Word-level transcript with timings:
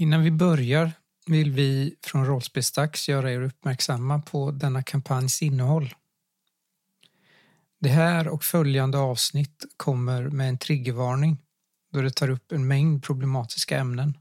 Innan 0.00 0.22
vi 0.22 0.30
börjar 0.30 0.92
vill 1.26 1.50
vi 1.50 1.94
från 2.02 2.26
Rollspelsdags 2.26 3.08
göra 3.08 3.32
er 3.32 3.40
uppmärksamma 3.40 4.22
på 4.22 4.50
denna 4.50 4.82
kampanjs 4.82 5.42
innehåll. 5.42 5.94
Det 7.80 7.88
här 7.88 8.28
och 8.28 8.44
följande 8.44 8.98
avsnitt 8.98 9.64
kommer 9.76 10.22
med 10.22 10.48
en 10.48 10.58
triggervarning 10.58 11.38
då 11.92 12.00
det 12.00 12.10
tar 12.10 12.30
upp 12.30 12.52
en 12.52 12.68
mängd 12.68 13.02
problematiska 13.02 13.78
ämnen. 13.78 14.18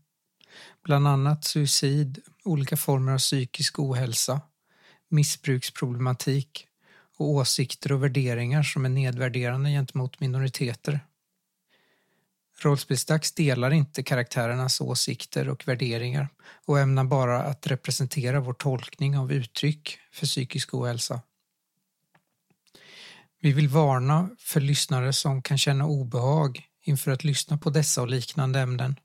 Bland 0.83 1.07
annat 1.07 1.43
suicid, 1.43 2.19
olika 2.43 2.77
former 2.77 3.11
av 3.11 3.17
psykisk 3.17 3.79
ohälsa, 3.79 4.41
missbruksproblematik 5.09 6.67
och 7.17 7.29
åsikter 7.29 7.91
och 7.91 8.03
värderingar 8.03 8.63
som 8.63 8.85
är 8.85 8.89
nedvärderande 8.89 9.69
gentemot 9.69 10.19
minoriteter. 10.19 10.99
Rollspelsdags 12.59 13.31
delar 13.31 13.71
inte 13.71 14.03
karaktärernas 14.03 14.81
åsikter 14.81 15.49
och 15.49 15.67
värderingar 15.67 16.29
och 16.65 16.79
ämnar 16.79 17.03
bara 17.03 17.43
att 17.43 17.67
representera 17.67 18.39
vår 18.39 18.53
tolkning 18.53 19.17
av 19.17 19.31
uttryck 19.31 19.99
för 20.11 20.25
psykisk 20.25 20.73
ohälsa. 20.73 21.21
Vi 23.41 23.53
vill 23.53 23.67
varna 23.67 24.29
för 24.39 24.61
lyssnare 24.61 25.13
som 25.13 25.41
kan 25.41 25.57
känna 25.57 25.85
obehag 25.85 26.67
inför 26.83 27.11
att 27.11 27.23
lyssna 27.23 27.57
på 27.57 27.69
dessa 27.69 28.01
och 28.01 28.09
liknande 28.09 28.59
ämnen. 28.59 28.95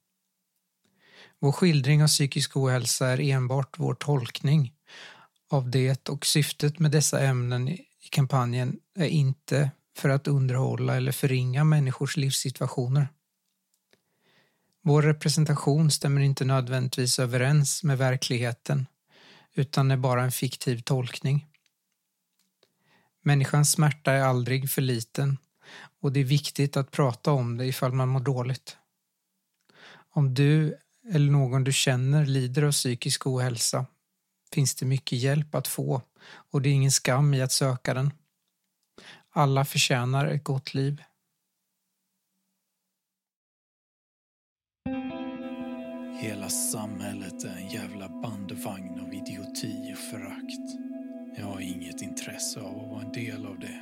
Vår 1.41 1.53
skildring 1.53 2.03
av 2.03 2.09
psykisk 2.09 2.57
ohälsa 2.57 3.09
är 3.09 3.21
enbart 3.21 3.79
vår 3.79 3.95
tolkning 3.95 4.73
av 5.51 5.71
det 5.71 6.09
och 6.09 6.27
syftet 6.27 6.79
med 6.79 6.91
dessa 6.91 7.21
ämnen 7.21 7.69
i 7.69 8.09
kampanjen 8.11 8.79
är 8.99 9.07
inte 9.07 9.71
för 9.97 10.09
att 10.09 10.29
underhålla 10.29 10.97
eller 10.97 11.13
förringa 11.13 11.65
människors 11.65 12.17
livssituationer. 12.17 13.09
Vår 14.85 15.03
representation 15.03 15.91
stämmer 15.91 16.21
inte 16.21 16.45
nödvändigtvis 16.45 17.19
överens 17.19 17.83
med 17.83 17.99
verkligheten 17.99 18.87
utan 19.55 19.91
är 19.91 19.97
bara 19.97 20.23
en 20.23 20.33
fiktiv 20.33 20.79
tolkning. 20.79 21.47
Människans 23.23 23.73
smärta 23.73 24.13
är 24.13 24.23
aldrig 24.23 24.71
för 24.71 24.83
liten 24.83 25.39
och 26.01 26.13
det 26.13 26.21
är 26.21 26.25
viktigt 26.25 26.77
att 26.77 26.91
prata 26.91 27.33
om 27.33 27.57
det 27.57 27.67
ifall 27.67 27.93
man 27.93 28.09
mår 28.09 28.21
dåligt. 28.21 28.77
Om 30.11 30.35
du 30.35 30.79
eller 31.13 31.33
någon 31.33 31.65
du 31.65 31.73
känner 31.73 32.27
lider 32.27 32.63
av 32.63 32.73
psykisk 32.73 33.27
ohälsa 33.27 33.87
finns 34.53 34.75
det 34.75 34.87
mycket 34.87 35.19
hjälp 35.19 35.55
att 35.55 35.69
få 35.69 36.03
och 36.25 36.63
det 36.63 36.69
är 36.69 36.73
ingen 36.73 36.93
skam 36.93 37.35
i 37.35 37.43
att 37.43 37.53
söka 37.53 37.95
den. 37.95 38.13
Alla 39.31 39.65
förtjänar 39.65 40.27
ett 40.27 40.45
gott 40.45 40.75
liv. 40.75 41.03
Hela 46.23 46.49
samhället 46.49 47.45
är 47.45 47.57
en 47.57 47.69
jävla 47.69 48.09
bandvagn 48.09 49.01
av 49.01 49.15
idioti 49.15 49.93
och 49.93 49.99
förakt. 49.99 50.79
Jag 51.37 51.47
har 51.47 51.61
inget 51.61 52.03
intresse 52.03 52.61
av 52.61 52.81
att 52.81 52.91
vara 52.91 53.03
en 53.03 53.13
del 53.13 53.47
av 53.47 53.59
det. 53.59 53.81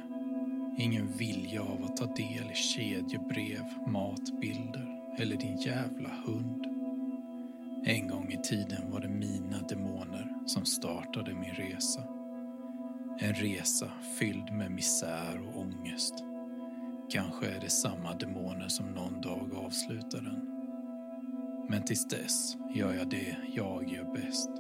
Ingen 0.83 1.17
vilja 1.17 1.63
av 1.63 1.85
att 1.85 1.97
ta 1.97 2.07
del 2.07 2.51
i 2.51 2.55
kedjebrev, 2.55 3.65
matbilder 3.87 4.87
eller 5.19 5.37
din 5.37 5.57
jävla 5.57 6.09
hund. 6.27 6.67
En 7.85 8.09
gång 8.09 8.33
i 8.33 8.39
tiden 8.43 8.91
var 8.91 9.01
det 9.01 9.09
mina 9.09 9.63
demoner 9.69 10.35
som 10.47 10.65
startade 10.65 11.35
min 11.35 11.55
resa. 11.55 12.03
En 13.19 13.35
resa 13.35 13.91
fylld 14.19 14.53
med 14.53 14.71
misär 14.71 15.49
och 15.49 15.61
ångest. 15.61 16.15
Kanske 17.11 17.47
är 17.47 17.61
det 17.61 17.71
samma 17.71 18.15
demoner 18.15 18.69
som 18.69 18.87
någon 18.87 19.21
dag 19.21 19.55
avslutar 19.55 20.21
den. 20.21 20.60
Men 21.71 21.83
tills 21.83 22.09
dess 22.09 22.57
gör 22.75 22.95
jag 22.95 23.11
det 23.11 23.37
jag 23.55 23.89
gör 23.89 24.05
bäst. 24.15 24.51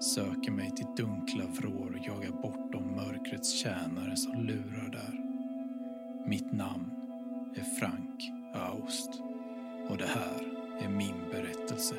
Söker 0.00 0.50
mig 0.50 0.70
till 0.70 0.86
dunkla 0.96 1.44
vrår 1.46 1.96
och 1.98 2.06
jagar 2.06 2.42
bort 2.42 2.72
de 2.72 2.96
mörkrets 2.96 3.52
tjänare 3.52 4.16
som 4.16 4.46
lurar 4.46 4.88
där. 4.92 5.20
Mitt 6.26 6.52
namn 6.52 6.90
är 7.54 7.64
Frank 7.80 8.32
Aust 8.54 9.10
och 9.88 9.96
det 9.96 10.06
här 10.06 10.42
är 10.80 10.88
min 10.88 11.30
berättelse. 11.30 11.94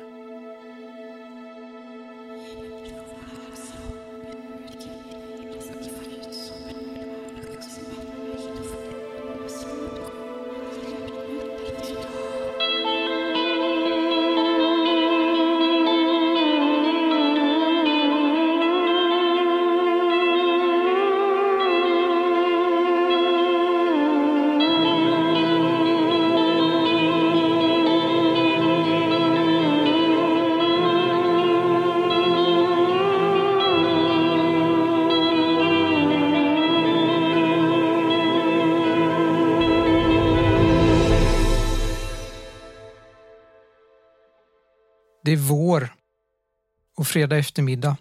Fredag 47.10 47.38
eftermiddag. 47.38 47.96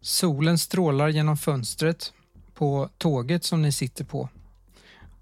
Solen 0.00 0.58
strålar 0.58 1.08
genom 1.08 1.36
fönstret 1.36 2.12
på 2.54 2.90
tåget 2.98 3.44
som 3.44 3.62
ni 3.62 3.72
sitter 3.72 4.04
på 4.04 4.28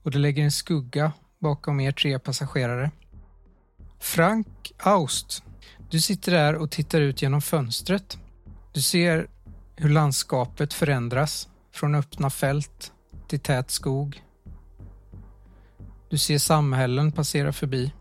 och 0.03 0.11
det 0.11 0.19
lägger 0.19 0.45
en 0.45 0.53
skugga 0.53 1.13
bakom 1.39 1.81
er 1.81 1.93
tre 1.93 2.19
passagerare. 2.19 2.91
Frank 3.99 4.73
Aust, 4.79 5.43
du 5.91 6.01
sitter 6.01 6.33
där 6.33 6.55
och 6.55 6.71
tittar 6.71 7.01
ut 7.01 7.23
genom 7.23 7.43
fönstret. 7.43 8.19
Du 8.73 8.83
ser 8.83 9.29
hur 9.77 9.89
landskapet 9.89 10.75
förändras 10.75 11.49
från 11.73 11.95
öppna 11.95 12.31
fält 12.31 12.93
till 13.29 13.41
tät 13.41 13.71
skog. 13.71 14.23
Du 16.11 16.19
ser 16.19 16.39
samhällen 16.39 17.13
passera 17.13 17.53
förbi. 17.53 17.93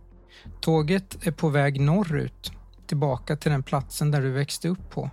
Tåget 0.62 1.28
är 1.28 1.32
på 1.32 1.50
väg 1.50 1.82
norrut, 1.82 2.52
tillbaka 2.88 3.36
till 3.36 3.52
den 3.52 3.64
platsen 3.64 4.12
där 4.12 4.22
du 4.22 4.32
växte 4.32 4.68
upp 4.68 4.90
på. 4.90 5.10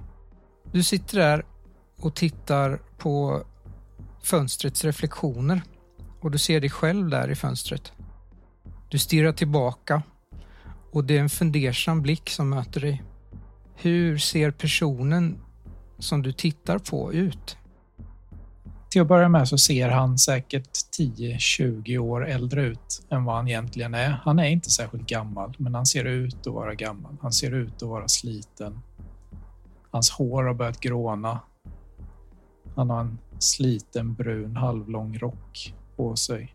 Du 0.73 0.83
sitter 0.83 1.19
där 1.19 1.45
och 1.99 2.15
tittar 2.15 2.81
på 2.99 3.43
fönstrets 4.23 4.85
reflektioner 4.85 5.63
och 6.21 6.31
du 6.31 6.39
ser 6.39 6.61
dig 6.61 6.71
själv 6.71 7.09
där 7.09 7.31
i 7.31 7.35
fönstret. 7.35 7.93
Du 8.89 8.99
stirrar 8.99 9.33
tillbaka 9.33 10.03
och 10.93 11.05
det 11.05 11.17
är 11.17 11.21
en 11.21 11.29
fundersam 11.29 12.03
blick 12.03 12.31
som 12.31 12.51
möter 12.51 12.81
dig. 12.81 13.03
Hur 13.75 14.19
ser 14.19 14.51
personen 14.51 15.39
som 15.99 16.23
du 16.23 16.33
tittar 16.33 16.79
på 16.79 17.13
ut? 17.13 17.57
Till 18.93 19.03
att 19.03 19.09
börja 19.09 19.29
med 19.29 19.49
så 19.49 19.59
ser 19.59 19.89
han 19.89 20.19
säkert 20.19 20.71
10-20 20.99 21.99
år 21.99 22.29
äldre 22.29 22.63
ut 22.63 23.07
än 23.11 23.25
vad 23.25 23.37
han 23.37 23.49
egentligen 23.49 23.95
är. 23.95 24.11
Han 24.11 24.39
är 24.39 24.45
inte 24.45 24.71
särskilt 24.71 25.07
gammal, 25.07 25.55
men 25.59 25.75
han 25.75 25.87
ser 25.87 26.05
ut 26.05 26.47
att 26.47 26.53
vara 26.55 26.75
gammal. 26.75 27.17
Han 27.23 27.33
ser 27.33 27.55
ut 27.55 27.83
att 27.83 27.89
vara 27.89 28.09
sliten. 28.09 28.81
Hans 29.91 30.11
hår 30.11 30.45
har 30.45 30.55
börjat 30.55 30.81
gråna. 30.81 31.41
Han 32.77 32.91
har 32.91 33.01
en 33.01 33.19
sliten 33.39 34.15
brun 34.15 34.57
halvlång 34.57 35.19
rock 35.19 35.75
på 35.97 36.17
sig. 36.17 36.55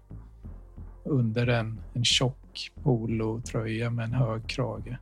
Under 1.03 1.45
den 1.45 1.81
en 1.93 2.05
tjock 2.05 2.71
polotröja 2.83 3.89
med 3.89 4.05
en 4.05 4.13
hög 4.13 4.47
krage. 4.47 4.97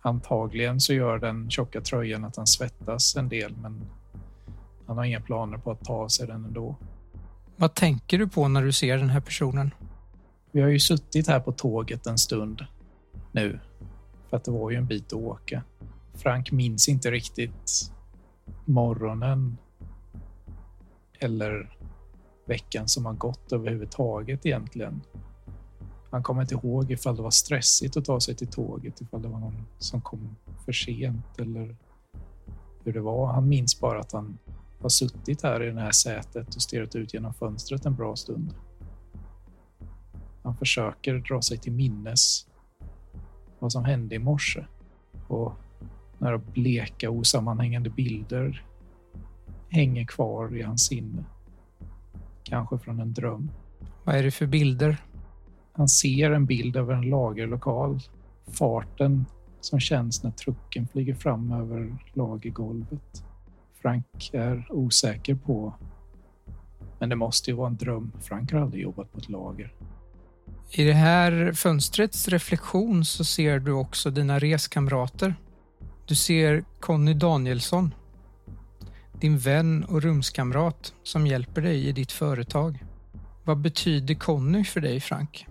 Antagligen 0.00 0.80
så 0.80 0.92
gör 0.94 1.18
den 1.18 1.50
tjocka 1.50 1.80
tröjan 1.80 2.24
att 2.24 2.36
han 2.36 2.46
svettas 2.46 3.16
en 3.16 3.28
del, 3.28 3.56
men 3.56 3.80
han 4.86 4.96
har 4.96 5.04
inga 5.04 5.20
planer 5.20 5.58
på 5.58 5.70
att 5.70 5.84
ta 5.84 5.92
av 5.92 6.08
sig 6.08 6.26
den 6.26 6.44
ändå. 6.44 6.76
Vad 7.56 7.74
tänker 7.74 8.18
du 8.18 8.28
på 8.28 8.48
när 8.48 8.62
du 8.62 8.72
ser 8.72 8.98
den 8.98 9.10
här 9.10 9.20
personen? 9.20 9.70
Vi 10.52 10.60
har 10.60 10.68
ju 10.68 10.78
suttit 10.78 11.28
här 11.28 11.40
på 11.40 11.52
tåget 11.52 12.06
en 12.06 12.18
stund 12.18 12.66
nu, 13.32 13.60
för 14.30 14.36
att 14.36 14.44
det 14.44 14.50
var 14.50 14.70
ju 14.70 14.76
en 14.76 14.86
bit 14.86 15.06
att 15.06 15.12
åka. 15.12 15.62
Frank 16.14 16.52
minns 16.52 16.88
inte 16.88 17.10
riktigt 17.10 17.92
morgonen 18.64 19.56
eller 21.18 21.76
veckan 22.44 22.88
som 22.88 23.06
har 23.06 23.12
gått 23.12 23.52
överhuvudtaget 23.52 24.46
egentligen. 24.46 25.00
Han 26.10 26.22
kommer 26.22 26.42
inte 26.42 26.54
ihåg 26.54 26.90
ifall 26.90 27.16
det 27.16 27.22
var 27.22 27.30
stressigt 27.30 27.96
att 27.96 28.04
ta 28.04 28.20
sig 28.20 28.34
till 28.34 28.48
tåget, 28.48 29.00
ifall 29.00 29.22
det 29.22 29.28
var 29.28 29.38
någon 29.38 29.66
som 29.78 30.00
kom 30.00 30.36
för 30.64 30.72
sent 30.72 31.38
eller 31.38 31.76
hur 32.84 32.92
det 32.92 33.00
var. 33.00 33.26
Han 33.26 33.48
minns 33.48 33.80
bara 33.80 34.00
att 34.00 34.12
han 34.12 34.38
har 34.84 34.88
suttit 34.88 35.42
här 35.42 35.62
i 35.62 35.70
det 35.70 35.80
här 35.80 35.92
sätet 35.92 36.54
och 36.54 36.62
stirrat 36.62 36.96
ut 36.96 37.14
genom 37.14 37.34
fönstret 37.34 37.86
en 37.86 37.94
bra 37.94 38.16
stund. 38.16 38.54
Han 40.42 40.56
försöker 40.56 41.14
dra 41.14 41.42
sig 41.42 41.58
till 41.58 41.72
minnes 41.72 42.46
vad 43.58 43.72
som 43.72 43.84
hände 43.84 44.14
i 44.14 44.18
morse. 44.18 44.64
Och 45.28 45.52
några 46.18 46.38
bleka 46.38 47.10
osammanhängande 47.10 47.90
bilder 47.90 48.66
hänger 49.68 50.06
kvar 50.06 50.56
i 50.56 50.62
hans 50.62 50.86
sinne. 50.86 51.24
Kanske 52.42 52.78
från 52.78 53.00
en 53.00 53.12
dröm. 53.12 53.50
Vad 54.04 54.16
är 54.16 54.22
det 54.22 54.30
för 54.30 54.46
bilder? 54.46 54.96
Han 55.72 55.88
ser 55.88 56.30
en 56.30 56.46
bild 56.46 56.76
över 56.76 56.94
en 56.94 57.10
lagerlokal. 57.10 58.00
Farten 58.46 59.24
som 59.60 59.80
känns 59.80 60.22
när 60.22 60.30
trucken 60.30 60.88
flyger 60.88 61.14
fram 61.14 61.52
över 61.52 61.96
lagergolvet. 62.12 63.24
Frank 63.84 64.30
är 64.32 64.66
osäker 64.70 65.34
på... 65.34 65.74
Men 66.98 67.08
det 67.08 67.16
måste 67.16 67.50
ju 67.50 67.56
vara 67.56 67.68
en 67.68 67.76
dröm. 67.76 68.12
Frank 68.20 68.52
har 68.52 68.60
aldrig 68.60 68.82
jobbat 68.82 69.12
på 69.12 69.18
ett 69.18 69.28
lager. 69.28 69.72
I 70.70 70.84
det 70.84 70.92
här 70.92 71.52
fönstrets 71.52 72.28
reflektion 72.28 73.04
så 73.04 73.24
ser 73.24 73.58
du 73.58 73.72
också 73.72 74.10
dina 74.10 74.38
reskamrater. 74.38 75.34
Du 76.06 76.14
ser 76.14 76.64
Conny 76.80 77.14
Danielsson, 77.14 77.94
din 79.20 79.38
vän 79.38 79.84
och 79.84 80.02
rumskamrat 80.02 80.94
som 81.02 81.26
hjälper 81.26 81.62
dig 81.62 81.88
i 81.88 81.92
ditt 81.92 82.12
företag. 82.12 82.84
Vad 83.44 83.58
betyder 83.58 84.14
Conny 84.14 84.64
för 84.64 84.80
dig, 84.80 85.00
Frank? 85.00 85.46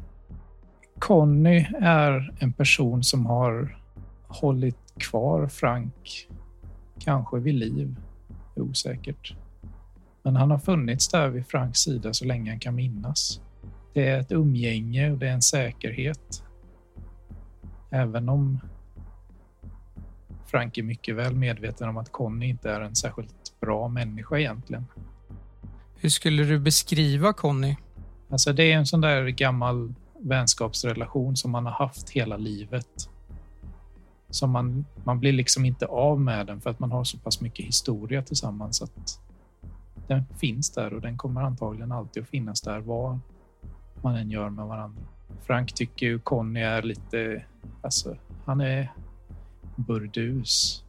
Conny 0.99 1.65
är 1.81 2.35
en 2.39 2.53
person 2.53 3.03
som 3.03 3.25
har 3.25 3.77
hållit 4.27 4.93
kvar 4.97 5.47
Frank, 5.47 6.29
kanske 6.99 7.39
vid 7.39 7.55
liv, 7.55 7.95
osäkert. 8.55 9.35
Men 10.23 10.35
han 10.35 10.51
har 10.51 10.57
funnits 10.57 11.07
där 11.07 11.29
vid 11.29 11.47
Franks 11.47 11.79
sida 11.79 12.13
så 12.13 12.25
länge 12.25 12.51
han 12.51 12.59
kan 12.59 12.75
minnas. 12.75 13.41
Det 13.93 14.09
är 14.09 14.19
ett 14.19 14.31
umgänge 14.31 15.11
och 15.11 15.17
det 15.17 15.27
är 15.27 15.33
en 15.33 15.41
säkerhet. 15.41 16.43
Även 17.89 18.29
om 18.29 18.59
Frank 20.45 20.77
är 20.77 20.83
mycket 20.83 21.15
väl 21.15 21.35
medveten 21.35 21.89
om 21.89 21.97
att 21.97 22.11
Conny 22.11 22.45
inte 22.45 22.71
är 22.71 22.81
en 22.81 22.95
särskilt 22.95 23.59
bra 23.59 23.87
människa 23.87 24.37
egentligen. 24.37 24.85
Hur 25.95 26.09
skulle 26.09 26.43
du 26.43 26.59
beskriva 26.59 27.33
Conny? 27.33 27.75
Alltså 28.29 28.53
det 28.53 28.71
är 28.71 28.77
en 28.77 28.85
sån 28.85 29.01
där 29.01 29.27
gammal 29.27 29.93
vänskapsrelation 30.19 31.35
som 31.35 31.51
man 31.51 31.65
har 31.65 31.73
haft 31.73 32.09
hela 32.09 32.37
livet. 32.37 33.09
Som 34.33 34.51
man, 34.51 34.85
man 35.03 35.19
blir 35.19 35.33
liksom 35.33 35.65
inte 35.65 35.85
av 35.85 36.21
med 36.21 36.47
den 36.47 36.61
för 36.61 36.69
att 36.69 36.79
man 36.79 36.91
har 36.91 37.03
så 37.03 37.17
pass 37.17 37.41
mycket 37.41 37.65
historia 37.65 38.21
tillsammans 38.21 38.81
att 38.81 39.19
den 40.07 40.25
finns 40.39 40.71
där 40.71 40.93
och 40.93 41.01
den 41.01 41.17
kommer 41.17 41.41
antagligen 41.41 41.91
alltid 41.91 42.23
att 42.23 42.29
finnas 42.29 42.61
där 42.61 42.79
vad 42.79 43.19
man 44.01 44.15
än 44.15 44.31
gör 44.31 44.49
med 44.49 44.65
varandra. 44.65 45.01
Frank 45.41 45.73
tycker 45.73 46.05
ju 46.05 46.19
Conny 46.19 46.59
är 46.59 46.81
lite, 46.81 47.45
alltså 47.81 48.17
han 48.45 48.61
är 48.61 48.91
burdus. 49.75 50.83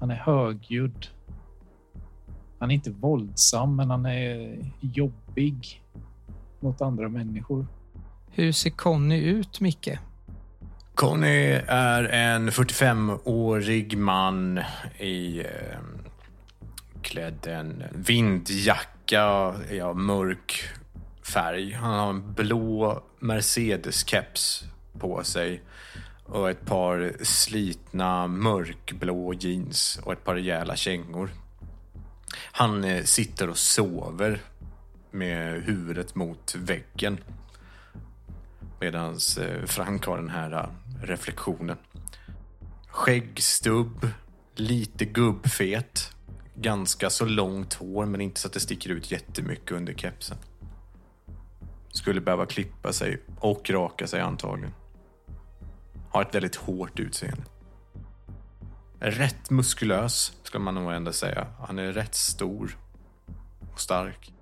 Han 0.00 0.10
är 0.10 0.16
högljudd. 0.16 1.06
Han 2.58 2.70
är 2.70 2.74
inte 2.74 2.90
våldsam, 2.90 3.76
men 3.76 3.90
han 3.90 4.06
är 4.06 4.58
jobbig 4.80 5.82
mot 6.60 6.80
andra 6.80 7.08
människor. 7.08 7.66
Hur 8.30 8.52
ser 8.52 8.70
Conny 8.70 9.18
ut, 9.18 9.60
Micke? 9.60 9.98
Conny 10.98 11.60
är 11.66 12.04
en 12.04 12.50
45-årig 12.50 13.98
man 13.98 14.60
i 14.98 15.40
eh, 15.40 15.78
klädd 17.02 17.46
en 17.46 17.84
vindjacka 17.92 19.54
i 19.70 19.76
ja, 19.76 19.92
mörk 19.92 20.62
färg. 21.22 21.72
Han 21.72 21.98
har 21.98 22.10
en 22.10 22.34
blå 22.34 23.02
Mercedes-keps 23.20 24.64
på 24.98 25.24
sig 25.24 25.62
och 26.24 26.50
ett 26.50 26.66
par 26.66 27.12
slitna 27.22 28.26
mörkblå 28.26 29.34
jeans 29.34 30.00
och 30.04 30.12
ett 30.12 30.24
par 30.24 30.34
rejäla 30.34 30.76
kängor. 30.76 31.30
Han 32.52 32.84
eh, 32.84 33.04
sitter 33.04 33.50
och 33.50 33.58
sover 33.58 34.40
med 35.10 35.62
huvudet 35.62 36.14
mot 36.14 36.54
väggen. 36.54 37.18
Medan 38.80 39.18
eh, 39.40 39.66
Frank 39.66 40.06
har 40.06 40.16
den 40.16 40.30
här 40.30 40.52
eh, 40.52 40.68
reflektionen. 41.02 41.76
Skäggstubb, 42.88 44.08
lite 44.54 45.04
gubbfet. 45.04 46.10
Ganska 46.54 47.10
så 47.10 47.24
långt 47.24 47.74
hår 47.74 48.06
men 48.06 48.20
inte 48.20 48.40
så 48.40 48.48
att 48.48 48.54
det 48.54 48.60
sticker 48.60 48.90
ut 48.90 49.10
jättemycket 49.10 49.72
under 49.72 49.94
kepsen. 49.94 50.38
Skulle 51.90 52.20
behöva 52.20 52.46
klippa 52.46 52.92
sig 52.92 53.22
och 53.38 53.70
raka 53.70 54.06
sig 54.06 54.20
antagligen. 54.20 54.74
Har 56.10 56.22
ett 56.22 56.34
väldigt 56.34 56.56
hårt 56.56 57.00
utseende. 57.00 57.42
Rätt 59.00 59.50
muskulös, 59.50 60.32
ska 60.42 60.58
man 60.58 60.74
nog 60.74 60.92
ändå 60.92 61.12
säga. 61.12 61.46
Han 61.58 61.78
är 61.78 61.92
rätt 61.92 62.14
stor 62.14 62.78
och 63.72 63.80
stark. 63.80 64.32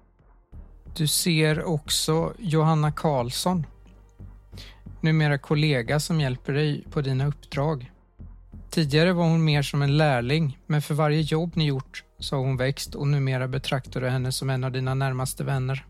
Du 0.96 1.06
ser 1.06 1.64
också 1.64 2.34
Johanna 2.38 2.92
Karlsson. 2.92 3.66
Numera 5.06 5.38
kollega 5.38 6.00
som 6.00 6.20
hjälper 6.20 6.52
dig 6.52 6.84
på 6.90 7.00
dina 7.00 7.26
uppdrag. 7.26 7.92
Tidigare 8.70 9.12
var 9.12 9.24
hon 9.24 9.44
mer 9.44 9.62
som 9.62 9.82
en 9.82 9.96
lärling, 9.96 10.58
men 10.66 10.82
för 10.82 10.94
varje 10.94 11.20
jobb 11.20 11.52
ni 11.54 11.66
gjort 11.66 12.04
så 12.18 12.36
har 12.36 12.42
hon 12.42 12.56
växt 12.56 12.94
och 12.94 13.06
numera 13.06 13.48
betraktar 13.48 14.00
du 14.00 14.08
henne 14.08 14.32
som 14.32 14.50
en 14.50 14.64
av 14.64 14.72
dina 14.72 14.94
närmaste 14.94 15.44
vänner. 15.44 15.86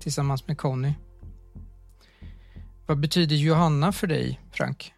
Tillsammans 0.00 0.46
med 0.46 0.58
Conny. 0.58 0.92
Vad 2.86 3.00
betyder 3.00 3.36
Johanna 3.36 3.92
för 3.92 4.06
dig, 4.06 4.40
Frank? 4.52 4.92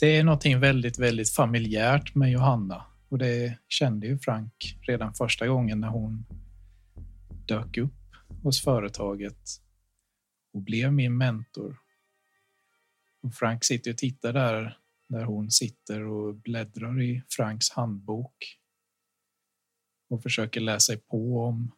Det 0.00 0.16
är 0.16 0.24
någonting 0.24 0.60
väldigt, 0.60 0.98
väldigt 0.98 1.30
familjärt 1.30 2.14
med 2.14 2.30
Johanna 2.30 2.84
och 3.08 3.18
det 3.18 3.58
kände 3.68 4.06
ju 4.06 4.18
Frank 4.18 4.78
redan 4.82 5.14
första 5.14 5.46
gången 5.46 5.80
när 5.80 5.88
hon 5.88 6.24
dök 7.46 7.76
upp 7.76 8.14
hos 8.42 8.60
företaget 8.60 9.40
och 10.52 10.62
blev 10.62 10.92
min 10.92 11.16
mentor. 11.16 11.76
Frank 13.34 13.64
sitter 13.64 13.90
och 13.90 13.98
tittar 13.98 14.32
där, 14.32 14.78
där 15.08 15.24
hon 15.24 15.50
sitter 15.50 16.02
och 16.02 16.34
bläddrar 16.34 17.02
i 17.02 17.22
Franks 17.28 17.70
handbok 17.70 18.58
och 20.08 20.22
försöker 20.22 20.60
läsa 20.60 20.80
sig 20.80 20.96
på 20.96 21.44
om 21.44 21.72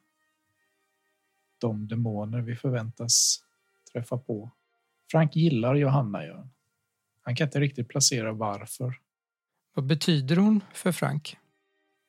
de 1.59 1.89
demoner 1.89 2.41
vi 2.41 2.57
förväntas 2.57 3.45
träffa 3.93 4.19
på. 4.19 4.51
Frank 5.11 5.37
gillar 5.37 5.75
Johanna, 5.75 6.27
gör 6.27 6.49
han 7.23 7.37
kan 7.37 7.47
inte 7.47 7.61
riktigt 7.61 7.89
placera 7.89 8.33
varför. 8.33 9.01
Vad 9.75 9.87
betyder 9.87 10.37
hon 10.37 10.61
för 10.75 10.93
Frank? 10.93 11.37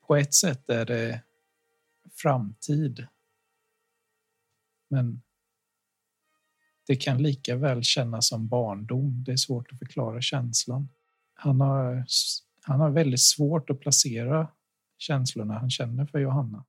På 0.08 0.16
ett 0.16 0.34
sätt 0.34 0.70
är 0.70 0.86
det 0.86 1.22
framtid. 2.12 3.08
Men 4.88 5.22
det 6.88 6.96
kan 6.96 7.24
lika 7.24 7.56
väl 7.56 7.84
kännas 7.84 8.28
som 8.28 8.48
barndom. 8.48 9.24
Det 9.24 9.32
är 9.32 9.38
svårt 9.38 9.72
att 9.72 9.80
förklara 9.80 10.22
känslan. 10.22 10.90
Han 11.34 11.62
har, 11.62 12.06
han 12.62 12.80
har 12.80 12.90
väldigt 12.90 13.22
svårt 13.22 13.70
att 13.70 13.80
placera 13.80 14.48
känslorna 14.98 15.60
han 15.60 15.70
känner 15.70 16.06
för 16.06 16.20
Johanna. 16.20 16.66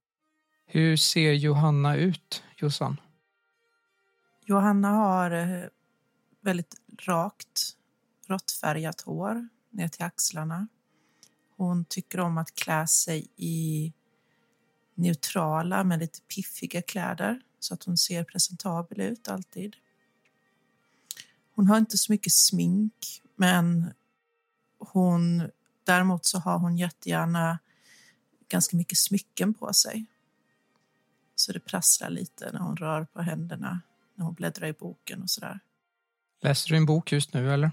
Hur 0.67 0.97
ser 0.97 1.33
Johanna 1.33 1.97
ut, 1.97 2.43
Jossan? 2.57 3.01
Johanna 4.47 4.89
har 4.89 5.31
eh, 5.31 5.69
väldigt 6.41 6.75
rakt 7.03 7.77
råttfärgat 8.27 9.01
hår 9.01 9.49
ner 9.71 9.89
till 9.89 10.05
axlarna. 10.05 10.69
Hon 11.57 11.85
tycker 11.85 12.21
om 12.21 12.39
att 12.39 12.55
klä 12.55 12.87
sig 12.87 13.27
i 13.37 13.93
neutrala 14.95 15.85
men 15.85 15.99
lite 15.99 16.19
piffiga 16.35 16.83
kläder 16.83 17.41
så 17.61 17.75
att 17.75 17.85
hon 17.85 17.97
ser 17.97 18.25
presentabel 18.25 19.01
ut 19.01 19.29
alltid. 19.29 19.77
Hon 21.55 21.67
har 21.67 21.79
inte 21.79 21.99
så 21.99 22.13
mycket 22.13 22.33
smink 22.33 23.23
men 23.37 23.93
hon, 24.79 25.51
däremot 25.85 26.25
så 26.25 26.39
har 26.39 26.59
hon 26.59 26.77
jättegärna 26.77 27.59
ganska 28.49 28.77
mycket 28.77 28.99
smycken 28.99 29.55
på 29.55 29.73
sig. 29.73 30.07
Så 31.35 31.53
det 31.53 31.61
prasslar 31.61 32.11
lite 32.11 32.53
när 32.53 32.61
hon 32.61 32.77
rör 32.77 33.05
på 33.05 33.23
händerna 33.23 33.81
när 34.15 34.25
hon 34.25 34.35
bläddrar 34.35 34.67
i 34.67 34.73
boken 34.73 35.23
och 35.23 35.31
sådär. 35.31 35.61
Läser 36.41 36.69
du 36.69 36.77
en 36.77 36.87
bok 36.87 37.13
just 37.13 37.35
nu 37.35 37.53
eller? 37.53 37.71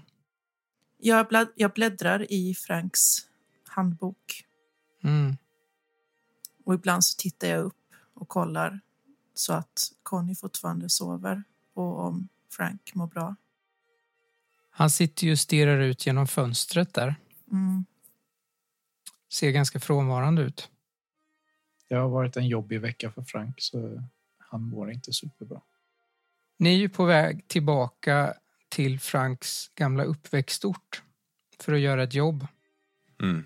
Jag, 0.98 1.28
blädd, 1.28 1.48
jag 1.54 1.72
bläddrar 1.72 2.32
i 2.32 2.54
Franks 2.54 3.00
handbok. 3.68 4.44
Mm. 5.02 5.36
Och 6.64 6.74
ibland 6.74 7.04
så 7.04 7.16
tittar 7.16 7.48
jag 7.48 7.64
upp 7.64 7.94
och 8.14 8.28
kollar 8.28 8.80
så 9.34 9.52
att 9.52 9.92
Conny 10.02 10.34
fortfarande 10.34 10.90
sover 10.90 11.42
och 11.74 12.00
om 12.00 12.28
Frank 12.50 12.94
mår 12.94 13.06
bra. 13.06 13.36
Han 14.74 14.90
sitter 14.90 15.26
ju 15.26 15.32
och 15.32 15.38
stirrar 15.38 15.80
ut 15.80 16.06
genom 16.06 16.26
fönstret 16.26 16.94
där. 16.94 17.14
Mm. 17.52 17.84
Ser 19.32 19.50
ganska 19.50 19.80
frånvarande 19.80 20.42
ut. 20.42 20.70
Det 21.88 21.94
har 21.94 22.08
varit 22.08 22.36
en 22.36 22.46
jobbig 22.46 22.80
vecka 22.80 23.10
för 23.12 23.22
Frank 23.22 23.54
så 23.58 24.02
han 24.38 24.62
mår 24.62 24.92
inte 24.92 25.12
superbra. 25.12 25.60
Ni 26.58 26.74
är 26.74 26.76
ju 26.76 26.88
på 26.88 27.04
väg 27.04 27.48
tillbaka 27.48 28.34
till 28.68 29.00
Franks 29.00 29.68
gamla 29.74 30.04
uppväxtort. 30.04 31.02
för 31.60 31.72
att 31.72 31.80
göra 31.80 32.02
ett 32.02 32.14
jobb. 32.14 32.46
Mm. 33.22 33.44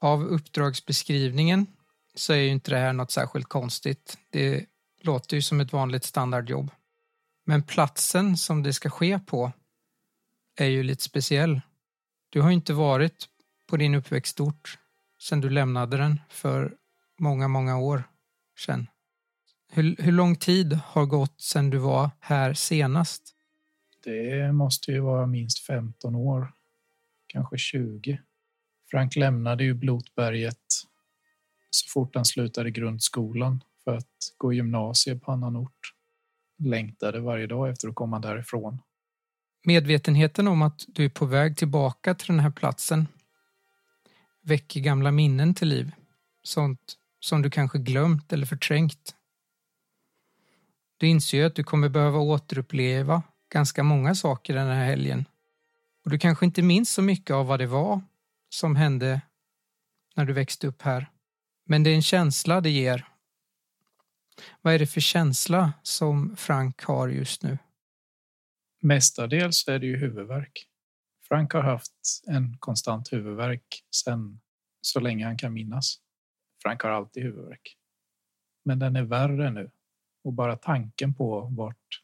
Av 0.00 0.24
uppdragsbeskrivningen 0.24 1.66
så 2.14 2.32
är 2.32 2.36
ju 2.36 2.48
inte 2.48 2.70
det 2.70 2.78
här 2.78 2.92
något 2.92 3.10
särskilt 3.10 3.48
konstigt. 3.48 4.18
Det 4.30 4.66
låter 5.00 5.36
ju 5.36 5.42
som 5.42 5.60
ett 5.60 5.72
vanligt 5.72 6.04
standardjobb. 6.04 6.70
Men 7.44 7.62
platsen 7.62 8.36
som 8.36 8.62
det 8.62 8.72
ska 8.72 8.90
ske 8.90 9.18
på 9.18 9.52
är 10.56 10.66
ju 10.66 10.82
lite 10.82 11.02
speciell. 11.02 11.60
Du 12.28 12.40
har 12.40 12.48
ju 12.48 12.54
inte 12.54 12.72
varit 12.72 13.28
på 13.66 13.76
din 13.76 13.94
uppväxtort 13.94 14.78
sedan 15.20 15.40
du 15.40 15.50
lämnade 15.50 15.96
den 15.96 16.20
för 16.28 16.76
många, 17.18 17.48
många 17.48 17.78
år 17.78 18.02
sedan. 18.58 18.86
Hur, 19.72 19.96
hur 19.98 20.12
lång 20.12 20.36
tid 20.36 20.72
har 20.72 21.06
gått 21.06 21.40
sedan 21.40 21.70
du 21.70 21.78
var 21.78 22.10
här 22.20 22.54
senast? 22.54 23.34
Det 24.04 24.52
måste 24.52 24.92
ju 24.92 25.00
vara 25.00 25.26
minst 25.26 25.66
15 25.66 26.14
år, 26.14 26.52
kanske 27.26 27.58
20. 27.58 28.20
Frank 28.90 29.16
lämnade 29.16 29.64
ju 29.64 29.74
Blotberget 29.74 30.58
så 31.70 31.88
fort 31.88 32.14
han 32.14 32.24
slutade 32.24 32.70
grundskolan 32.70 33.64
för 33.84 33.96
att 33.96 34.34
gå 34.36 34.52
gymnasiet 34.52 35.22
på 35.22 35.32
annan 35.32 35.56
ort. 35.56 35.94
Längtade 36.58 37.20
varje 37.20 37.46
dag 37.46 37.68
efter 37.68 37.88
att 37.88 37.94
komma 37.94 38.18
därifrån. 38.18 38.78
Medvetenheten 39.64 40.48
om 40.48 40.62
att 40.62 40.84
du 40.88 41.04
är 41.04 41.08
på 41.08 41.26
väg 41.26 41.56
tillbaka 41.56 42.14
till 42.14 42.26
den 42.26 42.40
här 42.40 42.50
platsen 42.50 43.08
väcker 44.42 44.80
gamla 44.80 45.10
minnen 45.10 45.54
till 45.54 45.68
liv. 45.68 45.92
Sånt 46.42 46.94
som 47.20 47.42
du 47.42 47.50
kanske 47.50 47.78
glömt 47.78 48.32
eller 48.32 48.46
förträngt. 48.46 49.14
Du 50.96 51.06
inser 51.06 51.38
ju 51.38 51.44
att 51.44 51.54
du 51.54 51.64
kommer 51.64 51.88
behöva 51.88 52.18
återuppleva 52.18 53.22
ganska 53.52 53.82
många 53.82 54.14
saker 54.14 54.54
den 54.54 54.68
här 54.68 54.84
helgen. 54.84 55.24
Och 56.04 56.10
du 56.10 56.18
kanske 56.18 56.46
inte 56.46 56.62
minns 56.62 56.90
så 56.90 57.02
mycket 57.02 57.34
av 57.34 57.46
vad 57.46 57.60
det 57.60 57.66
var 57.66 58.00
som 58.48 58.76
hände 58.76 59.20
när 60.16 60.24
du 60.24 60.32
växte 60.32 60.66
upp 60.66 60.82
här. 60.82 61.10
Men 61.64 61.82
det 61.82 61.90
är 61.90 61.94
en 61.94 62.02
känsla 62.02 62.60
det 62.60 62.70
ger. 62.70 63.08
Vad 64.60 64.74
är 64.74 64.78
det 64.78 64.86
för 64.86 65.00
känsla 65.00 65.72
som 65.82 66.36
Frank 66.36 66.82
har 66.82 67.08
just 67.08 67.42
nu? 67.42 67.58
Mestadels 68.84 69.68
är 69.68 69.78
det 69.78 69.86
ju 69.86 69.96
huvudvärk. 69.96 70.66
Frank 71.28 71.52
har 71.52 71.62
haft 71.62 72.22
en 72.26 72.56
konstant 72.58 73.12
huvudvärk 73.12 73.84
sedan 73.90 74.40
så 74.80 75.00
länge 75.00 75.24
han 75.24 75.38
kan 75.38 75.52
minnas. 75.52 76.00
Frank 76.62 76.82
har 76.82 76.90
alltid 76.90 77.22
huvudvärk. 77.22 77.76
Men 78.64 78.78
den 78.78 78.96
är 78.96 79.02
värre 79.02 79.50
nu 79.50 79.70
och 80.24 80.32
bara 80.32 80.56
tanken 80.56 81.14
på 81.14 81.40
vart 81.40 82.02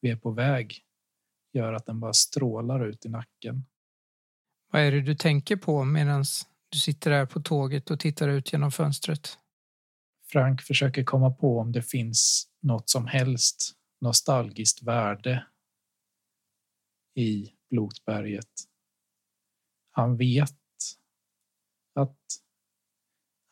vi 0.00 0.10
är 0.10 0.16
på 0.16 0.30
väg 0.30 0.80
gör 1.52 1.72
att 1.72 1.86
den 1.86 2.00
bara 2.00 2.12
strålar 2.12 2.86
ut 2.86 3.06
i 3.06 3.08
nacken. 3.08 3.64
Vad 4.72 4.82
är 4.82 4.92
det 4.92 5.00
du 5.00 5.14
tänker 5.14 5.56
på 5.56 5.84
medan 5.84 6.24
du 6.68 6.78
sitter 6.78 7.10
där 7.10 7.26
på 7.26 7.40
tåget 7.40 7.90
och 7.90 8.00
tittar 8.00 8.28
ut 8.28 8.52
genom 8.52 8.72
fönstret? 8.72 9.38
Frank 10.26 10.62
försöker 10.62 11.04
komma 11.04 11.30
på 11.30 11.58
om 11.58 11.72
det 11.72 11.82
finns 11.82 12.48
något 12.62 12.90
som 12.90 13.06
helst 13.06 13.72
nostalgiskt 14.00 14.82
värde 14.82 15.46
i 17.14 17.52
Blotberget. 17.70 18.50
Han 19.90 20.16
vet 20.16 20.58
att 21.94 22.18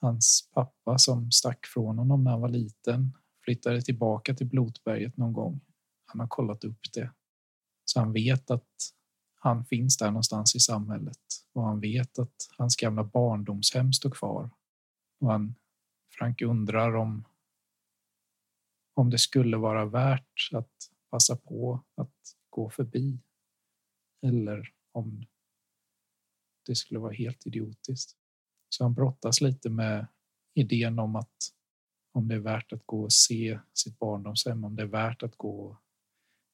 hans 0.01 0.51
pappa 0.55 0.99
som 0.99 1.31
stack 1.31 1.67
från 1.67 1.99
honom 1.99 2.25
när 2.25 2.31
han 2.31 2.41
var 2.41 2.49
liten 2.49 3.19
flyttade 3.45 3.83
tillbaka 3.83 4.35
till 4.35 4.47
Blotberget 4.47 5.17
någon 5.17 5.33
gång. 5.33 5.61
Han 6.05 6.21
har 6.21 6.29
kollat 6.29 6.65
upp 6.65 6.93
det. 6.93 7.13
Så 7.85 8.01
han 8.01 8.13
vet 8.13 8.51
att 8.51 8.95
han 9.35 9.65
finns 9.65 9.97
där 9.97 10.11
någonstans 10.11 10.55
i 10.55 10.61
samhället 10.61 11.19
och 11.53 11.63
han 11.63 11.81
vet 11.81 12.19
att 12.19 12.35
hans 12.59 12.77
gamla 12.77 13.05
barndomshem 13.05 13.93
står 13.93 14.11
kvar. 14.11 14.51
Och 15.21 15.31
han, 15.31 15.55
Frank 16.19 16.43
undrar 16.43 16.97
om, 16.97 17.25
om 18.95 19.11
det 19.11 19.19
skulle 19.19 19.57
vara 19.57 19.85
värt 19.85 20.51
att 20.53 20.73
passa 21.11 21.37
på 21.37 21.85
att 21.97 22.37
gå 22.51 22.71
förbi 22.71 23.19
eller 24.23 24.73
om 24.93 25.27
det 26.67 26.75
skulle 26.75 27.01
vara 27.01 27.13
helt 27.13 27.47
idiotiskt. 27.47 28.17
Så 28.69 28.85
han 28.85 28.95
brottas 28.95 29.41
lite 29.41 29.71
med 29.71 30.07
idén 30.55 30.99
om 30.99 31.17
att 31.17 31.37
om 32.13 32.29
det 32.29 32.35
är 32.35 32.39
värt 32.39 32.73
att 32.73 32.87
gå 32.87 33.03
och 33.03 33.13
se 33.13 33.59
sitt 33.73 33.99
barndomshem, 33.99 34.65
om 34.65 34.77
det 34.77 34.83
är 34.83 34.87
värt 34.87 35.23
att 35.23 35.37
gå 35.37 35.67
och 35.67 35.77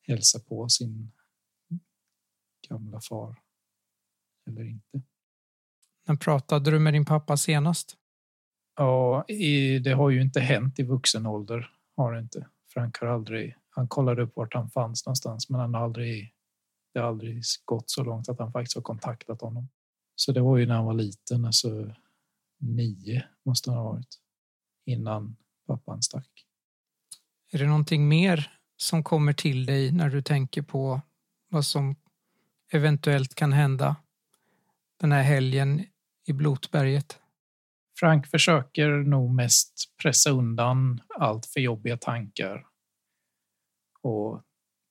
hälsa 0.00 0.40
på 0.40 0.68
sin 0.68 1.12
gamla 2.68 3.00
far 3.00 3.42
eller 4.46 4.64
inte. 4.64 5.02
När 6.06 6.16
pratade 6.16 6.70
du 6.70 6.78
med 6.78 6.94
din 6.94 7.04
pappa 7.04 7.36
senast? 7.36 7.96
Ja, 8.76 9.24
det 9.84 9.92
har 9.92 10.10
ju 10.10 10.22
inte 10.22 10.40
hänt 10.40 10.78
i 10.78 10.82
vuxen 10.82 11.26
ålder. 11.26 11.70
Har 11.96 12.12
det 12.12 12.20
inte. 12.20 12.48
Frank 12.68 12.98
har 12.98 13.08
aldrig... 13.08 13.56
Han 13.70 13.88
kollade 13.88 14.22
upp 14.22 14.36
vart 14.36 14.54
han 14.54 14.70
fanns 14.70 15.06
någonstans, 15.06 15.48
men 15.48 15.60
han 15.60 15.74
har 15.74 15.80
aldrig... 15.80 16.34
Det 16.98 17.02
har 17.02 17.08
aldrig 17.08 17.42
gått 17.64 17.90
så 17.90 18.04
långt 18.04 18.28
att 18.28 18.38
han 18.38 18.52
faktiskt 18.52 18.74
har 18.74 18.82
kontaktat 18.82 19.40
honom. 19.40 19.68
Så 20.14 20.32
det 20.32 20.40
var 20.40 20.56
ju 20.56 20.66
när 20.66 20.74
han 20.74 20.84
var 20.84 20.94
liten, 20.94 21.44
alltså 21.44 21.94
nio 22.60 23.24
måste 23.44 23.70
han 23.70 23.78
ha 23.78 23.92
varit, 23.92 24.18
innan 24.84 25.36
pappan 25.66 26.02
stack. 26.02 26.46
Är 27.52 27.58
det 27.58 27.66
någonting 27.66 28.08
mer 28.08 28.52
som 28.76 29.04
kommer 29.04 29.32
till 29.32 29.66
dig 29.66 29.92
när 29.92 30.08
du 30.08 30.22
tänker 30.22 30.62
på 30.62 31.00
vad 31.48 31.64
som 31.64 31.96
eventuellt 32.72 33.34
kan 33.34 33.52
hända 33.52 33.96
den 35.00 35.12
här 35.12 35.22
helgen 35.22 35.84
i 36.26 36.32
Blotberget? 36.32 37.20
Frank 37.98 38.26
försöker 38.26 38.88
nog 38.88 39.34
mest 39.34 39.94
pressa 40.02 40.30
undan 40.30 41.00
allt 41.18 41.46
för 41.46 41.60
jobbiga 41.60 41.96
tankar 41.96 42.66
och 44.02 44.42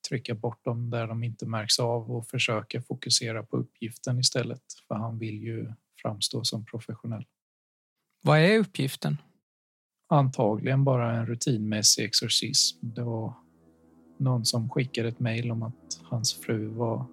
trycka 0.10 0.36
bort 0.36 0.66
dem 0.66 0.90
där 0.90 1.08
de 1.08 1.24
inte 1.24 1.46
märks 1.46 1.80
av 1.80 2.12
och 2.12 2.28
försöka 2.28 2.82
fokusera 2.82 3.44
på 3.44 3.58
uppgiften 3.58 4.20
istället. 4.20 4.64
För 4.88 4.96
han 4.96 5.20
vill 5.20 5.44
ju 5.44 5.74
framstå 6.02 6.44
som 6.44 6.66
professionell. 6.66 7.26
Vad 8.22 8.40
är 8.40 8.60
uppgiften? 8.60 9.18
Antagligen 10.10 10.84
bara 10.84 11.16
en 11.16 11.26
rutinmässig 11.26 12.06
exorcism. 12.06 12.78
Det 12.82 13.04
var 13.04 13.34
någon 14.18 14.46
som 14.46 14.70
skickade 14.70 15.08
ett 15.08 15.20
mejl 15.20 15.52
om 15.52 15.64
att 15.64 16.02
hans 16.04 16.34
fru 16.34 16.68
var 16.68 17.06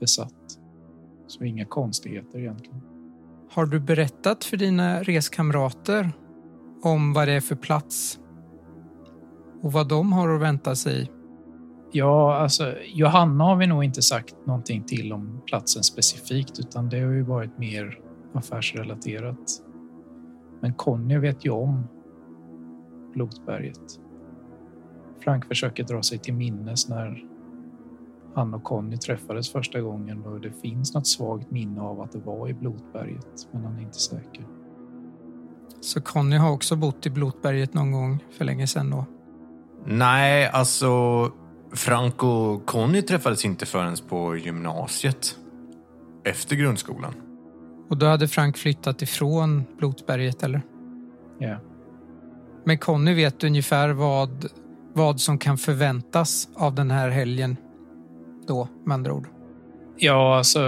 besatt. 0.00 0.58
Så 1.26 1.44
inga 1.44 1.64
konstigheter 1.64 2.38
egentligen. 2.38 2.80
Har 3.50 3.66
du 3.66 3.80
berättat 3.80 4.44
för 4.44 4.56
dina 4.56 5.02
reskamrater 5.02 6.12
om 6.82 7.12
vad 7.12 7.28
det 7.28 7.32
är 7.32 7.40
för 7.40 7.56
plats 7.56 8.18
och 9.62 9.72
vad 9.72 9.88
de 9.88 10.12
har 10.12 10.28
att 10.34 10.40
vänta 10.40 10.76
sig? 10.76 11.10
Ja, 11.90 12.34
alltså 12.34 12.74
Johanna 12.94 13.44
har 13.44 13.56
vi 13.56 13.66
nog 13.66 13.84
inte 13.84 14.02
sagt 14.02 14.36
någonting 14.46 14.84
till 14.84 15.12
om 15.12 15.40
platsen 15.46 15.82
specifikt 15.82 16.58
utan 16.58 16.88
det 16.88 17.00
har 17.00 17.12
ju 17.12 17.22
varit 17.22 17.58
mer 17.58 17.98
affärsrelaterat. 18.34 19.62
Men 20.60 20.74
Conny 20.74 21.18
vet 21.18 21.44
ju 21.44 21.50
om 21.50 21.88
Blotberget. 23.14 24.00
Frank 25.20 25.46
försöker 25.46 25.84
dra 25.84 26.02
sig 26.02 26.18
till 26.18 26.34
minnes 26.34 26.88
när 26.88 27.24
han 28.34 28.54
och 28.54 28.64
Conny 28.64 28.96
träffades 28.96 29.52
första 29.52 29.80
gången 29.80 30.26
och 30.26 30.40
det 30.40 30.52
finns 30.52 30.94
något 30.94 31.06
svagt 31.06 31.50
minne 31.50 31.80
av 31.80 32.00
att 32.00 32.12
det 32.12 32.18
var 32.18 32.48
i 32.48 32.54
Blotberget, 32.54 33.48
men 33.52 33.64
han 33.64 33.76
är 33.76 33.82
inte 33.82 33.98
säker. 33.98 34.46
Så 35.80 36.00
Conny 36.00 36.36
har 36.36 36.52
också 36.52 36.76
bott 36.76 37.06
i 37.06 37.10
Blotberget 37.10 37.74
någon 37.74 37.92
gång 37.92 38.24
för 38.30 38.44
länge 38.44 38.66
sedan 38.66 38.90
då? 38.90 39.06
Nej, 39.86 40.50
alltså 40.52 41.32
Frank 41.72 42.22
och 42.22 42.66
Conny 42.66 43.02
träffades 43.02 43.44
inte 43.44 43.66
förrän 43.66 43.96
på 44.08 44.36
gymnasiet. 44.36 45.38
Efter 46.24 46.56
grundskolan. 46.56 47.14
Och 47.90 47.98
då 47.98 48.06
hade 48.06 48.28
Frank 48.28 48.56
flyttat 48.56 49.02
ifrån 49.02 49.64
Blotberget, 49.78 50.42
eller? 50.42 50.62
Ja. 51.38 51.56
Men 52.64 52.78
Conny 52.78 53.14
vet 53.14 53.44
ungefär 53.44 53.88
vad, 53.88 54.46
vad 54.92 55.20
som 55.20 55.38
kan 55.38 55.58
förväntas 55.58 56.48
av 56.54 56.74
den 56.74 56.90
här 56.90 57.08
helgen 57.08 57.56
då, 58.46 58.68
med 58.84 58.94
andra 58.94 59.12
ord. 59.12 59.28
Ja, 59.96 60.36
alltså 60.36 60.60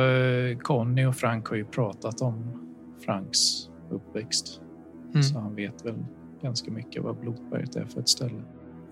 Conny 0.63 1.05
och 1.05 1.17
Frank 1.17 1.47
har 1.47 1.57
ju 1.57 1.65
pratat 1.65 2.21
om 2.21 2.61
Franks 3.05 3.69
uppväxt. 3.91 4.61
Mm. 5.11 5.23
Så 5.23 5.39
han 5.39 5.55
vet 5.55 5.87
väl 5.87 6.05
ganska 6.43 6.71
mycket 6.71 7.03
vad 7.03 7.17
Blotberget 7.17 7.77
är 7.77 7.85
för 7.85 8.01
ett 8.01 8.09
ställe. 8.09 8.43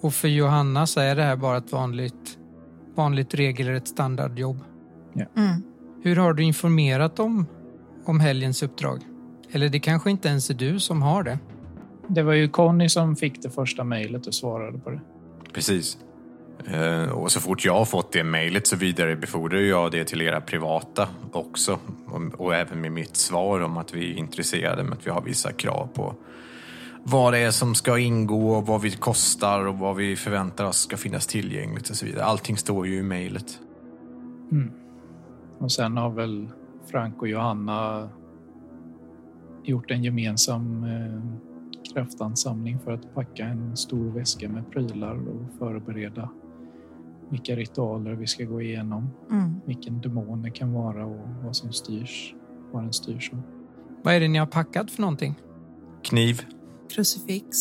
Och 0.00 0.14
för 0.14 0.28
Johanna 0.28 0.86
så 0.86 1.00
är 1.00 1.16
det 1.16 1.22
här 1.22 1.36
bara 1.36 1.56
ett 1.56 1.72
vanligt, 1.72 2.38
vanligt 2.94 3.34
regelrätt 3.34 3.88
standardjobb. 3.88 4.58
Mm. 5.36 5.62
Hur 6.02 6.16
har 6.16 6.32
du 6.32 6.42
informerat 6.42 7.18
om, 7.18 7.46
om 8.04 8.20
helgens 8.20 8.62
uppdrag? 8.62 9.00
Eller 9.50 9.68
det 9.68 9.80
kanske 9.80 10.10
inte 10.10 10.28
ens 10.28 10.50
är 10.50 10.54
du 10.54 10.80
som 10.80 11.02
har 11.02 11.22
det? 11.22 11.38
Det 12.08 12.22
var 12.22 12.32
ju 12.32 12.48
Conny 12.48 12.88
som 12.88 13.16
fick 13.16 13.42
det 13.42 13.50
första 13.50 13.84
mejlet 13.84 14.26
och 14.26 14.34
svarade 14.34 14.78
på 14.78 14.90
det. 14.90 15.00
Precis. 15.52 15.98
Eh, 16.66 17.08
Och 17.08 17.32
så 17.32 17.40
fort 17.40 17.64
jag 17.64 17.74
har 17.74 17.84
fått 17.84 18.12
det 18.12 18.24
mejlet 18.24 18.66
så 18.66 18.76
vidarebefordrar 18.76 19.60
jag 19.60 19.90
det 19.90 20.04
till 20.04 20.22
era 20.22 20.40
privata 20.40 21.08
också. 21.32 21.78
Och, 22.06 22.40
och 22.40 22.54
även 22.54 22.80
med 22.80 22.92
mitt 22.92 23.16
svar 23.16 23.60
om 23.60 23.76
att 23.76 23.94
vi 23.94 24.12
är 24.12 24.18
intresserade 24.18 24.82
men 24.82 24.92
att 24.92 25.06
vi 25.06 25.10
har 25.10 25.22
vissa 25.22 25.52
krav 25.52 25.88
på 25.94 26.14
vad 27.10 27.32
det 27.32 27.38
är 27.38 27.50
som 27.50 27.74
ska 27.74 27.98
ingå 27.98 28.50
och 28.50 28.66
vad 28.66 28.80
vi 28.80 28.90
kostar 28.90 29.66
och 29.66 29.78
vad 29.78 29.96
vi 29.96 30.16
förväntar 30.16 30.64
oss 30.64 30.76
ska 30.78 30.96
finnas 30.96 31.26
tillgängligt 31.26 31.90
och 31.90 31.96
så 31.96 32.06
vidare. 32.06 32.24
Allting 32.24 32.56
står 32.56 32.86
ju 32.86 32.98
i 32.98 33.02
mejlet. 33.02 33.60
Och 35.58 35.72
sen 35.72 35.96
har 35.96 36.10
väl 36.10 36.48
Frank 36.86 37.22
och 37.22 37.28
Johanna 37.28 38.08
gjort 39.64 39.90
en 39.90 40.04
gemensam 40.04 40.84
eh, 40.84 41.92
kraftansamling 41.94 42.78
för 42.84 42.92
att 42.92 43.14
packa 43.14 43.44
en 43.44 43.76
stor 43.76 44.10
väska 44.10 44.48
med 44.48 44.70
prylar 44.70 45.28
och 45.28 45.58
förbereda 45.58 46.30
vilka 47.28 47.56
ritualer 47.56 48.12
vi 48.12 48.26
ska 48.26 48.44
gå 48.44 48.62
igenom, 48.62 49.10
Mm. 49.30 49.54
vilken 49.66 50.00
demon 50.00 50.42
det 50.42 50.50
kan 50.50 50.72
vara 50.72 51.06
och 51.06 51.28
vad 51.44 51.56
som 51.56 51.72
styrs, 51.72 52.34
vad 52.72 52.82
den 52.82 52.92
styrs 52.92 53.32
av. 53.32 53.40
Vad 54.02 54.14
är 54.14 54.20
det 54.20 54.28
ni 54.28 54.38
har 54.38 54.46
packat 54.46 54.90
för 54.90 55.00
någonting? 55.00 55.34
Kniv. 56.02 56.42
Krucifix. 56.90 57.56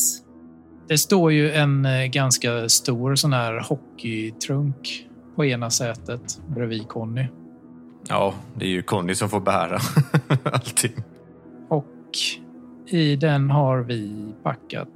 Det 0.87 0.97
står 0.97 1.31
ju 1.31 1.51
en 1.51 1.85
eh, 1.85 2.05
ganska 2.05 2.69
stor 2.69 3.15
sån 3.15 3.33
här 3.33 3.59
hockeytrunk 3.69 5.07
på 5.35 5.45
ena 5.45 5.69
sätet 5.69 6.41
bredvid 6.47 6.87
Conny. 6.87 7.27
Ja, 8.09 8.33
det 8.55 8.65
är 8.65 8.69
ju 8.69 8.81
Conny 8.81 9.15
som 9.15 9.29
får 9.29 9.39
bära 9.39 9.79
allting. 10.43 10.93
Och 11.69 11.85
i 12.87 13.15
den 13.15 13.49
har 13.49 13.79
vi 13.79 14.33
packat. 14.43 14.89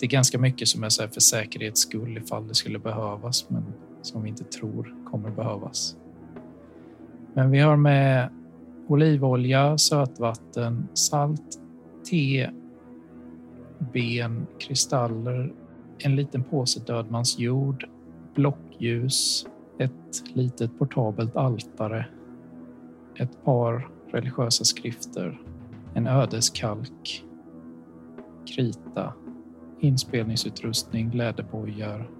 Det 0.00 0.06
är 0.06 0.10
ganska 0.10 0.38
mycket 0.38 0.68
som 0.68 0.84
är 0.84 0.88
så 0.88 1.02
här 1.02 1.08
för 1.08 1.20
säkerhets 1.20 1.80
skull 1.80 2.18
ifall 2.18 2.48
det 2.48 2.54
skulle 2.54 2.78
behövas, 2.78 3.50
men 3.50 3.64
som 4.02 4.22
vi 4.22 4.28
inte 4.28 4.44
tror 4.44 4.94
kommer 5.10 5.30
behövas. 5.30 5.96
Men 7.34 7.50
vi 7.50 7.58
har 7.58 7.76
med 7.76 8.30
olivolja, 8.88 9.78
sötvatten, 9.78 10.88
salt, 10.94 11.60
te, 12.10 12.50
ben, 13.92 14.46
kristaller, 14.58 15.52
en 15.98 16.16
liten 16.16 16.44
påse 16.44 16.80
dödmansjord, 16.80 17.88
blockljus, 18.34 19.46
ett 19.78 20.22
litet 20.34 20.78
portabelt 20.78 21.36
altare, 21.36 22.06
ett 23.16 23.44
par 23.44 23.88
religiösa 24.10 24.64
skrifter, 24.64 25.40
en 25.94 26.06
ödeskalk, 26.06 27.24
krita, 28.54 29.12
inspelningsutrustning, 29.80 31.10
läderbojar, 31.10 32.10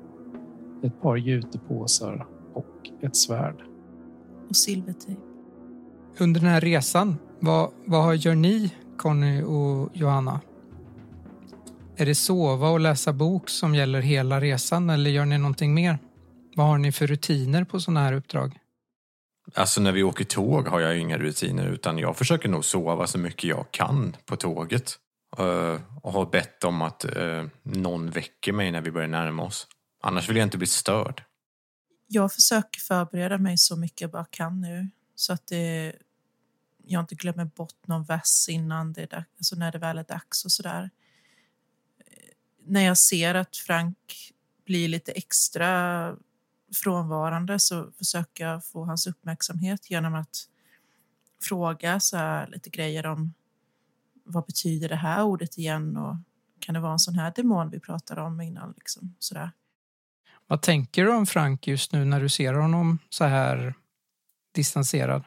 ett 0.82 1.00
par 1.00 1.16
jutepåsar 1.16 2.26
och 2.52 2.90
ett 3.00 3.16
svärd. 3.16 3.62
och 4.48 4.56
silvertejp. 4.56 5.20
Under 6.18 6.40
den 6.40 6.50
här 6.50 6.60
resan, 6.60 7.16
vad, 7.40 7.70
vad 7.86 8.16
gör 8.16 8.34
ni, 8.34 8.72
Conny 8.96 9.42
och 9.42 9.90
Johanna? 9.92 10.40
Är 11.96 12.06
det 12.06 12.14
sova 12.14 12.68
och 12.68 12.80
läsa 12.80 13.12
bok 13.12 13.48
som 13.50 13.74
gäller 13.74 14.00
hela 14.00 14.40
resan 14.40 14.90
eller 14.90 15.10
gör 15.10 15.24
ni 15.24 15.38
någonting 15.38 15.74
mer? 15.74 15.98
Vad 16.56 16.66
har 16.66 16.78
ni 16.78 16.92
för 16.92 17.06
rutiner 17.06 17.64
på 17.64 17.80
sådana 17.80 18.00
här 18.00 18.12
uppdrag? 18.12 18.58
Alltså 19.54 19.80
när 19.80 19.92
vi 19.92 20.02
åker 20.02 20.24
tåg 20.24 20.68
har 20.68 20.80
jag 20.80 20.98
inga 20.98 21.18
rutiner 21.18 21.66
utan 21.66 21.98
jag 21.98 22.16
försöker 22.16 22.48
nog 22.48 22.64
sova 22.64 23.06
så 23.06 23.18
mycket 23.18 23.44
jag 23.44 23.70
kan 23.70 24.16
på 24.24 24.36
tåget. 24.36 24.98
Eh, 25.38 25.80
Och 26.02 26.12
har 26.12 26.26
bett 26.26 26.64
om 26.64 26.82
att 26.82 27.04
eh, 27.04 27.44
någon 27.62 28.10
väcker 28.10 28.52
mig 28.52 28.70
när 28.70 28.80
vi 28.80 28.90
börjar 28.90 29.08
närma 29.08 29.42
oss. 29.42 29.66
Annars 30.02 30.28
vill 30.28 30.36
jag 30.36 30.46
inte 30.46 30.58
bli 30.58 30.66
störd. 30.66 31.22
Jag 32.06 32.32
försöker 32.32 32.80
förbereda 32.80 33.38
mig 33.38 33.58
så 33.58 33.76
mycket 33.76 34.00
jag 34.00 34.10
bara 34.10 34.26
kan 34.30 34.60
nu 34.60 34.90
så 35.14 35.32
att 35.32 35.46
det, 35.46 35.92
jag 36.84 37.00
inte 37.00 37.14
glömmer 37.14 37.44
bort 37.44 37.86
någon 37.86 38.04
vers 38.04 38.48
innan 38.48 38.92
det 38.92 39.02
är 39.02 39.06
dags, 39.06 39.28
alltså 39.38 39.56
när 39.56 39.72
det 39.72 39.78
väl 39.78 39.98
är 39.98 40.04
dags 40.04 40.44
och 40.44 40.52
sådär. 40.52 40.90
När 42.66 42.80
jag 42.80 42.98
ser 42.98 43.34
att 43.34 43.56
Frank 43.56 43.98
blir 44.64 44.88
lite 44.88 45.12
extra 45.12 46.16
frånvarande 46.74 47.58
så 47.58 47.92
försöker 47.98 48.44
jag 48.46 48.66
få 48.66 48.84
hans 48.84 49.06
uppmärksamhet 49.06 49.90
genom 49.90 50.14
att 50.14 50.48
fråga 51.42 52.00
så 52.00 52.16
här 52.16 52.46
lite 52.46 52.70
grejer 52.70 53.06
om 53.06 53.34
vad 54.24 54.46
betyder 54.46 54.88
det 54.88 54.96
här 54.96 55.22
ordet 55.22 55.58
igen 55.58 55.96
och 55.96 56.16
kan 56.58 56.74
det 56.74 56.80
vara 56.80 56.92
en 56.92 56.98
sån 56.98 57.14
här 57.14 57.32
demon 57.36 57.70
vi 57.70 57.80
pratade 57.80 58.20
om 58.20 58.40
innan 58.40 58.74
liksom 58.76 59.14
sådär. 59.18 59.50
Vad 60.46 60.62
tänker 60.62 61.04
du 61.04 61.12
om 61.12 61.26
Frank 61.26 61.66
just 61.66 61.92
nu 61.92 62.04
när 62.04 62.20
du 62.20 62.28
ser 62.28 62.54
honom 62.54 62.98
så 63.08 63.24
här 63.24 63.74
distanserad? 64.52 65.24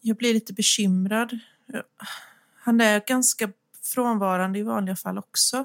Jag 0.00 0.16
blir 0.16 0.34
lite 0.34 0.52
bekymrad. 0.52 1.38
Han 2.54 2.80
är 2.80 3.02
ganska 3.06 3.52
frånvarande 3.82 4.58
i 4.58 4.62
vanliga 4.62 4.96
fall 4.96 5.18
också. 5.18 5.64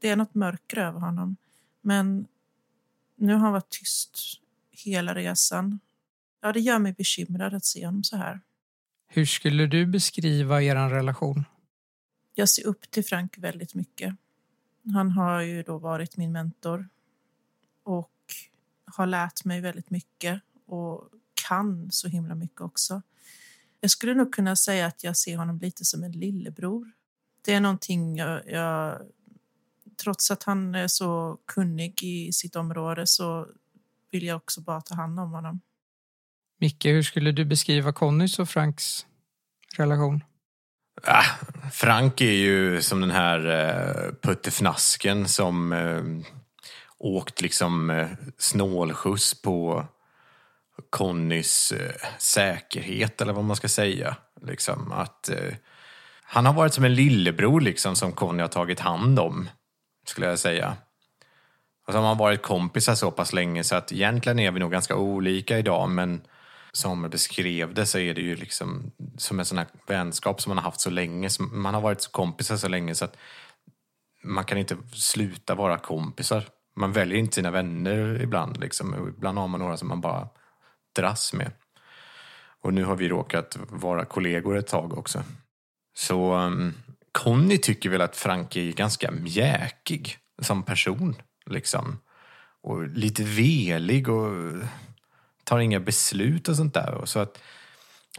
Det, 0.00 0.08
är 0.08 0.16
något 0.16 0.34
mörker 0.34 0.76
över 0.76 1.00
honom. 1.00 1.36
Men 1.80 2.26
nu 3.16 3.32
har 3.32 3.40
han 3.40 3.52
varit 3.52 3.70
tyst 3.70 4.18
hela 4.70 5.14
resan. 5.14 5.80
Ja, 6.40 6.52
det 6.52 6.60
gör 6.60 6.78
mig 6.78 6.92
bekymrad 6.92 7.54
att 7.54 7.64
se 7.64 7.86
honom 7.86 8.04
så 8.04 8.16
här. 8.16 8.40
Hur 9.06 9.26
skulle 9.26 9.66
du 9.66 9.86
beskriva 9.86 10.62
er 10.62 10.90
relation? 10.90 11.44
Jag 12.34 12.48
ser 12.48 12.66
upp 12.66 12.90
till 12.90 13.04
Frank 13.04 13.38
väldigt 13.38 13.74
mycket. 13.74 14.16
Han 14.92 15.10
har 15.10 15.40
ju 15.40 15.62
då 15.62 15.78
varit 15.78 16.16
min 16.16 16.32
mentor 16.32 16.88
och 17.82 18.10
har 18.84 19.06
lärt 19.06 19.44
mig 19.44 19.60
väldigt 19.60 19.90
mycket 19.90 20.40
och 20.66 21.10
kan 21.48 21.90
så 21.92 22.08
himla 22.08 22.34
mycket 22.34 22.60
också. 22.60 23.02
Jag 23.80 23.90
skulle 23.90 24.14
nog 24.14 24.34
kunna 24.34 24.56
säga 24.56 24.86
att 24.86 25.04
jag 25.04 25.16
ser 25.16 25.36
honom 25.36 25.58
lite 25.58 25.84
som 25.84 26.04
en 26.04 26.12
lillebror. 26.12 26.90
Det 27.44 27.54
är 27.54 27.60
någonting 27.60 28.16
jag, 28.16 28.50
jag 28.50 29.00
trots 29.96 30.30
att 30.30 30.42
han 30.42 30.74
är 30.74 30.88
så 30.88 31.38
kunnig 31.46 32.02
i 32.02 32.32
sitt 32.32 32.56
område 32.56 33.06
så 33.06 33.46
vill 34.10 34.24
jag 34.26 34.36
också 34.36 34.60
bara 34.60 34.80
ta 34.80 34.94
hand 34.94 35.20
om 35.20 35.32
honom. 35.32 35.60
Micke, 36.60 36.84
hur 36.84 37.02
skulle 37.02 37.32
du 37.32 37.44
beskriva 37.44 37.92
Connys 37.92 38.38
och 38.38 38.48
Franks 38.48 39.06
relation? 39.76 40.24
Ah, 41.02 41.24
Frank 41.72 42.20
är 42.20 42.32
ju 42.32 42.82
som 42.82 43.00
den 43.00 43.10
här 43.10 43.46
eh, 43.46 44.12
puttefnasken 44.22 45.28
som 45.28 45.72
eh, 45.72 46.02
åkt 46.98 47.40
liksom 47.40 47.90
eh, 47.90 48.08
snålskjuts 48.38 49.42
på 49.42 49.86
Connys 50.90 51.72
eh, 51.72 52.08
säkerhet 52.18 53.20
eller 53.20 53.32
vad 53.32 53.44
man 53.44 53.56
ska 53.56 53.68
säga. 53.68 54.16
Liksom 54.42 54.92
att 54.92 55.28
eh, 55.28 55.54
han 56.22 56.46
har 56.46 56.52
varit 56.52 56.74
som 56.74 56.84
en 56.84 56.94
lillebror 56.94 57.60
liksom 57.60 57.96
som 57.96 58.12
Conny 58.12 58.42
har 58.42 58.48
tagit 58.48 58.80
hand 58.80 59.18
om, 59.18 59.48
skulle 60.04 60.26
jag 60.26 60.38
säga. 60.38 60.76
Och 61.86 61.92
så 61.92 61.98
har 61.98 62.02
man 62.02 62.18
varit 62.18 62.42
kompisar 62.42 62.94
så 62.94 63.10
pass 63.10 63.32
länge 63.32 63.64
så 63.64 63.76
att 63.76 63.92
egentligen 63.92 64.38
är 64.38 64.50
vi 64.50 64.60
nog 64.60 64.72
ganska 64.72 64.96
olika 64.96 65.58
idag 65.58 65.90
men 65.90 66.22
som 66.72 67.02
jag 67.02 67.10
beskrev 67.10 67.74
det 67.74 67.86
så 67.86 67.98
är 67.98 68.14
det 68.14 68.20
ju 68.20 68.36
liksom 68.36 68.92
som 69.18 69.38
en 69.38 69.44
sån 69.44 69.58
här 69.58 69.66
vänskap 69.86 70.40
som 70.40 70.50
man 70.50 70.58
har 70.58 70.64
haft 70.64 70.80
så 70.80 70.90
länge. 70.90 71.28
Man 71.38 71.74
har 71.74 71.80
varit 71.80 72.12
kompisar 72.12 72.56
så 72.56 72.68
länge 72.68 72.94
så 72.94 73.04
att 73.04 73.16
man 74.22 74.44
kan 74.44 74.58
inte 74.58 74.76
sluta 74.92 75.54
vara 75.54 75.78
kompisar. 75.78 76.44
Man 76.76 76.92
väljer 76.92 77.18
inte 77.18 77.34
sina 77.34 77.50
vänner 77.50 78.22
ibland. 78.22 78.60
Liksom. 78.60 79.08
Ibland 79.16 79.38
har 79.38 79.48
man 79.48 79.60
några 79.60 79.76
som 79.76 79.88
man 79.88 80.00
bara 80.00 80.28
dras 80.96 81.32
med. 81.32 81.50
Och 82.60 82.74
nu 82.74 82.84
har 82.84 82.96
vi 82.96 83.08
råkat 83.08 83.58
vara 83.68 84.04
kollegor 84.04 84.58
ett 84.58 84.66
tag 84.66 84.98
också. 84.98 85.22
Så 85.96 86.34
um, 86.34 86.74
Conny 87.14 87.58
tycker 87.58 87.90
väl 87.90 88.00
att 88.00 88.16
Frank 88.16 88.56
är 88.56 88.72
ganska 88.72 89.10
mjäkig 89.10 90.18
som 90.42 90.62
person. 90.62 91.16
Liksom. 91.46 91.98
Och 92.62 92.88
lite 92.88 93.22
velig 93.24 94.08
och 94.08 94.52
tar 95.44 95.58
inga 95.58 95.80
beslut 95.80 96.48
och 96.48 96.56
sånt 96.56 96.74
där. 96.74 96.94
Och 96.94 97.08
så 97.08 97.18
att 97.18 97.38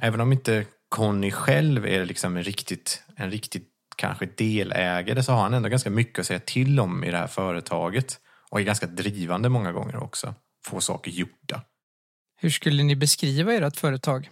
även 0.02 0.22
om 0.22 0.32
inte 0.32 0.66
Conny 0.90 1.32
själv 1.32 1.86
är 1.86 2.06
liksom 2.06 2.38
en 2.38 2.44
riktigt, 2.44 3.04
en 3.16 3.32
riktigt 3.32 3.70
kanske 3.96 4.26
delägare 4.26 5.24
så 5.24 5.32
har 5.32 5.42
han 5.42 5.54
ändå 5.54 5.70
ganska 5.70 5.90
mycket 5.90 6.20
att 6.20 6.26
säga 6.26 6.40
till 6.40 6.80
om 6.80 7.04
i 7.04 7.12
det 7.12 7.18
här 7.18 7.28
företaget. 7.28 8.20
Och 8.50 8.60
är 8.60 8.64
ganska 8.64 8.88
drivande 8.88 9.50
många 9.50 9.72
gånger 9.72 10.04
också. 10.04 10.36
Få 10.66 10.82
saker 10.82 11.12
gjorda. 11.12 11.62
Hur 12.38 12.50
skulle 12.50 12.84
ni 12.84 12.96
beskriva 12.96 13.54
ert 13.54 13.78
företag? 13.78 14.30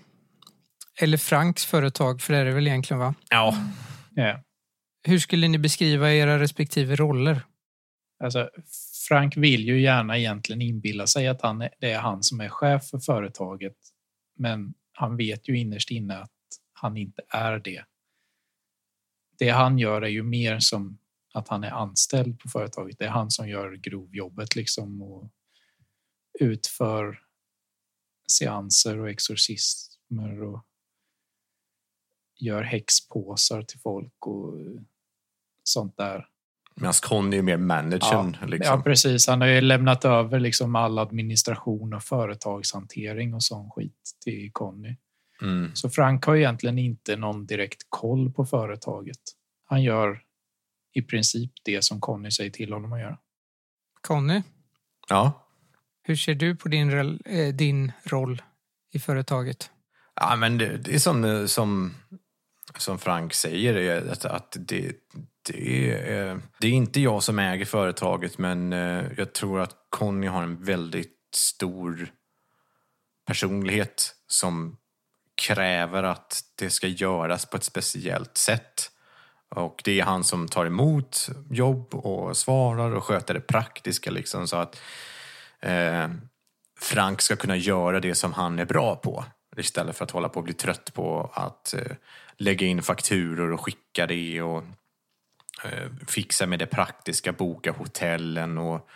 Eller 1.00 1.18
Franks 1.18 1.66
företag, 1.66 2.22
för 2.22 2.34
det 2.34 2.40
är 2.40 2.46
det 2.46 2.52
väl 2.52 2.68
egentligen 2.68 3.00
va? 3.00 3.16
Ja, 3.30 3.58
Ja. 4.16 4.40
Hur 5.04 5.20
skulle 5.20 5.48
ni 5.48 5.58
beskriva 5.58 6.14
era 6.14 6.40
respektive 6.40 6.96
roller? 6.96 7.42
Alltså, 8.24 8.50
Frank 9.08 9.38
vill 9.38 9.68
ju 9.68 9.82
gärna 9.82 10.18
egentligen 10.18 10.62
inbilla 10.62 11.08
sig 11.08 11.28
att 11.28 11.42
han 11.42 11.62
är, 11.62 11.70
det 11.80 11.92
är 11.92 12.00
han 12.00 12.24
som 12.24 12.42
är 12.42 12.50
chef 12.50 12.90
för 12.90 13.00
företaget. 13.00 13.78
Men 14.36 14.74
han 14.92 15.18
vet 15.18 15.50
ju 15.50 15.60
innerst 15.60 15.92
inne 15.92 16.18
att 16.18 16.32
han 16.74 16.98
inte 16.98 17.22
är 17.30 17.60
det. 17.60 17.86
Det 19.40 19.50
han 19.50 19.78
gör 19.78 20.02
är 20.02 20.08
ju 20.08 20.24
mer 20.24 20.60
som 20.60 20.98
att 21.34 21.48
han 21.48 21.64
är 21.64 21.72
anställd 21.72 22.40
på 22.40 22.50
företaget. 22.50 23.00
Det 23.00 23.06
är 23.06 23.10
han 23.10 23.32
som 23.32 23.50
gör 23.50 23.72
grovjobbet 23.76 24.56
liksom 24.56 25.02
och 25.02 25.30
utför 26.40 27.20
seanser 28.28 29.00
och 29.00 29.10
exorcismer 29.10 30.44
och 30.44 30.66
gör 32.36 32.62
häxpåsar 32.62 33.62
till 33.62 33.80
folk 33.80 34.28
och 34.28 34.60
sånt 35.64 35.98
där. 35.98 36.26
Medan 36.76 36.94
Conny 36.94 37.38
är 37.38 37.42
mer 37.42 37.58
managern. 37.58 38.38
Ja, 38.42 38.48
liksom. 38.48 38.78
ja, 38.78 38.82
precis. 38.84 39.28
Han 39.28 39.42
har 39.42 39.48
ju 39.48 39.62
lämnat 39.62 40.06
över 40.06 40.40
liksom 40.40 40.76
all 40.76 41.00
administration 41.00 41.94
och 41.94 42.04
företagshantering 42.04 43.34
och 43.34 43.44
sån 43.44 43.70
skit 43.72 44.12
till 44.24 44.52
Conny. 44.54 44.96
Mm. 45.42 45.72
Så 45.76 45.90
Frank 45.90 46.26
har 46.26 46.36
egentligen 46.36 46.78
inte 46.78 47.16
någon 47.16 47.46
direkt 47.46 47.82
koll 47.90 48.32
på 48.32 48.46
företaget. 48.46 49.20
Han 49.66 49.84
gör 49.84 50.22
i 50.94 51.02
princip 51.02 51.52
det 51.66 51.84
som 51.84 52.02
Conny 52.02 52.32
säger 52.32 52.50
till 52.52 52.74
honom 52.74 52.94
att 52.94 53.00
göra. 53.00 53.18
Conny, 54.02 54.42
Ja. 55.10 55.48
hur 56.04 56.16
ser 56.16 56.36
du 56.36 56.56
på 56.56 56.70
din, 56.70 57.20
eh, 57.26 57.54
din 57.54 57.92
roll 58.04 58.42
i 58.94 59.00
företaget? 59.00 59.70
Ja, 60.16 60.36
men 60.36 60.58
det, 60.58 60.78
det 60.78 60.96
är 60.96 61.00
som, 61.00 61.48
som, 61.48 61.94
som 62.78 63.00
Frank 63.00 63.34
säger, 63.34 63.74
är 63.76 64.12
att, 64.12 64.26
att 64.26 64.58
det, 64.60 64.92
det, 65.46 65.92
är, 65.92 66.30
eh, 66.32 66.38
det 66.60 66.68
är 66.68 66.72
inte 66.72 67.02
jag 67.02 67.24
som 67.24 67.40
äger 67.40 67.66
företaget 67.66 68.38
men 68.38 68.74
eh, 68.74 69.06
jag 69.18 69.34
tror 69.34 69.60
att 69.60 69.76
Conny 69.90 70.28
har 70.28 70.44
en 70.44 70.64
väldigt 70.64 71.18
stor 71.36 72.08
personlighet 73.26 74.16
som 74.28 74.78
kräver 75.36 76.04
att 76.04 76.42
det 76.56 76.70
ska 76.70 76.88
göras 76.88 77.46
på 77.46 77.58
ett 77.58 77.64
speciellt 77.64 78.38
sätt. 78.38 78.90
Och 79.50 79.82
det 79.84 80.00
är 80.00 80.04
han 80.04 80.24
som 80.24 80.48
tar 80.48 80.66
emot 80.66 81.28
jobb 81.50 81.96
och 81.96 82.38
svarar 82.38 82.92
och 82.96 83.04
sköter 83.04 83.34
det 83.34 83.40
praktiska 83.40 84.12
liksom 84.12 84.48
så 84.48 84.58
att 84.58 84.82
eh, 85.60 86.10
Frank 86.80 87.22
ska 87.22 87.36
kunna 87.36 87.56
göra 87.56 88.00
det 88.00 88.16
som 88.16 88.34
han 88.34 88.60
är 88.60 88.66
bra 88.66 88.96
på. 88.96 89.26
Istället 89.58 89.98
för 89.98 90.04
att 90.04 90.12
hålla 90.12 90.30
på 90.30 90.38
och 90.38 90.44
bli 90.44 90.54
trött 90.54 90.94
på 90.94 91.32
att 91.34 91.74
eh, 91.74 91.96
lägga 92.38 92.68
in 92.68 92.84
fakturor 92.84 93.52
och 93.52 93.62
skicka 93.62 94.08
det 94.08 94.42
och 94.42 94.64
Eh, 95.64 95.90
fixa 96.08 96.46
med 96.46 96.60
det 96.60 96.66
praktiska, 96.66 97.34
boka 97.34 97.72
hotellen 97.72 98.58
och 98.58 98.90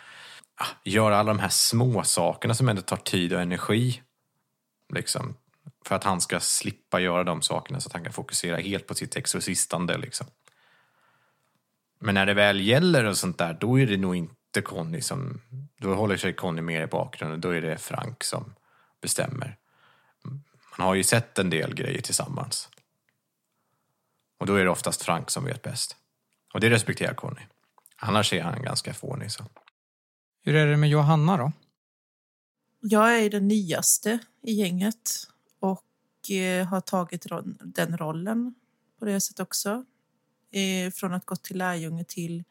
ah, 0.54 0.66
göra 0.84 1.18
alla 1.18 1.32
de 1.32 1.38
här 1.38 1.48
små 1.48 2.02
sakerna 2.04 2.54
som 2.54 2.68
ändå 2.68 2.82
tar 2.82 2.96
tid 2.96 3.32
och 3.32 3.40
energi. 3.40 4.02
Liksom, 4.94 5.36
för 5.84 5.96
att 5.96 6.04
han 6.04 6.20
ska 6.20 6.40
slippa 6.40 7.00
göra 7.00 7.24
de 7.24 7.42
sakerna 7.42 7.80
så 7.80 7.88
att 7.88 7.92
han 7.92 8.04
kan 8.04 8.12
fokusera 8.12 8.56
helt 8.56 8.86
på 8.86 8.94
sitt 8.94 9.16
exorcistande. 9.16 9.98
Liksom. 9.98 10.26
Men 11.98 12.14
när 12.14 12.26
det 12.26 12.34
väl 12.34 12.60
gäller 12.60 13.04
och 13.04 13.16
sånt 13.16 13.38
där, 13.38 13.56
då 13.60 13.78
är 13.78 13.86
det 13.86 13.96
nog 13.96 14.16
inte 14.16 14.62
Conny 14.62 15.00
som... 15.00 15.40
Då 15.76 15.94
håller 15.94 16.16
sig 16.16 16.32
Conny 16.32 16.62
mer 16.62 16.82
i 16.82 16.86
bakgrunden, 16.86 17.40
då 17.40 17.50
är 17.50 17.60
det 17.60 17.78
Frank 17.78 18.24
som 18.24 18.54
bestämmer. 19.00 19.56
Man 20.78 20.86
har 20.86 20.94
ju 20.94 21.04
sett 21.04 21.38
en 21.38 21.50
del 21.50 21.74
grejer 21.74 22.00
tillsammans. 22.00 22.68
Och 24.38 24.46
då 24.46 24.54
är 24.54 24.64
det 24.64 24.70
oftast 24.70 25.02
Frank 25.02 25.30
som 25.30 25.44
vet 25.44 25.62
bäst. 25.62 25.96
Och 26.58 26.62
det 26.62 26.70
respekterar 26.70 27.14
Conny. 27.14 27.40
Annars 27.96 28.32
är 28.32 28.42
han 28.42 28.62
ganska 28.62 28.94
fånig. 28.94 29.30
Så. 29.30 29.44
Hur 30.44 30.54
är 30.54 30.66
det 30.66 30.76
med 30.76 30.88
Johanna 30.88 31.36
då? 31.36 31.52
Jag 32.80 33.24
är 33.24 33.30
den 33.30 33.48
nyaste 33.48 34.18
i 34.42 34.52
gänget 34.52 35.10
och 35.60 36.30
eh, 36.30 36.66
har 36.66 36.80
tagit 36.80 37.26
den 37.60 37.96
rollen 37.98 38.54
på 38.98 39.04
det 39.04 39.20
sättet 39.20 39.40
också. 39.40 39.84
Eh, 40.50 40.90
från 40.92 41.14
att 41.14 41.26
gå 41.26 41.36
till 41.36 41.58
lärjunge 41.58 42.04
till 42.04 42.44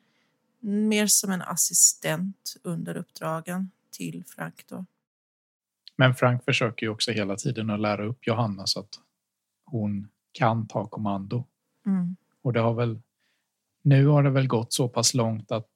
mer 0.59 1.07
som 1.07 1.31
en 1.31 1.41
assistent 1.41 2.55
under 2.63 2.97
uppdragen 2.97 3.71
till 3.91 4.23
Frank. 4.27 4.63
Då. 4.67 4.85
Men 5.95 6.15
Frank 6.15 6.43
försöker 6.43 6.85
ju 6.85 6.89
också 6.89 7.11
hela 7.11 7.35
tiden 7.35 7.69
att 7.69 7.79
lära 7.79 8.05
upp 8.05 8.27
Johanna 8.27 8.67
så 8.67 8.79
att 8.79 8.99
hon 9.65 10.09
kan 10.31 10.67
ta 10.67 10.87
kommando. 10.87 11.45
Mm. 11.85 12.15
Och 12.41 12.53
det 12.53 12.59
har 12.59 12.73
väl, 12.73 13.01
nu 13.87 14.05
har 14.05 14.23
det 14.23 14.29
väl 14.29 14.47
gått 14.47 14.73
så 14.73 14.89
pass 14.89 15.13
långt 15.13 15.51
att 15.51 15.69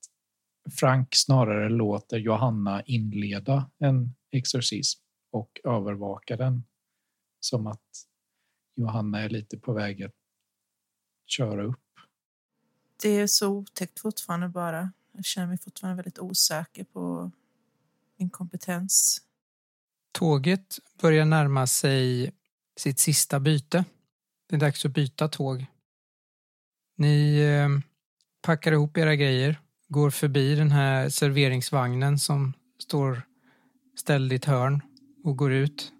Frank 0.71 1.15
snarare 1.15 1.69
låter 1.69 2.17
Johanna 2.17 2.83
inleda 2.83 3.71
en 3.79 4.15
exorcism 4.31 5.01
och 5.31 5.61
övervaka 5.63 6.37
den. 6.37 6.63
Som 7.39 7.67
att 7.67 8.05
Johanna 8.75 9.21
är 9.21 9.29
lite 9.29 9.57
på 9.57 9.73
väg 9.73 10.03
att 10.03 10.15
köra 11.25 11.63
upp. 11.63 11.79
Det 13.01 13.09
är 13.09 13.27
så 13.27 13.47
otäckt 13.47 13.99
fortfarande 13.99 14.49
bara. 14.49 14.91
Jag 15.11 15.25
känner 15.25 15.47
mig 15.47 15.57
fortfarande 15.57 15.95
väldigt 15.95 16.19
osäker 16.19 16.83
på 16.83 17.31
min 18.17 18.29
kompetens. 18.29 19.21
Tåget 20.11 20.79
börjar 21.01 21.25
närma 21.25 21.67
sig 21.67 22.31
sitt 22.77 22.99
sista 22.99 23.39
byte. 23.39 23.85
Det 24.49 24.55
är 24.55 24.59
dags 24.59 24.85
att 24.85 24.91
byta 24.91 25.27
tåg. 25.27 25.65
Ni 26.97 27.39
eh, 27.39 27.90
packar 28.41 28.71
ihop 28.71 28.97
era 28.97 29.15
grejer, 29.15 29.59
går 29.87 30.09
förbi 30.09 30.55
den 30.55 30.71
här 30.71 31.09
serveringsvagnen 31.09 32.19
som 32.19 32.53
står 32.79 33.21
ställd 33.99 34.33
i 34.33 34.35
ett 34.35 34.45
hörn 34.45 34.81
och 35.23 35.37
går 35.37 35.51
ut. 35.51 35.91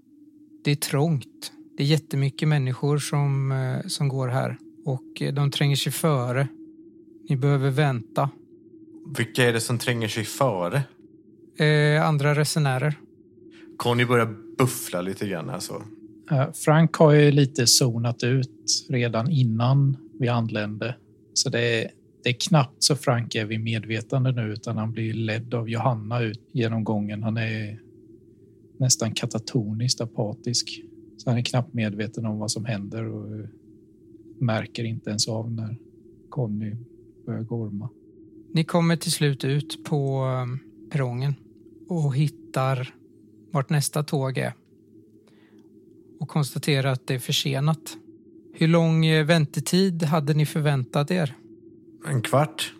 Det 0.64 0.72
är 0.72 0.76
trångt. 0.76 1.52
Det 1.78 1.84
är 1.84 1.88
jättemycket 1.88 2.48
människor 2.48 2.98
som, 2.98 3.52
eh, 3.52 3.88
som 3.88 4.08
går 4.08 4.28
här 4.28 4.58
och 4.86 5.22
eh, 5.22 5.34
de 5.34 5.52
tränger 5.52 5.76
sig 5.76 5.92
före. 5.92 6.48
Ni 7.30 7.36
behöver 7.38 7.70
vänta. 7.70 8.30
Vilka 9.18 9.44
är 9.44 9.54
det 9.54 9.62
som 9.62 9.78
tränger 9.78 10.08
sig 10.08 10.24
före? 10.24 10.84
Eh, 11.58 12.08
andra 12.08 12.36
resenärer. 12.36 12.96
Conny 13.78 14.06
börjar 14.06 14.36
buffla 14.58 15.02
lite 15.02 15.28
grann. 15.28 15.50
Alltså. 15.50 15.84
Eh, 16.32 16.52
Frank 16.54 16.96
har 16.96 17.12
ju 17.12 17.32
lite 17.32 17.68
zonat 17.68 18.24
ut 18.24 18.86
redan 18.90 19.32
innan 19.32 19.98
vi 20.20 20.28
anlände. 20.28 20.96
Så 21.34 21.50
det 21.50 21.62
är, 21.62 21.92
det 22.24 22.30
är 22.30 22.34
knappt 22.34 22.84
så 22.84 22.96
Frank 22.96 23.36
är 23.36 23.46
vid 23.46 23.64
medvetande 23.64 24.32
nu 24.32 24.54
utan 24.54 24.78
han 24.78 24.92
blir 24.92 25.14
ledd 25.14 25.54
av 25.54 25.70
Johanna 25.70 26.22
ut 26.22 26.50
genom 26.52 26.84
gången. 26.84 27.24
Han 27.24 27.38
är 27.38 27.80
nästan 28.78 29.12
katatoniskt 29.12 30.02
apatisk. 30.02 30.82
Så 31.18 31.30
han 31.30 31.40
är 31.40 31.44
knappt 31.44 31.74
medveten 31.74 32.26
om 32.26 32.40
vad 32.40 32.52
som 32.52 32.66
händer 32.66 33.06
och 33.06 33.48
märker 34.40 34.84
inte 34.84 35.10
ens 35.10 35.28
av 35.28 35.52
när 35.52 35.78
Conny 36.30 36.76
börjar 37.26 37.42
gorma. 37.42 37.90
Ni 38.54 38.64
kommer 38.64 38.96
till 38.96 39.12
slut 39.12 39.44
ut 39.44 39.84
på 39.84 40.24
um, 40.44 40.60
perrongen 40.92 41.36
och 41.88 42.16
hittar 42.16 42.96
vart 43.52 43.70
nästa 43.70 44.04
tåg 44.04 44.38
är 44.38 44.54
och 46.20 46.30
konstaterar 46.30 46.92
att 46.92 47.08
det 47.08 47.14
är 47.14 47.20
försenat. 47.20 47.98
Hur 48.54 48.68
lång 48.68 49.06
eh, 49.06 49.26
väntetid 49.26 50.04
hade 50.04 50.34
ni 50.34 50.46
förväntat 50.46 51.12
er? 51.12 51.36
En 52.06 52.22
kvart? 52.22 52.74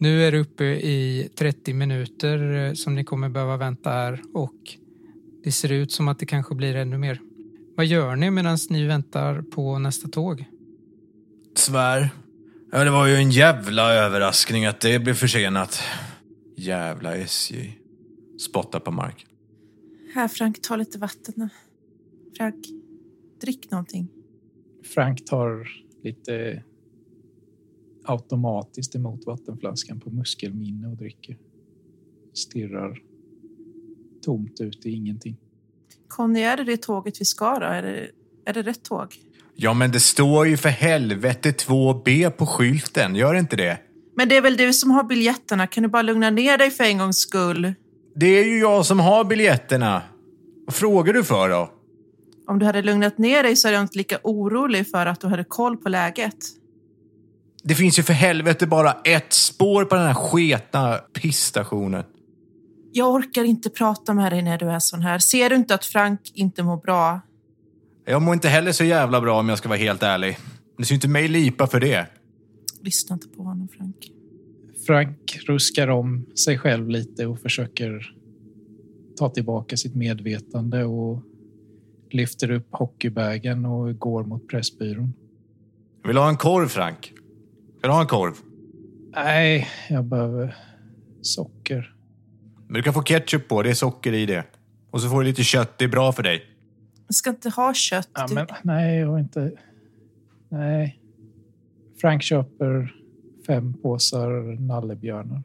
Nu 0.00 0.24
är 0.24 0.32
det 0.32 0.38
uppe 0.38 0.64
i 0.64 1.28
30 1.38 1.74
minuter 1.74 2.66
eh, 2.66 2.72
som 2.72 2.94
ni 2.94 3.04
kommer 3.04 3.28
behöva 3.28 3.56
vänta 3.56 3.90
här 3.90 4.22
och 4.34 4.54
det 5.44 5.52
ser 5.52 5.72
ut 5.72 5.92
som 5.92 6.08
att 6.08 6.18
det 6.18 6.26
kanske 6.26 6.54
blir 6.54 6.76
ännu 6.76 6.98
mer. 6.98 7.20
Vad 7.76 7.86
gör 7.86 8.16
ni 8.16 8.30
medan 8.30 8.58
ni 8.70 8.86
väntar 8.86 9.42
på 9.42 9.78
nästa 9.78 10.08
tåg? 10.08 10.44
Svär. 11.56 12.10
Ja, 12.72 12.84
det 12.84 12.90
var 12.90 13.06
ju 13.06 13.14
en 13.14 13.30
jävla 13.30 13.94
överraskning 13.94 14.66
att 14.66 14.80
det 14.80 14.98
blev 14.98 15.14
försenat. 15.14 15.82
Jävla 16.56 17.16
SJ. 17.16 17.78
Spottar 18.40 18.80
på 18.80 18.90
marken. 18.90 19.28
Här 20.14 20.28
Frank, 20.28 20.62
ta 20.62 20.76
lite 20.76 20.98
vatten. 20.98 21.48
Frank, 22.36 22.66
drick 23.40 23.70
någonting. 23.70 24.08
Frank 24.94 25.24
tar 25.24 25.68
lite 26.02 26.62
automatiskt 28.04 28.94
emot 28.94 29.26
vattenflaskan 29.26 30.00
på 30.00 30.10
muskelminne 30.10 30.88
och 30.88 30.96
dricker. 30.96 31.38
Stirrar 32.34 33.02
tomt 34.24 34.60
ut 34.60 34.86
i 34.86 34.90
ingenting. 34.90 35.36
Conny, 36.08 36.40
är 36.40 36.56
det 36.56 36.64
det 36.64 36.76
tåget 36.76 37.20
vi 37.20 37.24
ska 37.24 37.58
då? 37.58 37.66
Är 37.66 37.82
det, 37.82 38.08
är 38.44 38.52
det 38.52 38.62
rätt 38.62 38.84
tåg? 38.84 39.14
Ja, 39.56 39.74
men 39.74 39.90
det 39.90 40.00
står 40.00 40.46
ju 40.46 40.56
för 40.56 40.68
helvete 40.68 41.50
2B 41.50 42.30
på 42.30 42.46
skylten. 42.46 43.16
Gör 43.16 43.34
inte 43.34 43.56
det? 43.56 43.78
Men 44.16 44.28
det 44.28 44.36
är 44.36 44.42
väl 44.42 44.56
du 44.56 44.72
som 44.72 44.90
har 44.90 45.04
biljetterna. 45.04 45.66
Kan 45.66 45.82
du 45.82 45.88
bara 45.88 46.02
lugna 46.02 46.30
ner 46.30 46.58
dig 46.58 46.70
för 46.70 46.84
en 46.84 46.98
gångs 46.98 47.18
skull? 47.18 47.74
Det 48.14 48.26
är 48.26 48.44
ju 48.44 48.58
jag 48.58 48.86
som 48.86 49.00
har 49.00 49.24
biljetterna. 49.24 50.02
Vad 50.66 50.74
frågar 50.74 51.12
du 51.12 51.24
för 51.24 51.48
då? 51.48 51.70
Om 52.46 52.58
du 52.58 52.66
hade 52.66 52.82
lugnat 52.82 53.18
ner 53.18 53.42
dig 53.42 53.56
så 53.56 53.68
är 53.68 53.72
jag 53.72 53.82
inte 53.82 53.98
lika 53.98 54.18
orolig 54.22 54.90
för 54.90 55.06
att 55.06 55.20
du 55.20 55.26
hade 55.26 55.44
koll 55.44 55.76
på 55.76 55.88
läget. 55.88 56.36
Det 57.66 57.74
finns 57.74 57.98
ju 57.98 58.02
för 58.02 58.12
helvete 58.12 58.66
bara 58.66 58.92
ett 59.04 59.32
spår 59.32 59.84
på 59.84 59.94
den 59.94 60.06
här 60.06 60.14
sketna 60.14 60.98
pissstationen. 60.98 62.04
Jag 62.92 63.14
orkar 63.14 63.44
inte 63.44 63.70
prata 63.70 64.14
med 64.14 64.32
dig 64.32 64.42
när 64.42 64.58
du 64.58 64.70
är 64.70 64.78
sån 64.78 65.02
här. 65.02 65.18
Ser 65.18 65.50
du 65.50 65.56
inte 65.56 65.74
att 65.74 65.84
Frank 65.84 66.20
inte 66.34 66.62
mår 66.62 66.76
bra? 66.76 67.20
Jag 68.04 68.22
mår 68.22 68.34
inte 68.34 68.48
heller 68.48 68.72
så 68.72 68.84
jävla 68.84 69.20
bra 69.20 69.38
om 69.38 69.48
jag 69.48 69.58
ska 69.58 69.68
vara 69.68 69.78
helt 69.78 70.02
ärlig. 70.02 70.38
Det 70.78 70.84
ser 70.84 70.94
inte 70.94 71.08
mig 71.08 71.28
lipa 71.28 71.66
för 71.66 71.80
det. 71.80 72.06
Lyssna 72.82 73.14
inte 73.14 73.28
på 73.28 73.42
honom, 73.42 73.68
Frank. 73.68 73.96
Frank 74.86 75.38
ruskar 75.46 75.88
om 75.88 76.26
sig 76.44 76.58
själv 76.58 76.88
lite 76.88 77.26
och 77.26 77.40
försöker 77.40 78.14
tar 79.16 79.28
tillbaka 79.28 79.76
sitt 79.76 79.94
medvetande 79.94 80.84
och 80.84 81.22
lyfter 82.10 82.50
upp 82.50 82.68
hockeybägen 82.70 83.64
och 83.64 83.98
går 83.98 84.24
mot 84.24 84.48
Pressbyrån. 84.48 85.12
Vill 86.04 86.14
du 86.14 86.20
ha 86.20 86.28
en 86.28 86.36
korv, 86.36 86.68
Frank? 86.68 87.13
Vill 87.84 87.88
du 87.88 87.92
ha 87.94 88.00
en 88.00 88.06
korv? 88.06 88.34
Nej, 89.14 89.68
jag 89.90 90.04
behöver 90.04 90.56
socker. 91.22 91.94
Men 92.66 92.74
du 92.74 92.82
kan 92.82 92.94
få 92.94 93.02
ketchup 93.02 93.48
på, 93.48 93.62
det 93.62 93.70
är 93.70 93.74
socker 93.74 94.12
i 94.12 94.26
det. 94.26 94.44
Och 94.90 95.00
så 95.00 95.08
får 95.08 95.20
du 95.20 95.26
lite 95.26 95.44
kött, 95.44 95.78
det 95.78 95.84
är 95.84 95.88
bra 95.88 96.12
för 96.12 96.22
dig. 96.22 96.44
Jag 97.06 97.14
ska 97.14 97.30
inte 97.30 97.50
ha 97.50 97.74
kött. 97.74 98.08
Ja, 98.14 98.26
Du- 98.28 98.34
men, 98.34 98.46
nej, 98.62 98.98
jag 98.98 99.08
har 99.08 99.18
inte... 99.18 99.52
Nej. 100.48 101.00
Frank 102.00 102.22
köper 102.22 102.94
fem 103.46 103.74
påsar 103.82 104.60
nallebjörnar. 104.60 105.42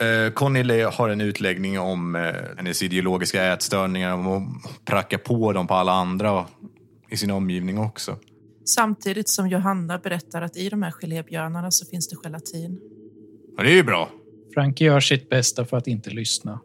Eh, 0.00 0.32
Conny 0.32 0.82
har 0.82 1.08
en 1.08 1.20
utläggning 1.20 1.78
om 1.80 2.16
eh, 2.16 2.22
hennes 2.56 2.82
ideologiska 2.82 3.44
ätstörningar, 3.52 4.14
om 4.14 4.26
att 4.26 4.84
pracka 4.84 5.18
på 5.18 5.52
dem 5.52 5.66
på 5.66 5.74
alla 5.74 5.92
andra 5.92 6.46
i 7.08 7.16
sin 7.16 7.30
omgivning 7.30 7.78
också. 7.78 8.16
Samtidigt 8.74 9.28
som 9.28 9.48
Johanna 9.48 9.98
berättar 9.98 10.42
att 10.42 10.56
i 10.56 10.68
de 10.68 10.82
här 10.82 10.90
gelébjörnarna 10.90 11.70
så 11.70 11.86
finns 11.86 12.08
det 12.08 12.16
gelatin. 12.24 12.80
Och 13.56 13.64
det 13.64 13.70
är 13.70 13.74
ju 13.74 13.82
bra. 13.82 14.10
Frank 14.54 14.80
gör 14.80 15.00
sitt 15.00 15.28
bästa 15.28 15.64
för 15.64 15.76
att 15.76 15.86
inte 15.86 16.10
lyssna. 16.10 16.60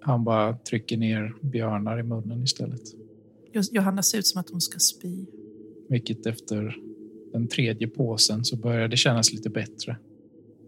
Han 0.00 0.24
bara 0.24 0.56
trycker 0.56 0.96
ner 0.96 1.34
björnar 1.40 1.98
i 2.00 2.02
munnen 2.02 2.42
istället. 2.42 2.80
Jo- 3.52 3.62
Johanna 3.72 4.02
ser 4.02 4.18
ut 4.18 4.26
som 4.26 4.40
att 4.40 4.50
hon 4.50 4.60
ska 4.60 4.78
spy. 4.78 5.26
Vilket 5.88 6.26
efter 6.26 6.76
den 7.32 7.48
tredje 7.48 7.88
påsen 7.88 8.44
så 8.44 8.56
börjar 8.56 8.88
det 8.88 8.96
kännas 8.96 9.32
lite 9.32 9.50
bättre. 9.50 9.96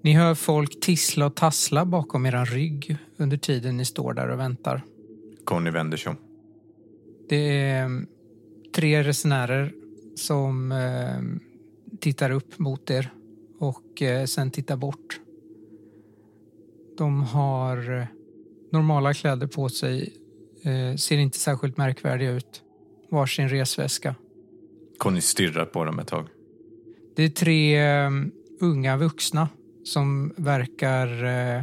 Ni 0.02 0.12
hör 0.12 0.34
folk 0.34 0.80
tissla 0.80 1.26
och 1.26 1.34
tassla 1.36 1.84
bakom 1.84 2.26
eran 2.26 2.46
rygg 2.46 2.96
under 3.16 3.36
tiden 3.36 3.76
ni 3.76 3.84
står 3.84 4.14
där 4.14 4.28
och 4.28 4.38
väntar. 4.38 4.84
Conny 5.44 5.70
vänder 5.70 5.96
sig 5.96 6.10
om. 6.10 6.16
Det 7.28 7.60
är 7.60 8.06
tre 8.74 9.02
resenärer 9.02 9.72
som 10.14 10.72
eh, 10.72 11.98
tittar 12.00 12.30
upp 12.30 12.58
mot 12.58 12.90
er 12.90 13.12
och 13.58 14.02
eh, 14.02 14.24
sen 14.24 14.50
tittar 14.50 14.76
bort. 14.76 15.20
De 16.98 17.22
har 17.22 18.00
eh, 18.00 18.06
normala 18.72 19.14
kläder 19.14 19.46
på 19.46 19.68
sig, 19.68 20.16
eh, 20.62 20.96
ser 20.96 21.16
inte 21.16 21.38
särskilt 21.38 21.76
märkvärdiga 21.76 22.30
ut. 22.30 22.62
Varsin 23.10 23.48
resväska. 23.48 24.14
Conny 24.98 25.20
stirrar 25.20 25.64
på 25.64 25.84
dem 25.84 25.98
ett 25.98 26.08
tag. 26.08 26.28
Det 27.16 27.22
är 27.22 27.28
tre 27.28 27.78
eh, 27.78 28.10
unga 28.60 28.96
vuxna 28.96 29.48
som 29.84 30.32
verkar 30.36 31.24
eh, 31.24 31.62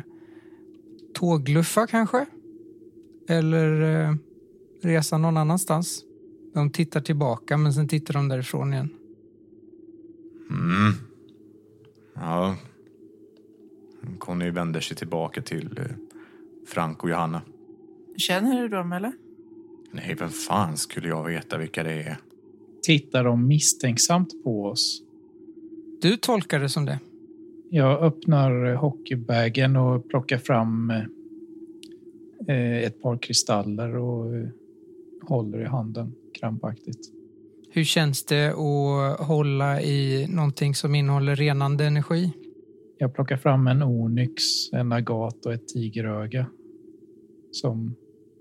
tågluffa 1.13 1.87
kanske. 1.87 2.25
Eller 3.29 3.81
eh, 3.81 4.15
resa 4.81 5.17
någon 5.17 5.37
annanstans. 5.37 6.03
De 6.53 6.71
tittar 6.71 7.01
tillbaka 7.01 7.57
men 7.57 7.73
sen 7.73 7.87
tittar 7.87 8.13
de 8.13 8.27
därifrån 8.27 8.73
igen. 8.73 8.89
Mm. 10.49 10.93
Ja. 12.13 12.55
Conny 14.19 14.49
vänder 14.49 14.79
sig 14.79 14.97
tillbaka 14.97 15.41
till 15.41 15.77
eh, 15.77 15.85
Frank 16.67 17.03
och 17.03 17.09
Johanna. 17.09 17.41
Känner 18.17 18.61
du 18.61 18.67
dem 18.67 18.91
eller? 18.91 19.13
Nej, 19.91 20.15
vem 20.19 20.29
fan 20.29 20.77
skulle 20.77 21.07
jag 21.07 21.23
veta 21.23 21.57
vilka 21.57 21.83
det 21.83 21.91
är? 21.91 22.17
Tittar 22.81 23.23
de 23.23 23.47
misstänksamt 23.47 24.43
på 24.43 24.65
oss? 24.65 25.01
Du 26.01 26.17
tolkar 26.17 26.59
det 26.59 26.69
som 26.69 26.85
det. 26.85 26.99
Jag 27.69 28.03
öppnar 28.03 28.73
hockeybägen 28.73 29.75
och 29.75 30.09
plockar 30.09 30.37
fram 30.37 30.89
eh, 32.47 32.77
ett 32.77 33.01
par 33.01 33.17
kristaller 33.17 33.97
och 33.97 34.35
eh, 34.35 34.47
håller 35.21 35.61
i 35.61 35.65
handen 35.65 36.13
krampaktigt. 36.41 36.99
Hur 37.69 37.83
känns 37.83 38.25
det 38.25 38.47
att 38.49 39.27
hålla 39.27 39.81
i 39.81 40.27
någonting 40.29 40.75
som 40.75 40.95
innehåller 40.95 41.35
renande 41.35 41.85
energi? 41.85 42.33
Jag 42.97 43.13
plockar 43.13 43.37
fram 43.37 43.67
en 43.67 43.83
onyx, 43.83 44.43
en 44.71 44.91
agat 44.91 45.45
och 45.45 45.53
ett 45.53 45.67
tigeröga 45.67 46.45
som 47.51 47.95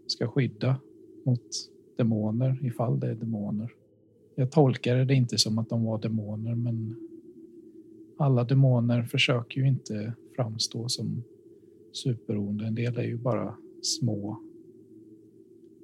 ska 0.07 0.29
skydda 0.29 0.77
mot 1.25 1.49
demoner 1.97 2.59
ifall 2.63 3.01
det 3.01 3.11
är 3.11 3.15
demoner. 3.15 3.73
Jag 4.35 4.53
tolkade 4.53 5.05
det 5.05 5.15
inte 5.15 5.39
som 5.39 5.59
att 5.59 5.69
de 5.69 5.85
var 5.85 5.99
demoner 5.99 6.55
men 6.55 6.97
alla 8.19 8.45
demoner 8.45 9.03
försöker 9.03 9.61
ju 9.61 9.69
inte 9.69 10.13
framstå 10.37 10.89
som 10.89 11.23
superonda. 11.93 12.67
En 12.67 12.75
del 12.75 12.99
är 12.99 13.05
ju 13.05 13.17
bara 13.17 13.55
små, 13.83 14.41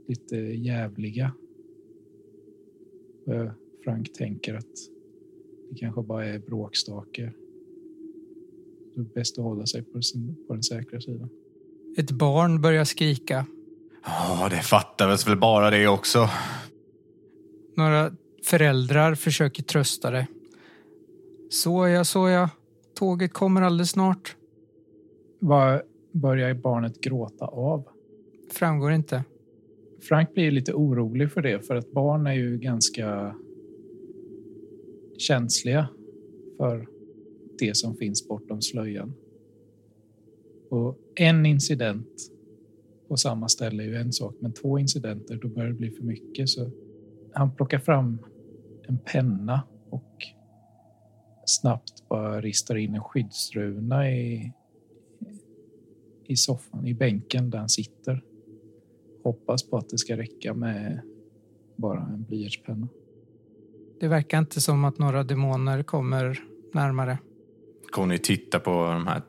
lite 0.09 0.37
jävliga. 0.37 1.33
Och 3.27 3.51
Frank 3.85 4.13
tänker 4.13 4.55
att 4.55 4.65
det 5.71 5.77
kanske 5.77 6.03
bara 6.03 6.27
är 6.27 6.39
bråkstakar. 6.39 7.33
Det 8.95 9.01
är 9.01 9.05
bäst 9.15 9.39
att 9.39 9.45
hålla 9.45 9.67
sig 9.67 9.83
på, 9.83 10.03
sin, 10.03 10.37
på 10.47 10.53
den 10.55 10.63
säkra 10.63 11.01
sidan. 11.01 11.29
Ett 11.97 12.11
barn 12.11 12.61
börjar 12.61 12.85
skrika. 12.85 13.47
Ja, 14.05 14.49
det 14.51 14.63
fattar 14.63 15.27
väl 15.29 15.39
bara 15.39 15.71
det 15.71 15.89
också. 15.89 16.29
Några 17.77 18.13
föräldrar 18.45 19.15
försöker 19.15 19.63
trösta 19.63 20.11
det. 20.11 20.27
Såja, 21.51 22.05
såja. 22.05 22.51
Tåget 22.95 23.33
kommer 23.33 23.63
alldeles 23.63 23.91
snart. 23.91 24.37
Vad 25.39 25.83
börjar 26.13 26.55
barnet 26.55 27.01
gråta 27.01 27.45
av? 27.45 27.85
Framgår 28.53 28.93
inte. 28.93 29.25
Frank 30.01 30.35
blir 30.35 30.51
lite 30.51 30.73
orolig 30.73 31.33
för 31.33 31.43
det, 31.43 31.67
för 31.67 31.75
att 31.75 31.93
barn 31.93 32.27
är 32.27 32.33
ju 32.33 32.59
ganska 32.59 33.37
känsliga 35.19 35.89
för 36.57 36.89
det 37.59 37.77
som 37.77 37.97
finns 37.97 38.29
bortom 38.29 38.63
slöjan. 38.63 39.13
Och 40.71 40.99
en 41.15 41.47
incident 41.47 42.31
på 43.09 43.17
samma 43.17 43.49
ställe 43.49 43.83
är 43.83 43.87
ju 43.87 43.97
en 43.97 44.13
sak, 44.13 44.35
men 44.41 44.53
två 44.53 44.79
incidenter, 44.79 45.37
då 45.43 45.49
börjar 45.49 45.69
det 45.69 45.75
bli 45.75 45.91
för 45.91 46.05
mycket. 46.05 46.49
Så 46.49 46.71
han 47.33 47.57
plockar 47.57 47.79
fram 47.79 48.19
en 48.89 48.99
penna 48.99 49.63
och 49.91 50.17
snabbt 51.45 52.09
bara 52.09 52.41
ristar 52.41 52.77
in 52.77 52.95
en 52.95 53.01
skyddsruna 53.01 54.11
i, 54.11 54.53
i 56.25 56.37
soffan, 56.37 56.87
i 56.87 56.95
bänken 56.95 57.51
där 57.51 57.59
han 57.59 57.69
sitter. 57.69 58.23
Hoppas 59.27 59.63
på 59.71 59.77
att 59.77 59.89
det 59.89 59.99
ska 59.99 60.17
räcka 60.17 60.55
med 60.55 61.01
bara 61.77 62.01
en 62.01 62.25
blyertspenna. 62.25 62.89
Det 64.01 64.09
verkar 64.09 64.39
inte 64.39 64.61
som 64.61 64.85
att 64.85 64.99
några 64.99 65.25
demoner 65.25 65.83
kommer 65.83 66.41
närmare. 66.73 67.19
Conny 67.91 68.19
tittar 68.19 68.59
på 68.59 68.71
de 68.71 69.07
här, 69.07 69.23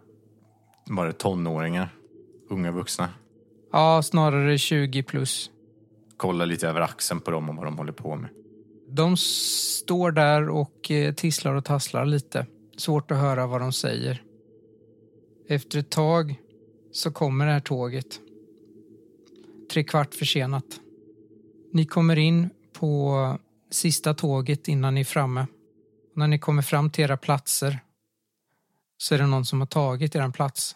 var 0.89 1.07
det 1.07 1.13
tonåringar? 1.13 1.89
Unga 2.49 2.71
vuxna. 2.71 3.09
Ja, 3.71 4.01
snarare 4.03 4.57
20 4.57 5.03
plus. 5.03 5.51
Kollar 6.17 6.45
lite 6.45 6.67
över 6.67 6.81
axeln 6.81 7.21
på 7.21 7.31
dem 7.31 7.49
och 7.49 7.55
vad 7.55 7.65
de 7.65 7.77
håller 7.77 7.91
på 7.91 8.15
med. 8.15 8.29
De 8.89 9.17
står 9.17 10.11
där 10.11 10.49
och 10.49 10.91
eh, 10.91 11.13
tisslar 11.13 11.55
och 11.55 11.65
tasslar 11.65 12.05
lite. 12.05 12.45
Svårt 12.77 13.11
att 13.11 13.17
höra 13.17 13.47
vad 13.47 13.61
de 13.61 13.71
säger. 13.71 14.21
Efter 15.47 15.79
ett 15.79 15.89
tag 15.89 16.35
så 16.91 17.11
kommer 17.11 17.45
det 17.45 17.51
här 17.51 17.59
tåget. 17.59 18.19
Tre 19.71 19.83
kvart 19.83 20.15
försenat. 20.15 20.65
Ni 21.73 21.85
kommer 21.85 22.17
in 22.17 22.49
på 22.73 23.37
sista 23.71 24.13
tåget 24.13 24.67
innan 24.67 24.95
ni 24.95 25.01
är 25.01 25.05
framme. 25.05 25.47
När 26.15 26.27
ni 26.27 26.39
kommer 26.39 26.61
fram 26.61 26.89
till 26.89 27.03
era 27.03 27.17
platser 27.17 27.79
så 28.97 29.15
är 29.15 29.19
det 29.19 29.27
någon 29.27 29.45
som 29.45 29.59
har 29.59 29.67
tagit 29.67 30.15
er 30.15 30.31
plats. 30.31 30.75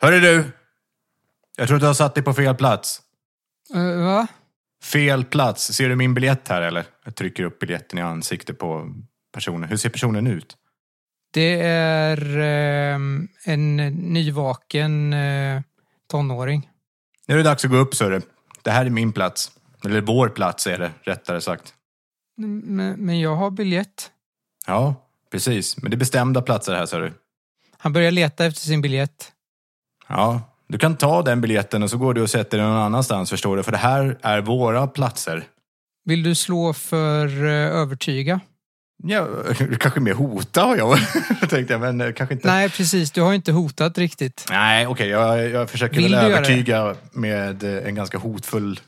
Hörru 0.00 0.20
du! 0.20 0.44
Jag 1.56 1.68
tror 1.68 1.76
att 1.76 1.82
du 1.82 1.86
har 1.86 1.94
satt 1.94 2.14
dig 2.14 2.24
på 2.24 2.34
fel 2.34 2.54
plats. 2.54 3.02
Uh, 3.74 4.04
va? 4.04 4.26
Fel 4.82 5.24
plats. 5.24 5.72
Ser 5.72 5.88
du 5.88 5.96
min 5.96 6.14
biljett 6.14 6.48
här 6.48 6.62
eller? 6.62 6.84
Jag 7.04 7.14
trycker 7.14 7.44
upp 7.44 7.58
biljetten 7.58 7.98
i 7.98 8.02
ansiktet 8.02 8.58
på 8.58 8.94
personen. 9.32 9.68
Hur 9.68 9.76
ser 9.76 9.90
personen 9.90 10.26
ut? 10.26 10.56
Det 11.32 11.60
är 11.66 12.38
eh, 12.38 13.00
en 13.44 13.76
nyvaken 14.12 15.12
eh, 15.12 15.60
tonåring. 16.10 16.70
Nu 17.28 17.34
är 17.34 17.38
det 17.38 17.44
dags 17.44 17.64
att 17.64 17.70
gå 17.70 17.76
upp, 17.76 17.94
så 17.94 18.08
det. 18.08 18.70
Här 18.70 18.86
är 18.86 18.90
min 18.90 19.12
plats. 19.12 19.52
Eller 19.84 20.00
vår 20.00 20.28
plats 20.28 20.66
är 20.66 20.78
det, 20.78 20.90
rättare 21.02 21.40
sagt. 21.40 21.74
Men, 22.36 22.88
men 22.92 23.20
jag 23.20 23.36
har 23.36 23.50
biljett. 23.50 24.10
Ja, 24.66 24.94
precis. 25.30 25.82
Men 25.82 25.90
det 25.90 25.94
är 25.94 25.98
bestämda 25.98 26.42
platser 26.42 26.74
här, 26.74 27.00
du. 27.00 27.12
Han 27.78 27.92
börjar 27.92 28.10
leta 28.10 28.44
efter 28.44 28.60
sin 28.60 28.82
biljett. 28.82 29.32
Ja, 30.08 30.40
du 30.66 30.78
kan 30.78 30.96
ta 30.96 31.22
den 31.22 31.40
biljetten 31.40 31.82
och 31.82 31.90
så 31.90 31.98
går 31.98 32.14
du 32.14 32.22
och 32.22 32.30
sätter 32.30 32.58
dig 32.58 32.66
någon 32.66 32.76
annanstans, 32.76 33.30
förstår 33.30 33.56
du? 33.56 33.62
För 33.62 33.72
det 33.72 33.78
här 33.78 34.18
är 34.22 34.40
våra 34.40 34.86
platser. 34.86 35.44
Vill 36.04 36.22
du 36.22 36.34
slå 36.34 36.72
för 36.72 37.44
eh, 37.44 37.52
övertyga? 37.52 38.40
Ja, 39.02 39.28
kanske 39.80 40.00
mer 40.00 40.14
hota 40.14 40.62
har 40.62 40.76
jag 40.76 40.98
tänkte 41.48 41.74
jag, 41.74 41.80
men 41.80 42.00
eh, 42.00 42.12
kanske 42.12 42.34
inte. 42.34 42.48
Nej, 42.48 42.70
precis. 42.70 43.10
Du 43.10 43.20
har 43.20 43.34
inte 43.34 43.52
hotat 43.52 43.98
riktigt. 43.98 44.46
Nej, 44.50 44.86
okej, 44.86 45.08
jag, 45.08 45.50
jag 45.50 45.70
försöker 45.70 45.96
Vill 45.96 46.14
väl 46.14 46.32
övertyga 46.32 46.96
med 47.12 47.64
eh, 47.64 47.88
en 47.88 47.94
ganska 47.94 48.18
hotfull 48.18 48.80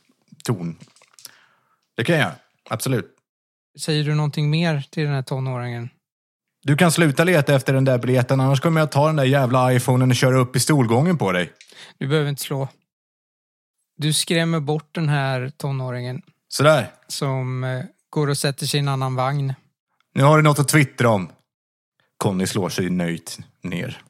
ton. 0.44 0.76
Det 1.96 2.04
kan 2.04 2.18
jag, 2.18 2.30
absolut. 2.70 3.10
Säger 3.80 4.04
du 4.04 4.14
någonting 4.14 4.50
mer 4.50 4.84
till 4.90 5.04
den 5.04 5.12
här 5.12 5.22
tonåringen? 5.22 5.90
Du 6.62 6.76
kan 6.76 6.92
sluta 6.92 7.24
leta 7.24 7.54
efter 7.54 7.72
den 7.72 7.84
där 7.84 7.98
biljetten, 7.98 8.40
annars 8.40 8.60
kommer 8.60 8.80
jag 8.80 8.92
ta 8.92 9.06
den 9.06 9.16
där 9.16 9.24
jävla 9.24 9.72
iPhonen 9.72 10.10
och 10.10 10.16
köra 10.16 10.38
upp 10.38 10.56
i 10.56 10.60
stolgången 10.60 11.18
på 11.18 11.32
dig. 11.32 11.52
Du 11.98 12.08
behöver 12.08 12.28
inte 12.30 12.42
slå. 12.42 12.68
Du 13.96 14.12
skrämmer 14.12 14.60
bort 14.60 14.88
den 14.94 15.08
här 15.08 15.52
tonåringen 15.56 16.22
Sådär, 16.48 16.90
som 17.08 17.64
eh, 17.64 17.84
går 18.10 18.28
och 18.28 18.38
sätter 18.38 18.66
sig 18.66 18.78
i 18.78 18.82
en 18.82 18.88
annan 18.88 19.14
vagn. 19.14 19.54
Nu 20.14 20.22
har 20.22 20.36
du 20.36 20.42
något 20.42 20.58
att 20.58 20.68
twittra 20.68 21.10
om. 21.10 21.28
Conny 22.18 22.46
slår 22.46 22.68
sig 22.68 22.90
nöjt 22.90 23.38
ner. 23.62 24.02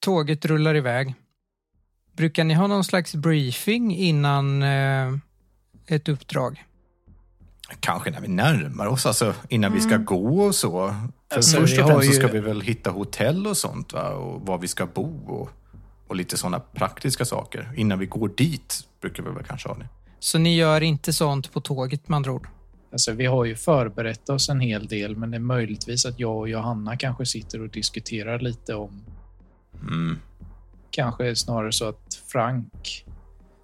Tåget 0.00 0.44
rullar 0.44 0.74
iväg. 0.74 1.14
Brukar 2.12 2.44
ni 2.44 2.54
ha 2.54 2.66
någon 2.66 2.84
slags 2.84 3.14
briefing 3.14 3.94
innan 3.96 4.62
eh, 4.62 5.12
ett 5.86 6.08
uppdrag? 6.08 6.64
Kanske 7.80 8.10
när 8.10 8.20
vi 8.20 8.28
närmar 8.28 8.86
oss, 8.86 9.06
alltså 9.06 9.34
innan 9.48 9.72
vi 9.72 9.80
ska 9.80 9.96
gå 9.96 10.40
och 10.40 10.54
så. 10.54 10.88
För 11.28 11.36
Alltså, 11.36 11.60
först 11.60 11.78
och 11.80 11.86
främst 11.86 12.06
så 12.06 12.12
ju- 12.12 12.18
ska 12.18 12.26
vi 12.28 12.40
väl 12.40 12.60
hitta 12.60 12.90
hotell 12.90 13.46
och 13.46 13.56
sånt, 13.56 13.92
va? 13.92 14.08
och 14.10 14.46
var 14.46 14.58
vi 14.58 14.68
ska 14.68 14.86
bo 14.86 15.24
och, 15.26 15.50
och 16.08 16.16
lite 16.16 16.36
sådana 16.36 16.60
praktiska 16.60 17.24
saker. 17.24 17.72
Innan 17.76 17.98
vi 17.98 18.06
går 18.06 18.28
dit 18.36 18.80
brukar 19.00 19.22
vi 19.22 19.30
väl 19.30 19.44
kanske 19.44 19.68
ha 19.68 19.76
det. 19.76 19.88
Så 20.18 20.38
ni 20.38 20.56
gör 20.56 20.80
inte 20.80 21.12
sånt 21.12 21.52
på 21.52 21.60
tåget 21.60 22.08
med 22.08 22.16
andra 22.16 22.32
ord? 22.32 22.48
Alltså, 22.96 23.12
vi 23.12 23.26
har 23.26 23.44
ju 23.44 23.56
förberett 23.56 24.28
oss 24.28 24.48
en 24.48 24.60
hel 24.60 24.86
del, 24.86 25.16
men 25.16 25.30
det 25.30 25.36
är 25.36 25.40
möjligtvis 25.40 26.06
att 26.06 26.20
jag 26.20 26.36
och 26.36 26.48
Johanna 26.48 26.96
kanske 26.96 27.26
sitter 27.26 27.60
och 27.60 27.68
diskuterar 27.68 28.38
lite 28.38 28.74
om... 28.74 29.02
Mm. 29.80 30.18
Kanske 30.90 31.36
snarare 31.36 31.72
så 31.72 31.88
att 31.88 32.14
Frank 32.14 33.06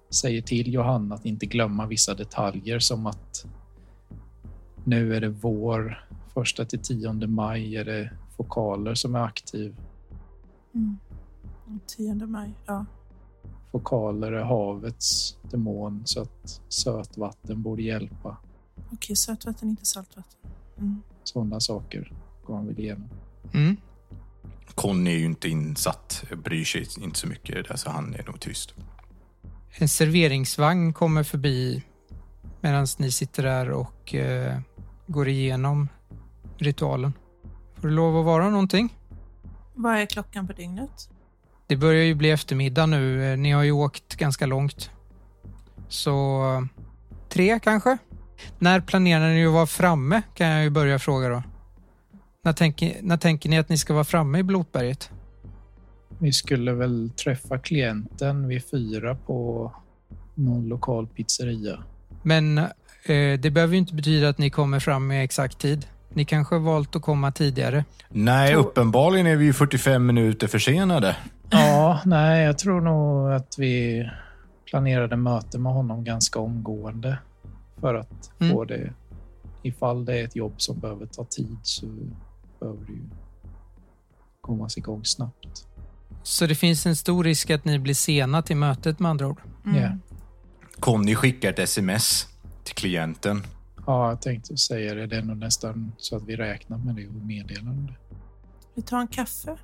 säger 0.09 0.41
till 0.41 0.73
Johanna 0.73 1.15
att 1.15 1.25
inte 1.25 1.45
glömma 1.45 1.85
vissa 1.85 2.13
detaljer 2.13 2.79
som 2.79 3.05
att 3.05 3.45
nu 4.83 5.15
är 5.15 5.21
det 5.21 5.29
vår, 5.29 6.07
första 6.33 6.65
till 6.65 6.79
tionde 6.79 7.27
maj 7.27 7.75
är 7.75 7.85
det 7.85 8.11
fokaler 8.37 8.95
som 8.95 9.15
är 9.15 9.23
aktiv. 9.23 9.75
Mm. 10.73 10.99
10 11.87 12.13
maj, 12.13 12.53
ja. 12.65 12.85
Fokaler 13.71 14.31
är 14.31 14.43
havets 14.43 15.37
demon 15.51 16.01
så 16.05 16.21
att 16.21 16.61
sötvatten 16.69 17.61
borde 17.61 17.81
hjälpa. 17.81 18.37
Okej, 18.93 19.15
sötvatten, 19.15 19.69
inte 19.69 19.85
saltvatten. 19.85 20.39
Mm. 20.77 21.01
Sådana 21.23 21.59
saker 21.59 22.11
går 22.45 22.53
man 22.53 22.67
väl 22.67 22.79
igenom. 22.79 23.09
Mm. 23.53 23.77
Conny 24.75 25.11
är 25.11 25.17
ju 25.17 25.25
inte 25.25 25.49
insatt, 25.49 26.23
bryr 26.43 26.65
sig 26.65 26.87
inte 26.99 27.19
så 27.19 27.27
mycket 27.27 27.49
i 27.49 27.53
det 27.53 27.61
där, 27.67 27.75
så 27.75 27.89
han 27.89 28.15
är 28.15 28.23
nog 28.23 28.39
tyst. 28.39 28.73
En 29.77 29.87
serveringsvagn 29.89 30.93
kommer 30.93 31.23
förbi 31.23 31.83
medan 32.61 32.87
ni 32.99 33.11
sitter 33.11 33.43
där 33.43 33.71
och 33.71 34.15
eh, 34.15 34.59
går 35.07 35.27
igenom 35.27 35.87
ritualen. 36.57 37.13
Får 37.75 37.87
det 37.87 37.93
lov 37.93 38.17
att 38.17 38.25
vara 38.25 38.49
någonting? 38.49 38.97
Vad 39.73 39.97
är 39.97 40.05
klockan 40.05 40.47
på 40.47 40.53
dygnet? 40.53 41.09
Det 41.67 41.77
börjar 41.77 42.03
ju 42.03 42.15
bli 42.15 42.29
eftermiddag 42.31 42.85
nu. 42.85 43.31
Eh, 43.31 43.37
Ni 43.37 43.51
har 43.51 43.63
ju 43.63 43.71
åkt 43.71 44.15
ganska 44.15 44.45
långt. 44.45 44.89
Så 45.87 46.43
eh, 46.53 46.61
tre 47.29 47.59
kanske? 47.59 47.97
När 48.59 48.79
planerar 48.79 49.29
ni 49.29 49.45
att 49.45 49.53
vara 49.53 49.65
framme 49.65 50.21
kan 50.33 50.47
jag 50.47 50.63
ju 50.63 50.69
börja 50.69 50.99
fråga 50.99 51.29
då. 51.29 51.43
När 52.43 52.53
tänker, 52.53 52.95
när 53.01 53.17
tänker 53.17 53.49
ni 53.49 53.57
att 53.57 53.69
ni 53.69 53.77
ska 53.77 53.93
vara 53.93 54.03
framme 54.03 54.39
i 54.39 54.43
Blotberget? 54.43 55.09
Vi 56.19 56.31
skulle 56.31 56.73
väl 56.73 57.11
träffa 57.23 57.57
klienten 57.57 58.47
vid 58.47 58.69
fyra 58.69 59.15
på 59.15 59.71
någon 60.35 60.67
lokal 60.67 61.07
pizzeria. 61.07 61.83
Men 62.23 62.57
eh, 62.57 63.39
det 63.39 63.53
behöver 63.53 63.73
ju 63.73 63.79
inte 63.79 63.93
betyda 63.93 64.29
att 64.29 64.37
ni 64.37 64.49
kommer 64.49 64.79
fram 64.79 65.11
i 65.11 65.23
exakt 65.23 65.59
tid. 65.59 65.85
Ni 66.13 66.25
kanske 66.25 66.55
har 66.55 66.59
valt 66.59 66.95
att 66.95 67.01
komma 67.01 67.31
tidigare. 67.31 67.85
Nej, 68.09 68.55
uppenbarligen 68.55 69.27
är 69.27 69.35
vi 69.35 69.45
ju 69.45 69.53
45 69.53 70.05
minuter 70.05 70.47
försenade. 70.47 71.15
Ja, 71.49 72.01
nej, 72.05 72.43
jag 72.45 72.57
tror 72.57 72.81
nog 72.81 73.31
att 73.31 73.55
vi 73.57 74.05
planerade 74.65 75.15
möte 75.15 75.59
med 75.59 75.73
honom 75.73 76.03
ganska 76.03 76.39
omgående 76.39 77.17
för 77.83 77.95
att 77.95 78.31
Mm. 78.39 78.53
få 78.53 78.65
det. 78.65 78.93
Ifall 79.63 80.05
det 80.05 80.19
är 80.19 80.23
ett 80.23 80.35
jobb 80.35 80.53
som 80.57 80.79
behöver 80.79 81.05
ta 81.05 81.25
tid 81.25 81.57
så 81.63 81.85
behöver 82.59 82.85
det 82.85 82.91
ju 82.91 83.03
kommas 84.41 84.77
igång 84.77 85.05
snabbt. 85.05 85.67
Så 86.23 86.45
det 86.45 86.55
finns 86.55 86.85
en 86.85 86.95
stor 86.95 87.23
risk 87.23 87.49
att 87.49 87.65
ni 87.65 87.79
blir 87.79 87.93
sena 87.93 88.41
till 88.41 88.57
mötet 88.57 88.99
med 88.99 89.11
andra 89.11 89.27
ord. 89.27 89.41
Mm. 89.65 89.81
Ja. 89.81 89.89
Conny 90.79 91.15
skickar 91.15 91.49
ett 91.49 91.59
sms 91.59 92.27
till 92.63 92.75
klienten. 92.75 93.43
Ja, 93.87 94.09
jag 94.09 94.21
tänkte 94.21 94.57
säga 94.57 94.93
det. 94.93 95.07
Det 95.07 95.17
är 95.17 95.21
nog 95.21 95.37
nästan 95.37 95.91
så 95.97 96.15
att 96.17 96.23
vi 96.23 96.35
räknar 96.35 96.77
med 96.77 96.95
det 96.95 97.07
och 97.07 97.13
meddelar 97.13 97.71
det. 97.73 97.93
Vi 98.75 98.81
tar 98.81 98.99
en 98.99 99.07
kaffe. 99.07 99.57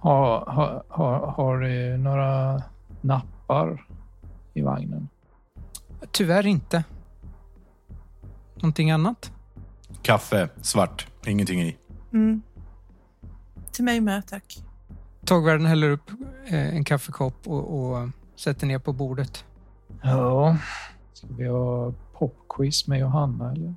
Har, 0.00 0.46
har, 0.46 0.84
har, 0.88 1.26
har 1.26 1.58
du 1.58 1.96
några 1.96 2.62
nappar 3.00 3.86
i 4.54 4.62
vagnen? 4.62 5.08
Tyvärr 6.10 6.46
inte. 6.46 6.84
Någonting 8.62 8.90
annat? 8.90 9.32
Kaffe, 10.02 10.48
svart, 10.60 11.06
ingenting 11.26 11.62
i. 11.62 11.76
Mm. 12.12 12.42
Till 13.72 13.84
mig 13.84 14.00
med, 14.00 14.26
tack. 14.26 14.58
Tågvärden 15.24 15.66
häller 15.66 15.90
upp 15.90 16.10
eh, 16.46 16.74
en 16.74 16.84
kaffekopp 16.84 17.48
och, 17.48 17.78
och 17.78 18.08
sätter 18.36 18.66
ner 18.66 18.78
på 18.78 18.92
bordet. 18.92 19.44
Ja. 20.02 20.56
Ska 21.12 21.26
vi 21.26 21.48
ha 21.48 21.92
popquiz 22.12 22.86
med 22.86 23.00
Johanna 23.00 23.52
eller? 23.52 23.74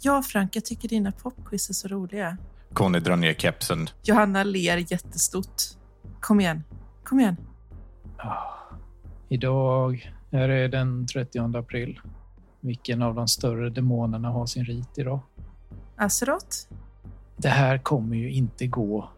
Ja, 0.00 0.22
Frank, 0.22 0.56
jag 0.56 0.64
tycker 0.64 0.88
dina 0.88 1.12
popquiz 1.12 1.70
är 1.70 1.74
så 1.74 1.88
roliga. 1.88 2.36
Conny 2.72 3.00
drar 3.00 3.16
ner 3.16 3.34
kepsen. 3.34 3.88
Johanna 4.02 4.44
ler 4.44 4.92
jättestort. 4.92 5.62
Kom 6.20 6.40
igen. 6.40 6.64
Kom 7.04 7.20
igen. 7.20 7.36
Ja. 8.18 8.56
Idag 9.28 10.12
är 10.30 10.48
det 10.48 10.68
den 10.68 11.06
30 11.06 11.56
april. 11.58 12.00
Vilken 12.60 13.02
av 13.02 13.14
de 13.14 13.28
större 13.28 13.70
demonerna 13.70 14.28
har 14.28 14.46
sin 14.46 14.64
rit 14.64 14.98
idag? 14.98 15.20
Azeroth? 15.96 16.56
Det 17.36 17.48
här 17.48 17.78
kommer 17.78 18.16
ju 18.16 18.32
inte 18.32 18.66
gå 18.66 19.08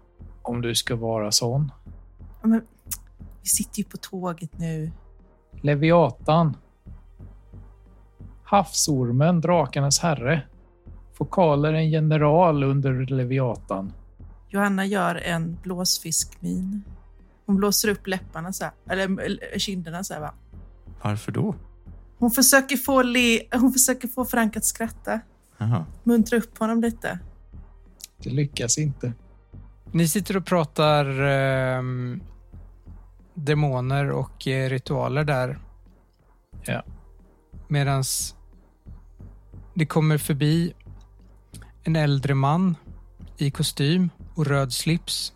om 0.43 0.61
du 0.61 0.75
ska 0.75 0.97
vara 0.97 1.33
sån. 1.33 1.73
Men, 2.43 2.63
vi 3.43 3.49
sitter 3.49 3.79
ju 3.79 3.85
på 3.85 3.97
tåget 3.97 4.59
nu. 4.59 4.93
Leviatan. 5.61 6.57
Havsormen, 8.43 9.41
drakarnas 9.41 9.99
herre. 9.99 10.43
Fokaler 11.13 11.73
en 11.73 11.91
general 11.91 12.65
under 12.65 13.07
Leviatan. 13.07 13.93
Johanna 14.49 14.87
gör 14.87 15.15
en 15.15 15.59
blåsfiskmin. 15.63 16.83
Hon 17.47 17.57
blåser 17.57 17.89
upp 17.89 18.07
läpparna 18.07 18.53
så 18.53 18.65
här, 18.65 18.73
eller 18.87 19.23
eller 19.23 19.59
kinderna 19.59 20.05
så 20.05 20.15
här. 20.15 20.21
Va? 20.21 20.35
Varför 21.03 21.33
då? 21.33 21.55
Hon 22.23 22.31
försöker 22.31 22.77
få, 22.77 23.03
le, 23.03 23.43
hon 23.53 23.73
försöker 23.73 24.09
få 24.09 24.25
Frank 24.25 24.57
att 24.57 24.65
skratta. 24.65 25.21
Jaha. 25.59 25.87
Muntra 26.05 26.39
upp 26.39 26.59
honom 26.59 26.81
lite. 26.81 27.19
Det 28.19 28.31
lyckas 28.31 28.79
inte. 28.79 29.13
Ni 29.93 30.09
sitter 30.09 30.37
och 30.37 30.47
pratar 30.47 31.21
ehm, 31.21 32.21
demoner 33.35 34.11
och 34.11 34.49
eh, 34.49 34.71
ritualer 34.71 35.25
där. 35.25 35.59
Ja. 36.65 36.83
Medans 37.69 38.35
det 39.75 39.87
kommer 39.87 40.19
förbi 40.19 40.73
en 41.83 41.97
äldre 41.97 42.35
man 42.35 42.77
i 43.37 43.51
kostym 43.51 44.11
och 44.35 44.47
röd 44.47 44.73
slips 44.73 45.33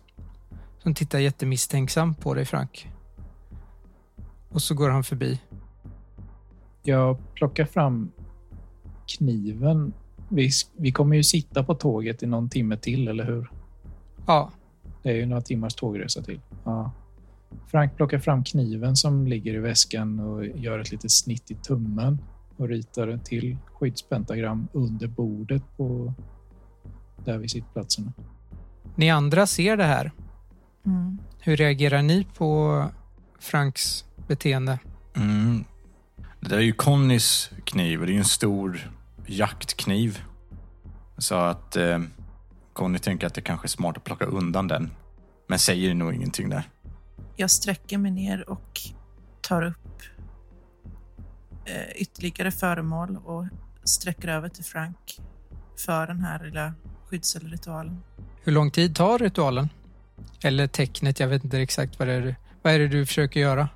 som 0.83 0.93
tittar 0.93 1.19
jättemisstänksam 1.19 2.15
på 2.15 2.33
dig, 2.33 2.45
Frank. 2.45 2.91
Och 4.49 4.61
så 4.61 4.75
går 4.75 4.89
han 4.89 5.03
förbi. 5.03 5.39
Jag 6.87 7.17
plockar 7.33 7.65
fram 7.65 8.11
kniven. 9.17 9.93
Vi, 10.29 10.49
vi 10.77 10.91
kommer 10.91 11.15
ju 11.15 11.23
sitta 11.23 11.63
på 11.63 11.75
tåget 11.75 12.23
i 12.23 12.25
någon 12.25 12.49
timme 12.49 12.77
till, 12.77 13.07
eller 13.07 13.25
hur? 13.25 13.51
Ja, 14.27 14.51
Det 15.03 15.09
är 15.09 15.13
ju 15.13 15.25
några 15.25 15.41
timmars 15.41 15.75
tågresa 15.75 16.21
till. 16.21 16.41
Ja. 16.63 16.91
Frank 17.67 17.95
plockar 17.95 18.19
fram 18.19 18.43
kniven 18.43 18.95
som 18.95 19.27
ligger 19.27 19.53
i 19.53 19.57
väskan 19.57 20.19
och 20.19 20.45
gör 20.45 20.79
ett 20.79 20.91
litet 20.91 21.11
snitt 21.11 21.51
i 21.51 21.55
tummen 21.55 22.19
och 22.57 22.67
ritar 22.67 23.07
ett 23.07 23.25
till 23.25 23.57
skyddspentagram 23.73 24.67
under 24.71 25.07
bordet 25.07 25.63
på 25.77 26.13
där 27.25 27.37
vid 27.37 27.51
sittplatserna. 27.51 28.13
ni 28.95 29.09
andra 29.09 29.47
ser 29.47 29.77
det 29.77 29.83
här. 29.83 30.11
Mm. 30.85 31.17
Hur 31.39 31.55
reagerar 31.57 32.01
ni 32.01 32.27
på 32.37 32.83
Franks 33.39 34.05
beteende? 34.27 34.79
Mm. 35.15 35.63
Det 36.39 36.49
där 36.49 36.57
är 36.57 36.61
ju 36.61 36.73
Connys 36.73 37.49
kniv 37.63 37.99
och 37.99 38.05
det 38.05 38.11
är 38.11 38.13
ju 38.13 38.19
en 38.19 38.25
stor 38.25 38.91
jaktkniv. 39.25 40.23
Så 41.17 41.35
att 41.35 41.75
eh, 41.75 41.99
Conny 42.73 42.99
tänker 42.99 43.27
att 43.27 43.33
det 43.33 43.41
kanske 43.41 43.65
är 43.65 43.69
smart 43.69 43.97
att 43.97 44.03
plocka 44.03 44.25
undan 44.25 44.67
den. 44.67 44.91
Men 45.47 45.59
säger 45.59 45.93
nog 45.93 46.13
ingenting 46.13 46.49
där. 46.49 46.69
Jag 47.35 47.51
sträcker 47.51 47.97
mig 47.97 48.11
ner 48.11 48.49
och 48.49 48.79
tar 49.41 49.61
upp 49.61 50.01
eh, 51.65 51.91
ytterligare 51.95 52.51
föremål 52.51 53.17
och 53.25 53.45
sträcker 53.83 54.27
över 54.27 54.49
till 54.49 54.63
Frank 54.63 55.19
för 55.85 56.07
den 56.07 56.21
här 56.21 56.45
lilla 56.45 56.73
skyddsritualen. 57.09 58.03
Hur 58.43 58.51
lång 58.51 58.71
tid 58.71 58.95
tar 58.95 59.19
ritualen? 59.19 59.69
Eller 60.43 60.67
tecknet, 60.67 61.19
jag 61.19 61.27
vet 61.27 61.43
inte 61.43 61.59
exakt 61.59 61.99
vad 61.99 62.07
det 62.07 62.13
är. 62.13 62.35
Vad 62.61 62.73
är 62.73 62.79
det 62.79 62.87
du 62.87 63.05
försöker 63.05 63.39
göra? 63.39 63.69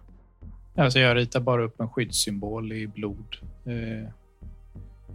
Alltså 0.75 0.99
jag 0.99 1.17
ritar 1.17 1.39
bara 1.39 1.63
upp 1.63 1.79
en 1.79 1.89
skyddssymbol 1.89 2.73
i 2.73 2.87
blod. 2.87 3.35
Eh, 3.65 4.09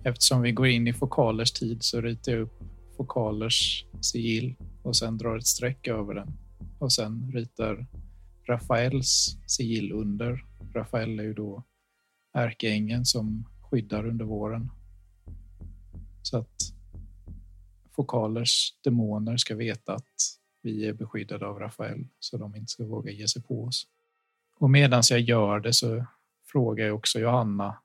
eftersom 0.05 0.43
vi 0.43 0.53
går 0.53 0.67
in 0.67 0.89
i 0.89 0.93
fokalers 0.93 1.53
tid 1.53 1.83
så 1.83 2.01
ritar 2.01 2.33
jag 2.33 2.41
upp 2.41 2.63
fokalers 2.97 3.85
sigill 4.01 4.55
och 4.83 4.97
sen 4.97 5.19
drar 5.19 5.37
ett 5.37 5.47
streck 5.47 5.89
över 5.89 6.15
den. 6.15 6.33
Och 6.79 6.93
sen 6.93 7.33
ritar 7.35 7.87
Rafaels 8.49 9.39
sigill 9.47 9.93
under. 9.93 10.45
Rafael 10.75 11.19
är 11.19 11.25
ju 11.25 11.35
då 11.35 11.63
ärkeängeln 12.35 13.05
som 13.05 13.45
skyddar 13.61 14.07
under 14.07 14.25
våren. 14.25 14.71
Så 16.23 16.39
att 16.39 16.77
Fokalers 17.97 18.75
demoner 18.85 19.37
ska 19.37 19.57
veta 19.57 19.95
att 19.95 20.15
vi 20.63 20.87
är 20.87 20.93
beskyddade 20.93 21.47
av 21.47 21.59
Rafael 21.59 22.07
så 22.19 22.37
de 22.37 22.57
inte 22.57 22.71
ska 22.71 22.85
våga 22.85 23.11
ge 23.11 23.29
sig 23.29 23.43
på 23.43 23.65
oss. 23.65 23.87
Och 24.59 24.71
medan 24.71 25.03
jag 25.11 25.21
gör 25.21 25.61
det 25.61 25.73
så 25.73 26.07
frågar 26.53 26.87
jag 26.87 26.97
också 26.97 27.19
Johanna 27.19 27.77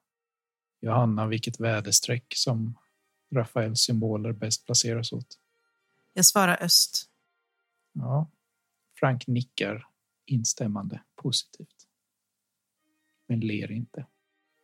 Johanna 0.82 1.28
vilket 1.28 1.60
väderstreck 1.60 2.34
som 2.36 2.78
Rafaels 3.36 3.80
symboler 3.80 4.32
bäst 4.32 4.66
placeras 4.66 5.14
åt. 5.14 5.38
Jag 6.14 6.26
svarar 6.26 6.64
öst. 6.64 7.06
Ja, 7.94 8.32
Frank 9.00 9.28
nickar 9.28 9.88
instämmande 10.26 11.02
positivt. 11.16 11.88
Men 13.28 13.40
ler 13.40 13.72
inte. 13.72 14.06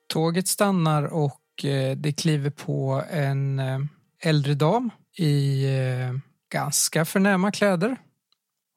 Tåget 0.07 0.47
stannar 0.47 1.03
och 1.03 1.65
eh, 1.65 1.97
det 1.97 2.11
kliver 2.13 2.49
på 2.49 3.03
en 3.09 3.59
eh, 3.59 3.79
äldre 4.19 4.53
dam 4.53 4.89
i 5.13 5.65
eh, 5.65 6.13
ganska 6.49 7.05
förnäma 7.05 7.51
kläder. 7.51 7.97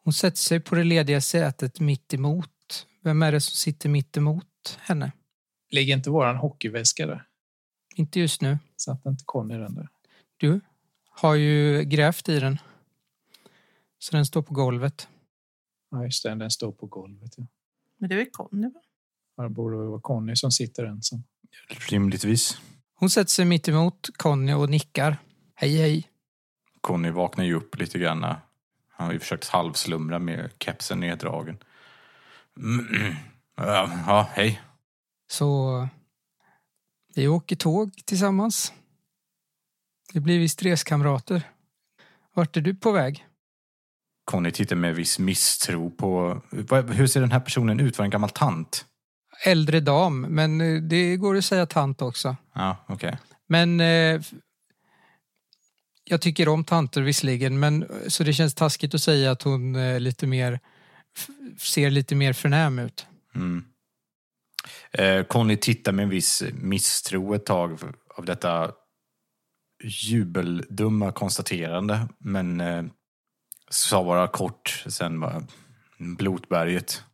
Hon 0.05 0.12
sätter 0.12 0.37
sig 0.37 0.61
på 0.61 0.74
det 0.74 0.85
lediga 0.85 1.20
sätet 1.20 1.81
mitt 1.81 2.14
emot. 2.14 2.51
Vem 3.03 3.22
är 3.22 3.32
det 3.32 3.40
som 3.40 3.55
sitter 3.55 3.88
mitt 3.88 4.16
emot 4.16 4.78
henne? 4.80 5.12
Ligger 5.70 5.96
inte 5.96 6.11
våran 6.11 6.36
hockeyväska 6.36 7.07
där? 7.07 7.26
Inte 7.94 8.20
just 8.20 8.40
nu. 8.40 8.59
Satt 8.76 9.07
inte 9.07 9.24
Conny 9.26 9.57
den 9.57 9.74
där? 9.74 9.88
Du 10.36 10.61
har 11.11 11.34
ju 11.34 11.84
grävt 11.84 12.28
i 12.28 12.40
den. 12.40 12.59
Så 13.98 14.16
den 14.16 14.26
står 14.26 14.42
på 14.42 14.55
golvet. 14.55 15.09
Ja, 15.90 16.05
just 16.05 16.22
det. 16.22 16.34
Den 16.34 16.51
står 16.51 16.72
på 16.72 16.86
golvet. 16.86 17.34
Ja. 17.36 17.46
Men 17.98 18.09
det 18.09 18.14
är 18.14 18.16
väl 18.16 18.30
Conny, 18.32 18.66
va? 18.66 18.80
Ja, 19.36 19.42
det 19.42 19.48
borde 19.48 19.76
vara 19.76 20.01
Conny 20.01 20.36
som 20.36 20.51
sitter 20.53 20.84
ensam. 20.84 21.22
Rimligtvis. 21.90 22.61
Hon 22.94 23.11
sätter 23.11 23.30
sig 23.30 23.44
mitt 23.44 23.68
emot 23.68 24.09
Conny 24.16 24.53
och 24.53 24.70
nickar. 24.70 25.16
Hej, 25.55 25.76
hej. 25.76 26.11
Conny 26.80 27.11
vaknar 27.11 27.44
ju 27.44 27.55
upp 27.55 27.78
lite 27.78 27.98
grann. 27.98 28.22
Han 28.22 29.07
har 29.07 29.12
ju 29.12 29.18
försökt 29.18 29.48
halvslumra 29.48 30.18
med 30.18 30.51
kepsen 30.59 31.01
neddragen. 31.01 31.59
Mm. 32.59 33.14
Ja, 33.57 34.28
hej. 34.32 34.61
Så 35.30 35.88
vi 37.14 37.28
åker 37.28 37.57
tåg 37.57 37.92
tillsammans. 38.05 38.72
Vi 40.12 40.20
blir 40.20 40.38
visst 40.38 40.62
reskamrater. 40.62 41.42
Vart 42.34 42.57
är 42.57 42.61
du 42.61 42.74
på 42.74 42.92
väg? 42.92 43.26
Conny 44.24 44.51
tittar 44.51 44.76
med 44.76 44.94
viss 44.94 45.18
misstro 45.18 45.90
på... 45.90 46.40
Hur 46.92 47.07
ser 47.07 47.20
den 47.20 47.32
här 47.32 47.40
personen 47.40 47.80
ut? 47.80 47.98
Var 47.98 48.03
det 48.03 48.07
en 48.07 48.11
gammal 48.11 48.30
tant? 48.30 48.86
Äldre 49.44 49.80
dam, 49.80 50.20
men 50.20 50.61
eh, 50.61 50.82
det 50.82 51.16
går 51.16 51.36
att 51.36 51.44
säga 51.44 51.66
tant 51.66 52.03
också. 52.03 52.36
Ja, 52.55 52.76
okej. 52.88 53.18
Men 53.46 53.80
eh, 53.80 54.20
jag 56.05 56.20
tycker 56.20 56.48
om 56.48 56.64
tanter 56.64 57.03
visserligen, 57.03 57.61
men 57.61 57.86
så 58.09 58.24
det 58.24 58.32
känns 58.32 58.55
taskigt 58.55 58.94
att 58.94 59.03
säga 59.03 59.30
att 59.30 59.42
hon 59.42 59.76
eh, 59.76 60.01
lite 60.01 60.26
mer 60.26 60.61
ser 61.58 61.90
lite 61.90 62.14
mer 62.14 62.32
förnäm 62.32 62.78
ut. 62.78 63.06
Mm. 63.34 63.64
Eh, 64.92 65.24
Conny 65.24 65.56
tittar 65.56 65.92
med 65.92 66.02
en 66.02 66.08
viss 66.08 66.42
misstro 66.52 67.34
ett 67.34 67.46
tag 67.46 67.78
av 68.16 68.24
detta 68.24 68.72
jubeldumma 69.84 71.12
konstaterande. 71.12 72.08
Men 72.18 72.61
eh, 72.61 72.84
sa 73.70 74.04
bara 74.04 74.28
kort, 74.28 74.84
sen 74.86 75.20
bara 75.20 75.42
Blotberget. 75.98 77.04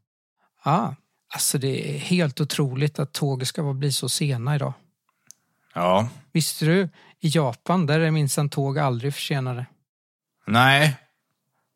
Ah, 0.62 0.94
alltså 1.34 1.58
det 1.58 1.94
är 1.94 1.98
helt 1.98 2.40
otroligt 2.40 2.98
att 2.98 3.12
tåg 3.12 3.46
ska 3.46 3.72
bli 3.72 3.92
så 3.92 4.08
sena 4.08 4.54
idag. 4.56 4.72
Ja, 5.74 6.08
Visste 6.32 6.64
du, 6.64 6.82
i 7.20 7.28
Japan 7.28 7.86
där 7.86 8.00
är 8.00 8.10
minsann 8.10 8.48
tåg 8.50 8.78
aldrig 8.78 9.14
försenade. 9.14 9.66
nej. 10.46 10.96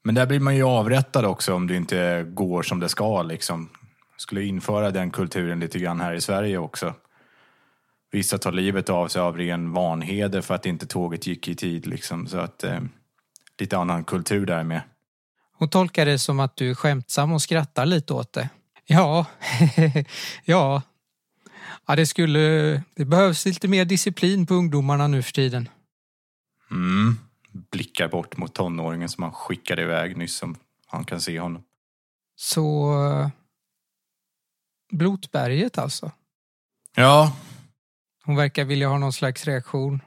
Men 0.03 0.15
där 0.15 0.27
blir 0.27 0.41
man 0.41 0.57
ju 0.57 0.63
avrättad 0.63 1.25
också 1.25 1.55
om 1.55 1.67
det 1.67 1.77
inte 1.77 2.23
går 2.29 2.63
som 2.63 2.81
det 2.81 2.89
ska 2.89 3.23
liksom. 3.23 3.69
Skulle 4.17 4.45
införa 4.45 4.91
den 4.91 5.11
kulturen 5.11 5.61
lite 5.61 5.79
grann 5.79 6.01
här 6.01 6.15
i 6.15 6.21
Sverige 6.21 6.59
också. 6.59 6.95
Vissa 8.13 8.39
tar 8.39 8.53
livet 8.53 8.91
av 8.91 9.09
sig 9.09 9.23
av 9.23 9.37
ren 9.37 9.73
vanheder 9.73 10.41
för 10.41 10.55
att 10.55 10.67
inte 10.67 10.87
tåget 10.87 11.27
gick 11.27 11.49
i 11.49 11.55
tid 11.55 11.87
liksom. 11.87 12.27
Så 12.27 12.39
att 12.39 12.65
eh, 12.65 12.81
lite 13.59 13.79
annan 13.79 14.05
kultur 14.05 14.47
där 14.47 14.65
med. 14.65 14.81
Hon 15.59 15.69
tolkar 15.69 16.07
det 16.07 16.19
som 16.19 16.41
att 16.41 16.57
du 16.57 16.71
är 16.71 16.75
skämtsam 16.75 17.33
och 17.33 17.43
skrattar 17.43 17.87
lite 17.87 18.15
åt 18.15 18.33
det. 18.33 18.49
Ja, 18.87 19.27
ja. 20.45 20.83
Ja, 21.87 21.97
det 21.97 22.07
skulle... 22.07 22.41
Det 22.95 23.05
behövs 23.05 23.47
lite 23.47 23.69
mer 23.69 23.85
disciplin 23.85 24.47
på 24.47 24.55
ungdomarna 24.55 25.09
nu 25.09 25.23
för 25.23 25.33
tiden. 25.33 25.69
Mm. 26.71 27.19
Blickar 27.53 28.09
bort 28.09 28.37
mot 28.37 28.55
tonåringen 28.55 29.09
som 29.09 29.23
han 29.25 29.33
skickade 29.33 29.83
iväg 29.83 30.17
nyss 30.17 30.37
som 30.37 30.57
han 30.87 31.05
kan 31.05 31.21
se 31.21 31.41
honom. 31.41 31.63
Så... 32.37 32.93
eh, 33.07 33.29
Blotberget 34.93 35.79
alltså. 35.79 36.11
Ja, 36.97 37.37
Hon 38.25 38.37
verkar 38.37 38.65
vilja 38.65 38.89
ha 38.89 38.99
någon 38.99 39.13
slags 39.13 39.45
reaktion. 39.45 40.03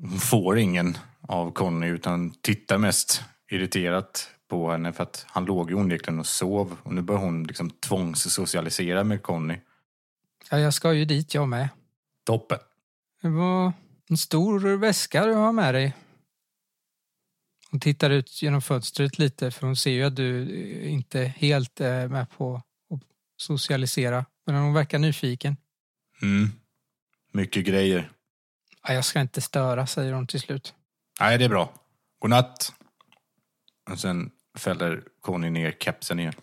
hon 0.00 0.18
får 0.20 0.58
ingen 0.58 0.98
av 1.28 1.50
Conny 1.52 1.86
utan 1.86 2.30
tittar 2.30 2.78
mest 2.78 3.22
irriterat 3.50 4.28
på 4.48 4.70
henne 4.70 4.92
för 4.92 5.02
att 5.02 5.26
han 5.28 5.44
låg 5.44 5.70
ju 5.70 5.76
onekligen 5.76 6.18
och 6.20 6.26
sov 6.26 6.76
och 6.82 6.94
nu 6.94 7.02
börjar 7.02 7.20
hon 7.20 7.44
liksom 7.44 7.70
tvångssocialisera 7.70 9.04
med 9.04 9.22
Conny. 9.22 9.58
Ja, 10.50 10.58
jag 10.58 10.74
ska 10.74 10.92
ju 10.92 11.04
dit 11.04 11.34
jag 11.34 11.48
med. 11.48 11.68
Toppen. 12.24 12.58
Det 13.22 13.28
var 13.28 13.72
en 14.08 14.16
stor 14.16 14.76
väska 14.76 15.24
du 15.26 15.32
har 15.34 15.52
med 15.52 15.74
dig. 15.74 15.94
Hon 17.72 17.80
tittar 17.80 18.10
ut 18.10 18.42
genom 18.42 18.62
fönstret 18.62 19.18
lite 19.18 19.50
för 19.50 19.66
hon 19.66 19.76
ser 19.76 19.90
ju 19.90 20.04
att 20.04 20.16
du 20.16 20.48
inte 20.88 21.24
helt 21.24 21.80
är 21.80 22.08
med 22.08 22.30
på 22.30 22.56
att 22.56 23.00
socialisera. 23.36 24.24
Men 24.46 24.54
hon 24.54 24.74
verkar 24.74 24.98
nyfiken. 24.98 25.56
Mm. 26.22 26.50
Mycket 27.32 27.64
grejer. 27.64 28.10
Ja, 28.82 28.94
jag 28.94 29.04
ska 29.04 29.20
inte 29.20 29.40
störa, 29.40 29.86
säger 29.86 30.12
hon 30.12 30.26
till 30.26 30.40
slut. 30.40 30.74
Nej, 31.20 31.38
det 31.38 31.44
är 31.44 31.48
bra. 31.48 31.74
Godnatt. 32.18 32.72
Och 33.90 34.00
sen 34.00 34.30
fäller 34.58 35.02
Conny 35.20 35.50
ner 35.50 35.72
kepsen 35.80 36.18
igen. 36.18 36.34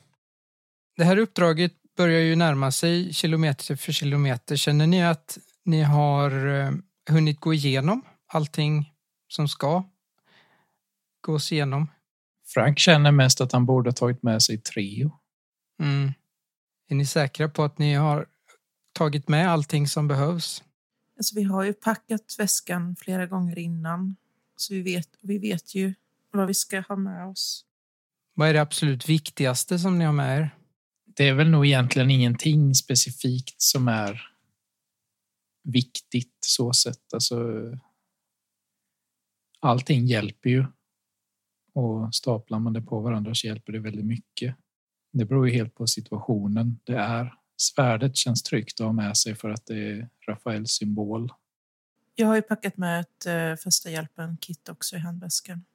Det 0.97 1.03
här 1.03 1.17
uppdraget 1.17 1.73
börjar 1.97 2.21
ju 2.21 2.36
närma 2.36 2.71
sig 2.71 3.13
kilometer 3.13 3.75
för 3.75 3.91
kilometer. 3.91 4.55
Känner 4.55 4.88
ni 4.88 5.03
att 5.03 5.38
ni 5.65 5.82
har 5.82 6.47
eh, 6.47 6.71
hunnit 7.09 7.39
gå 7.39 7.53
igenom 7.53 8.01
allting 8.27 8.93
som 9.27 9.47
ska 9.47 9.84
gås 11.22 11.51
igenom? 11.51 11.88
Frank 12.53 12.80
känner 12.80 13.11
mest 13.11 13.41
att 13.41 13.51
han 13.51 13.65
borde 13.65 13.89
ha 13.89 13.93
tagit 13.93 14.24
med 14.24 14.43
sig 14.43 14.57
Trio. 14.57 15.20
Mm. 15.82 16.11
Är 16.88 16.95
ni 16.95 17.05
säkra 17.05 17.49
på 17.49 17.63
att 17.63 17.78
ni 17.78 17.93
har 17.93 18.26
tagit 18.93 19.28
med 19.28 19.51
allting 19.51 19.88
som 19.88 20.07
behövs? 20.07 20.63
Alltså, 21.17 21.36
vi 21.36 21.43
har 21.43 21.63
ju 21.63 21.74
packat 21.74 22.36
väskan 22.38 22.95
flera 22.95 23.26
gånger 23.26 23.59
innan. 23.59 24.15
Så 24.55 24.74
vi 24.74 24.82
vet, 24.82 25.09
vi 25.22 25.38
vet 25.38 25.76
ju 25.76 25.93
vad 26.32 26.47
vi 26.47 26.53
ska 26.53 26.80
ha 26.80 26.95
med 26.95 27.28
oss. 27.28 27.65
Vad 28.34 28.49
är 28.49 28.53
det 28.53 28.61
absolut 28.61 29.09
viktigaste 29.09 29.80
som 29.80 29.99
ni 29.99 30.05
har 30.05 30.13
med 30.13 30.39
er? 30.39 30.55
Det 31.05 31.28
är 31.28 31.34
väl 31.34 31.49
nog 31.49 31.65
egentligen 31.65 32.11
ingenting 32.11 32.76
specifikt 32.76 33.61
som 33.61 33.88
är 33.88 34.22
viktigt 35.63 36.38
så 36.39 36.74
sett. 36.74 37.13
Alltså, 37.13 37.36
allting 39.59 40.05
hjälper 40.05 40.49
ju. 40.49 40.65
Och 41.80 42.15
staplar 42.15 42.59
man 42.59 42.73
det 42.73 42.82
på 42.82 42.99
varandra 42.99 43.36
så 43.36 43.47
hjälper 43.47 43.73
det 43.73 43.80
väldigt 43.80 44.05
mycket. 44.05 44.55
Det 45.11 45.25
beror 45.25 45.47
ju 45.47 45.53
helt 45.53 45.75
på 45.75 45.88
situationen 45.88 46.80
det 46.84 46.97
är. 46.97 47.34
Svärdet 47.57 48.15
känns 48.15 48.43
tryggt 48.43 48.80
att 48.80 48.86
ha 48.86 48.93
med 48.93 49.17
sig 49.17 49.36
för 49.36 49.49
att 49.49 49.65
det 49.65 49.91
är 49.91 50.09
Rafaels 50.27 50.71
symbol. 50.71 51.34
Jag 52.15 52.27
har 52.27 52.36
ju 52.36 52.41
packat 52.41 52.77
med 52.77 52.99
ett 52.99 53.27
uh, 53.27 53.55
första 53.55 53.89
hjälpen-kit 53.89 54.69
också 54.69 54.95
i 54.95 54.99
handväskan. 54.99 55.65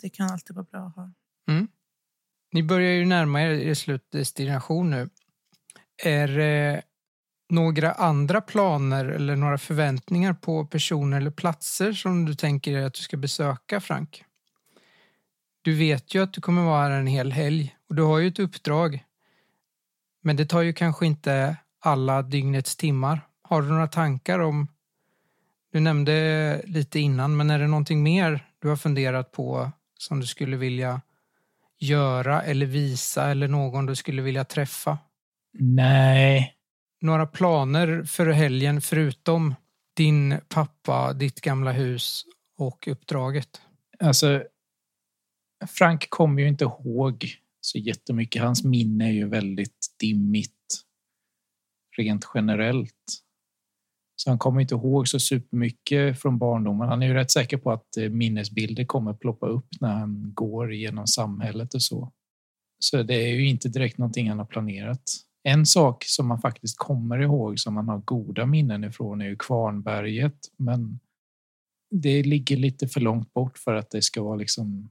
Det 0.00 0.08
kan 0.08 0.30
alltid 0.30 0.56
vara 0.56 0.66
bra 0.70 0.80
att 0.80 0.96
ha. 0.96 1.10
Ni 2.52 2.62
börjar 2.62 2.92
ju 2.92 3.04
närma 3.04 3.42
er 3.42 3.50
er 3.50 3.74
slutdestination 3.74 4.90
nu. 4.90 5.08
Är 6.04 6.28
det 6.28 6.82
några 7.48 7.92
andra 7.92 8.40
planer 8.40 9.04
eller 9.04 9.36
några 9.36 9.58
förväntningar 9.58 10.32
på 10.32 10.66
personer 10.66 11.16
eller 11.16 11.30
platser 11.30 11.92
som 11.92 12.24
du 12.24 12.34
tänker 12.34 12.82
att 12.82 12.94
du 12.94 13.02
ska 13.02 13.16
besöka, 13.16 13.80
Frank? 13.80 14.24
Du 15.68 15.74
vet 15.74 16.14
ju 16.14 16.22
att 16.22 16.32
du 16.32 16.40
kommer 16.40 16.62
vara 16.62 16.82
här 16.82 16.90
en 16.90 17.06
hel 17.06 17.32
helg 17.32 17.76
och 17.88 17.94
du 17.94 18.02
har 18.02 18.18
ju 18.18 18.28
ett 18.28 18.38
uppdrag. 18.38 19.04
Men 20.22 20.36
det 20.36 20.46
tar 20.46 20.62
ju 20.62 20.72
kanske 20.72 21.06
inte 21.06 21.56
alla 21.80 22.22
dygnets 22.22 22.76
timmar. 22.76 23.20
Har 23.42 23.62
du 23.62 23.68
några 23.68 23.88
tankar 23.88 24.38
om... 24.38 24.68
Du 25.72 25.80
nämnde 25.80 26.62
lite 26.64 27.00
innan, 27.00 27.36
men 27.36 27.50
är 27.50 27.58
det 27.58 27.66
någonting 27.66 28.02
mer 28.02 28.46
du 28.58 28.68
har 28.68 28.76
funderat 28.76 29.32
på 29.32 29.70
som 29.98 30.20
du 30.20 30.26
skulle 30.26 30.56
vilja 30.56 31.00
göra 31.78 32.42
eller 32.42 32.66
visa 32.66 33.30
eller 33.30 33.48
någon 33.48 33.86
du 33.86 33.96
skulle 33.96 34.22
vilja 34.22 34.44
träffa? 34.44 34.98
Nej, 35.58 36.54
Några 37.00 37.26
planer 37.26 38.02
för 38.02 38.26
helgen 38.26 38.80
förutom 38.80 39.54
din 39.96 40.40
pappa, 40.48 41.12
ditt 41.12 41.40
gamla 41.40 41.72
hus 41.72 42.24
och 42.58 42.88
uppdraget? 42.88 43.60
alltså 44.00 44.42
Frank 45.66 46.10
kommer 46.10 46.42
ju 46.42 46.48
inte 46.48 46.64
ihåg 46.64 47.34
så 47.60 47.78
jättemycket. 47.78 48.42
Hans 48.42 48.64
minne 48.64 49.08
är 49.08 49.12
ju 49.12 49.28
väldigt 49.28 49.86
dimmigt 50.00 50.84
rent 51.96 52.24
generellt. 52.34 53.22
Så 54.16 54.30
han 54.30 54.38
kommer 54.38 54.60
inte 54.60 54.74
ihåg 54.74 55.08
så 55.08 55.20
supermycket 55.20 56.20
från 56.20 56.38
barndomen. 56.38 56.88
Han 56.88 57.02
är 57.02 57.06
ju 57.06 57.14
rätt 57.14 57.30
säker 57.30 57.56
på 57.56 57.70
att 57.70 57.96
eh, 57.96 58.08
minnesbilder 58.08 58.84
kommer 58.84 59.14
ploppa 59.14 59.46
upp 59.46 59.68
när 59.80 59.92
han 59.92 60.32
går 60.34 60.74
genom 60.74 61.06
samhället 61.06 61.74
och 61.74 61.82
så. 61.82 62.12
Så 62.78 63.02
det 63.02 63.14
är 63.14 63.34
ju 63.34 63.48
inte 63.48 63.68
direkt 63.68 63.98
någonting 63.98 64.28
han 64.28 64.38
har 64.38 64.46
planerat. 64.46 65.02
En 65.42 65.66
sak 65.66 66.04
som 66.06 66.26
man 66.26 66.40
faktiskt 66.40 66.78
kommer 66.78 67.18
ihåg 67.18 67.58
som 67.58 67.74
man 67.74 67.88
har 67.88 67.98
goda 67.98 68.46
minnen 68.46 68.84
ifrån 68.84 69.20
är 69.20 69.26
ju 69.26 69.36
Kvarnberget, 69.36 70.38
men 70.56 71.00
det 71.90 72.22
ligger 72.22 72.56
lite 72.56 72.88
för 72.88 73.00
långt 73.00 73.32
bort 73.32 73.58
för 73.58 73.74
att 73.74 73.90
det 73.90 74.02
ska 74.02 74.22
vara 74.22 74.36
liksom 74.36 74.90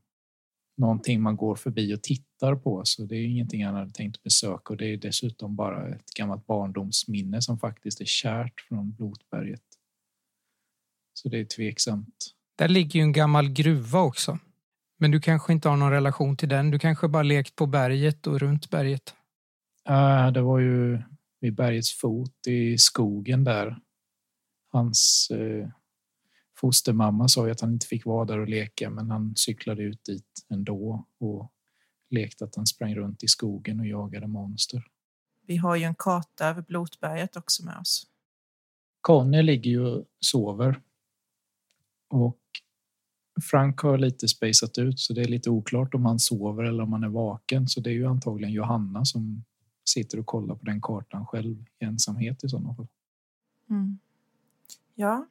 någonting 0.77 1.21
man 1.21 1.37
går 1.37 1.55
förbi 1.55 1.95
och 1.95 2.03
tittar 2.03 2.55
på. 2.55 2.81
Så 2.85 3.05
det 3.05 3.15
är 3.15 3.25
ingenting 3.25 3.65
han 3.65 3.75
hade 3.75 3.91
tänkt 3.91 4.23
besöka 4.23 4.73
och 4.73 4.77
det 4.77 4.85
är 4.93 4.97
dessutom 4.97 5.55
bara 5.55 5.95
ett 5.95 6.13
gammalt 6.17 6.47
barndomsminne 6.47 7.41
som 7.41 7.59
faktiskt 7.59 8.01
är 8.01 8.05
kärt 8.05 8.61
från 8.61 8.91
Blotberget. 8.91 9.63
Så 11.13 11.29
det 11.29 11.39
är 11.39 11.45
tveksamt. 11.45 12.33
Där 12.57 12.67
ligger 12.67 12.99
ju 12.99 13.03
en 13.03 13.11
gammal 13.11 13.49
gruva 13.49 13.99
också. 13.99 14.39
Men 14.99 15.11
du 15.11 15.21
kanske 15.21 15.53
inte 15.53 15.69
har 15.69 15.77
någon 15.77 15.91
relation 15.91 16.37
till 16.37 16.49
den. 16.49 16.71
Du 16.71 16.79
kanske 16.79 17.07
bara 17.07 17.23
lekt 17.23 17.55
på 17.55 17.65
berget 17.65 18.27
och 18.27 18.39
runt 18.39 18.69
berget. 18.69 19.13
Ja, 19.83 20.31
det 20.31 20.41
var 20.41 20.59
ju 20.59 21.01
vid 21.39 21.55
bergets 21.55 21.93
fot 21.93 22.47
i 22.47 22.77
skogen 22.77 23.43
där. 23.43 23.77
Hans 24.71 25.31
eh, 25.31 25.69
fostermamma 26.59 27.27
sa 27.27 27.45
ju 27.45 27.51
att 27.51 27.61
han 27.61 27.73
inte 27.73 27.87
fick 27.87 28.05
vara 28.05 28.25
där 28.25 28.39
och 28.39 28.49
leka, 28.49 28.89
men 28.89 29.11
han 29.11 29.33
cyklade 29.35 29.83
ut 29.83 30.03
dit 30.03 30.45
ändå 30.49 31.05
och 31.17 31.51
lekte 32.09 32.43
att 32.43 32.55
han 32.55 32.65
sprang 32.65 32.95
runt 32.95 33.23
i 33.23 33.27
skogen 33.27 33.79
och 33.79 33.87
jagade 33.87 34.27
monster. 34.27 34.83
Vi 35.45 35.57
har 35.57 35.75
ju 35.75 35.83
en 35.83 35.95
karta 35.95 36.47
över 36.47 36.61
Blotberget 36.61 37.35
också 37.35 37.65
med 37.65 37.77
oss. 37.77 38.07
Conny 39.01 39.41
ligger 39.41 39.71
ju 39.71 39.85
och 39.85 40.05
sover. 40.19 40.81
Och 42.09 42.39
Frank 43.41 43.79
har 43.79 43.97
lite 43.97 44.27
spejsat 44.27 44.77
ut 44.77 44.99
så 44.99 45.13
det 45.13 45.21
är 45.21 45.27
lite 45.27 45.49
oklart 45.49 45.93
om 45.93 46.05
han 46.05 46.19
sover 46.19 46.63
eller 46.63 46.83
om 46.83 46.93
han 46.93 47.03
är 47.03 47.09
vaken. 47.09 47.67
Så 47.67 47.81
det 47.81 47.89
är 47.89 47.93
ju 47.93 48.07
antagligen 48.07 48.53
Johanna 48.53 49.05
som 49.05 49.43
sitter 49.89 50.19
och 50.19 50.25
kollar 50.25 50.55
på 50.55 50.65
den 50.65 50.81
kartan 50.81 51.25
själv 51.25 51.65
i 51.79 51.85
ensamhet 51.85 52.43
i 52.43 52.49
sådana 52.49 52.75
fall. 52.75 52.87
Mm. 53.69 53.99
Ja, 54.95 55.27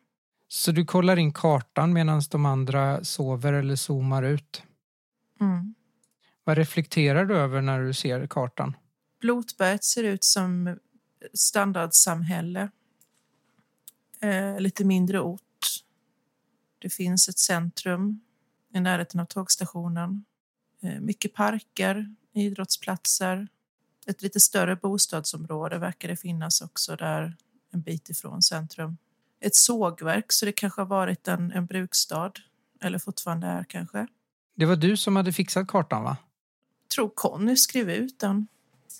Så 0.48 0.72
du 0.72 0.84
kollar 0.84 1.16
in 1.16 1.32
kartan 1.32 1.92
medan 1.92 2.22
de 2.30 2.46
andra 2.46 3.04
sover 3.04 3.52
eller 3.52 3.76
zoomar 3.76 4.22
ut. 4.22 4.62
mm. 5.40 5.74
Vad 6.44 6.58
reflekterar 6.58 7.24
du 7.24 7.36
över 7.36 7.60
när 7.60 7.80
du 7.80 7.94
ser 7.94 8.26
kartan? 8.26 8.76
Blotberget 9.20 9.84
ser 9.84 10.04
ut 10.04 10.24
som 10.24 10.78
standardsamhälle. 11.34 12.70
Eh, 14.20 14.60
lite 14.60 14.84
mindre 14.84 15.20
ort. 15.20 15.42
Det 16.78 16.90
finns 16.90 17.28
ett 17.28 17.38
centrum 17.38 18.20
i 18.74 18.80
närheten 18.80 19.20
av 19.20 19.24
tågstationen. 19.24 20.24
Eh, 20.82 21.00
mycket 21.00 21.34
parker, 21.34 22.14
idrottsplatser. 22.32 23.48
Ett 24.06 24.22
lite 24.22 24.40
större 24.40 24.76
bostadsområde 24.76 25.78
verkar 25.78 26.08
det 26.08 26.16
finnas 26.16 26.60
också 26.60 26.96
där 26.96 27.36
en 27.70 27.80
bit 27.80 28.10
ifrån 28.10 28.42
centrum. 28.42 28.96
Ett 29.46 29.54
sågverk, 29.54 30.32
så 30.32 30.46
det 30.46 30.52
kanske 30.52 30.80
har 30.80 30.86
varit 30.86 31.28
en, 31.28 31.52
en 31.52 31.66
brukstad. 31.66 32.32
Eller 32.80 32.98
fortfarande 32.98 33.46
är 33.46 33.64
kanske. 33.64 34.06
Det 34.54 34.64
var 34.66 34.76
du 34.76 34.96
som 34.96 35.16
hade 35.16 35.32
fixat 35.32 35.68
kartan, 35.68 36.02
va? 36.02 36.16
tror 36.94 37.10
Conny 37.14 37.56
skrev 37.56 37.90
ut 37.90 38.18
den 38.18 38.46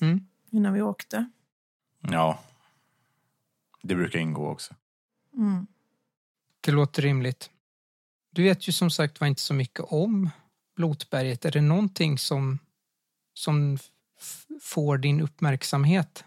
Mm. 0.01 0.27
innan 0.51 0.73
vi 0.73 0.83
åkte. 0.83 1.31
Ja. 2.01 2.41
Det 3.83 3.95
brukar 3.95 4.19
ingå 4.19 4.49
också. 4.49 4.75
Mm. 5.37 5.67
Det 6.61 6.73
låter 6.73 7.03
rimligt. 7.03 7.51
Du 8.31 8.43
vet 8.43 8.69
ju 8.69 8.73
som 8.73 8.91
sagt 8.91 9.21
var 9.21 9.29
inte 9.29 9.41
så 9.43 9.55
mycket 9.55 9.81
om 9.89 10.31
Blotberget. 10.77 11.45
Är 11.45 11.51
det 11.51 11.61
någonting 11.61 12.19
som, 12.19 12.59
som 13.35 13.79
får 14.63 14.99
din 14.99 15.21
uppmärksamhet? 15.21 16.25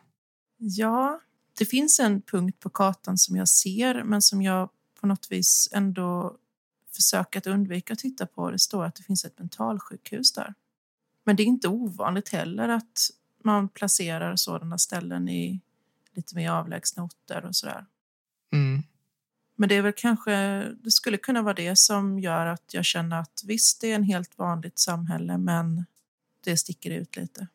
Ja, 0.58 1.20
det 1.60 1.66
finns 1.66 2.00
en 2.00 2.22
punkt 2.22 2.60
på 2.60 2.70
kartan 2.70 3.18
som 3.18 3.36
jag 3.36 3.50
ser 3.50 4.04
men 4.04 4.22
som 4.22 4.42
jag 4.42 4.70
på 5.00 5.08
något 5.08 5.32
vis 5.32 5.70
ändå 5.72 6.38
försöker 6.96 7.40
att 7.40 7.48
undvika 7.48 7.94
att 7.94 8.00
titta 8.00 8.26
på. 8.26 8.52
Det 8.52 8.60
står 8.60 8.86
att 8.86 8.96
det 8.96 9.04
finns 9.04 9.26
ett 9.26 9.40
mentalsjukhus 9.40 10.34
där. 10.34 10.54
Men 11.24 11.36
det 11.36 11.44
är 11.44 11.46
inte 11.46 11.68
ovanligt 11.68 12.30
heller 12.30 12.70
att 12.70 13.10
man 13.44 13.70
placerar 13.70 14.36
sådana 14.36 14.78
ställen 14.78 15.30
i 15.30 15.62
lite 16.12 16.36
mer 16.36 16.52
avlägsna 16.52 17.04
orter 17.04 17.46
och 17.46 17.56
sådär. 17.56 17.86
Mm. 18.54 18.84
Men 19.56 19.70
det 19.70 19.76
är 19.76 19.82
väl 19.82 19.94
kanske, 19.98 20.32
det 20.84 20.92
skulle 20.92 21.18
kunna 21.18 21.42
vara 21.42 21.54
det 21.54 21.78
som 21.78 22.20
gör 22.20 22.46
att 22.46 22.74
jag 22.74 22.86
känner 22.86 23.20
att 23.20 23.44
visst, 23.46 23.82
det 23.82 23.92
är 23.92 23.96
en 23.96 24.04
helt 24.04 24.38
vanligt 24.38 24.80
samhälle, 24.80 25.38
men 25.38 25.86
det 26.44 26.58
sticker 26.58 26.92
ut 26.92 27.16
lite. 27.16 27.48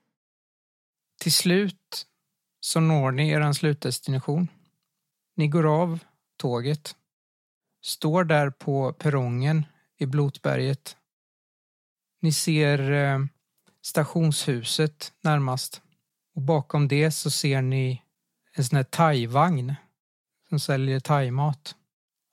Till 1.21 1.33
slut 1.33 2.07
så 2.65 2.81
når 2.81 3.13
ni 3.13 3.27
er 3.29 3.45
slutdestination. 3.53 4.49
Ni 5.37 5.49
går 5.49 5.67
av 5.67 5.99
tåget, 6.41 6.97
står 7.83 8.25
där 8.25 8.51
på 8.51 8.93
perrongen 8.93 9.67
i 9.99 10.07
Blotberget. 10.07 10.97
Ni 12.23 12.33
ser 12.33 12.93
eh, 12.93 13.19
stationshuset 13.83 15.13
närmast 15.21 15.83
och 16.35 16.43
bakom 16.43 16.89
det 16.89 17.11
så 17.11 17.31
ser 17.31 17.63
ni 17.63 18.03
en 18.53 18.65
sån 18.65 18.77
här 18.77 18.85
thai-vagn 18.85 19.75
som 20.49 20.61
säljer 20.61 21.01
thaimat. 21.01 21.75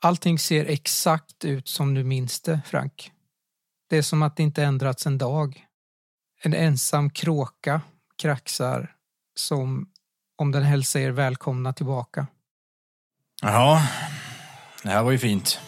Allting 0.01 0.39
ser 0.39 0.65
exakt 0.65 1.45
ut 1.45 1.67
som 1.67 1.93
du 1.93 2.03
minns 2.03 2.41
det, 2.41 2.61
Frank. 2.65 3.11
Det 3.89 3.97
är 3.97 4.01
som 4.01 4.21
att 4.21 4.37
det 4.37 4.43
inte 4.43 4.63
ändrats 4.63 5.07
en 5.07 5.17
dag. 5.17 5.67
En 6.41 6.53
ensam 6.53 7.09
kråka 7.09 7.81
kraxar 8.15 8.95
som 9.35 9.90
om 10.41 10.51
den 10.51 10.63
hälsar 10.63 10.99
er 10.99 11.11
välkomna 11.11 11.73
tillbaka. 11.73 12.27
Jaha, 13.41 13.81
det 14.83 14.89
här 14.89 15.03
var 15.03 15.11
ju 15.11 15.17
fint. 15.17 15.59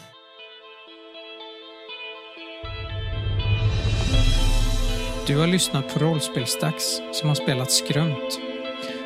Du 5.28 5.38
har 5.38 5.48
lyssnat 5.48 5.94
på 5.94 6.00
Rollspelsdags 6.00 7.02
som 7.12 7.30
har 7.30 7.36
spelat 7.36 7.72
Skrömt. 7.72 8.40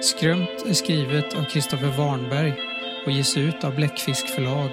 Skrömt 0.02 0.66
är 0.66 0.74
skrivet 0.74 1.34
av 1.34 1.44
Kristoffer 1.44 1.98
Warnberg 1.98 2.60
och 3.06 3.12
ges 3.12 3.38
ut 3.38 3.64
av 3.64 3.76
Bläckfisk 3.76 4.28
förlag. 4.28 4.70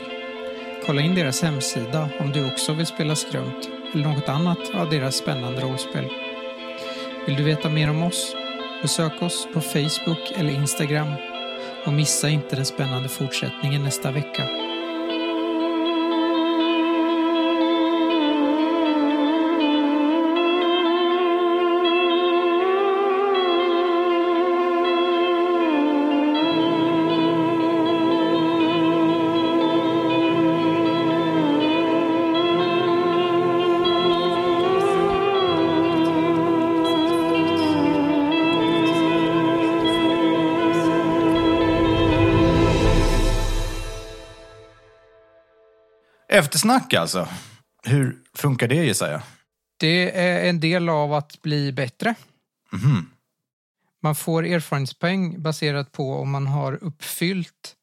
Kolla 0.86 1.00
in 1.00 1.14
deras 1.14 1.42
hemsida 1.42 2.08
om 2.20 2.32
du 2.32 2.52
också 2.52 2.72
vill 2.72 2.86
spela 2.86 3.16
Skrömt 3.16 3.68
eller 3.94 4.08
något 4.08 4.28
annat 4.28 4.74
av 4.74 4.90
deras 4.90 5.16
spännande 5.16 5.60
rollspel. 5.60 6.10
Vill 7.26 7.36
du 7.36 7.42
veta 7.42 7.68
mer 7.68 7.90
om 7.90 8.02
oss? 8.02 8.43
Besök 8.84 9.22
oss 9.22 9.48
på 9.54 9.60
Facebook 9.60 10.32
eller 10.36 10.52
Instagram 10.52 11.08
och 11.86 11.92
missa 11.92 12.28
inte 12.28 12.56
den 12.56 12.66
spännande 12.66 13.08
fortsättningen 13.08 13.82
nästa 13.82 14.10
vecka. 14.10 14.63
Eftersnack 46.64 46.94
alltså. 46.94 47.28
Hur 47.82 48.18
funkar 48.34 48.68
det 48.68 48.84
gissar 48.84 49.12
jag? 49.12 49.22
Det 49.76 50.18
är 50.18 50.48
en 50.48 50.60
del 50.60 50.88
av 50.88 51.12
att 51.12 51.42
bli 51.42 51.72
bättre. 51.72 52.14
Mhm. 52.72 53.10
Man 54.02 54.14
får 54.14 54.46
erfarenhetspoäng 54.46 55.42
baserat 55.42 55.92
på 55.92 56.14
om 56.14 56.30
man 56.30 56.46
har 56.46 56.84
uppfyllt 56.84 57.76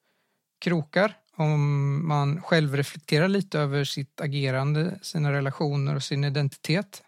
krokar, 0.61 1.13
om 1.36 2.07
man 2.07 2.41
själv 2.41 2.75
reflekterar 2.75 3.27
lite 3.27 3.59
över 3.59 3.84
sitt 3.84 4.21
agerande, 4.21 4.99
sina 5.01 5.32
relationer 5.32 5.95
och 5.95 6.03
sin 6.03 6.23
identitet. 6.23 7.03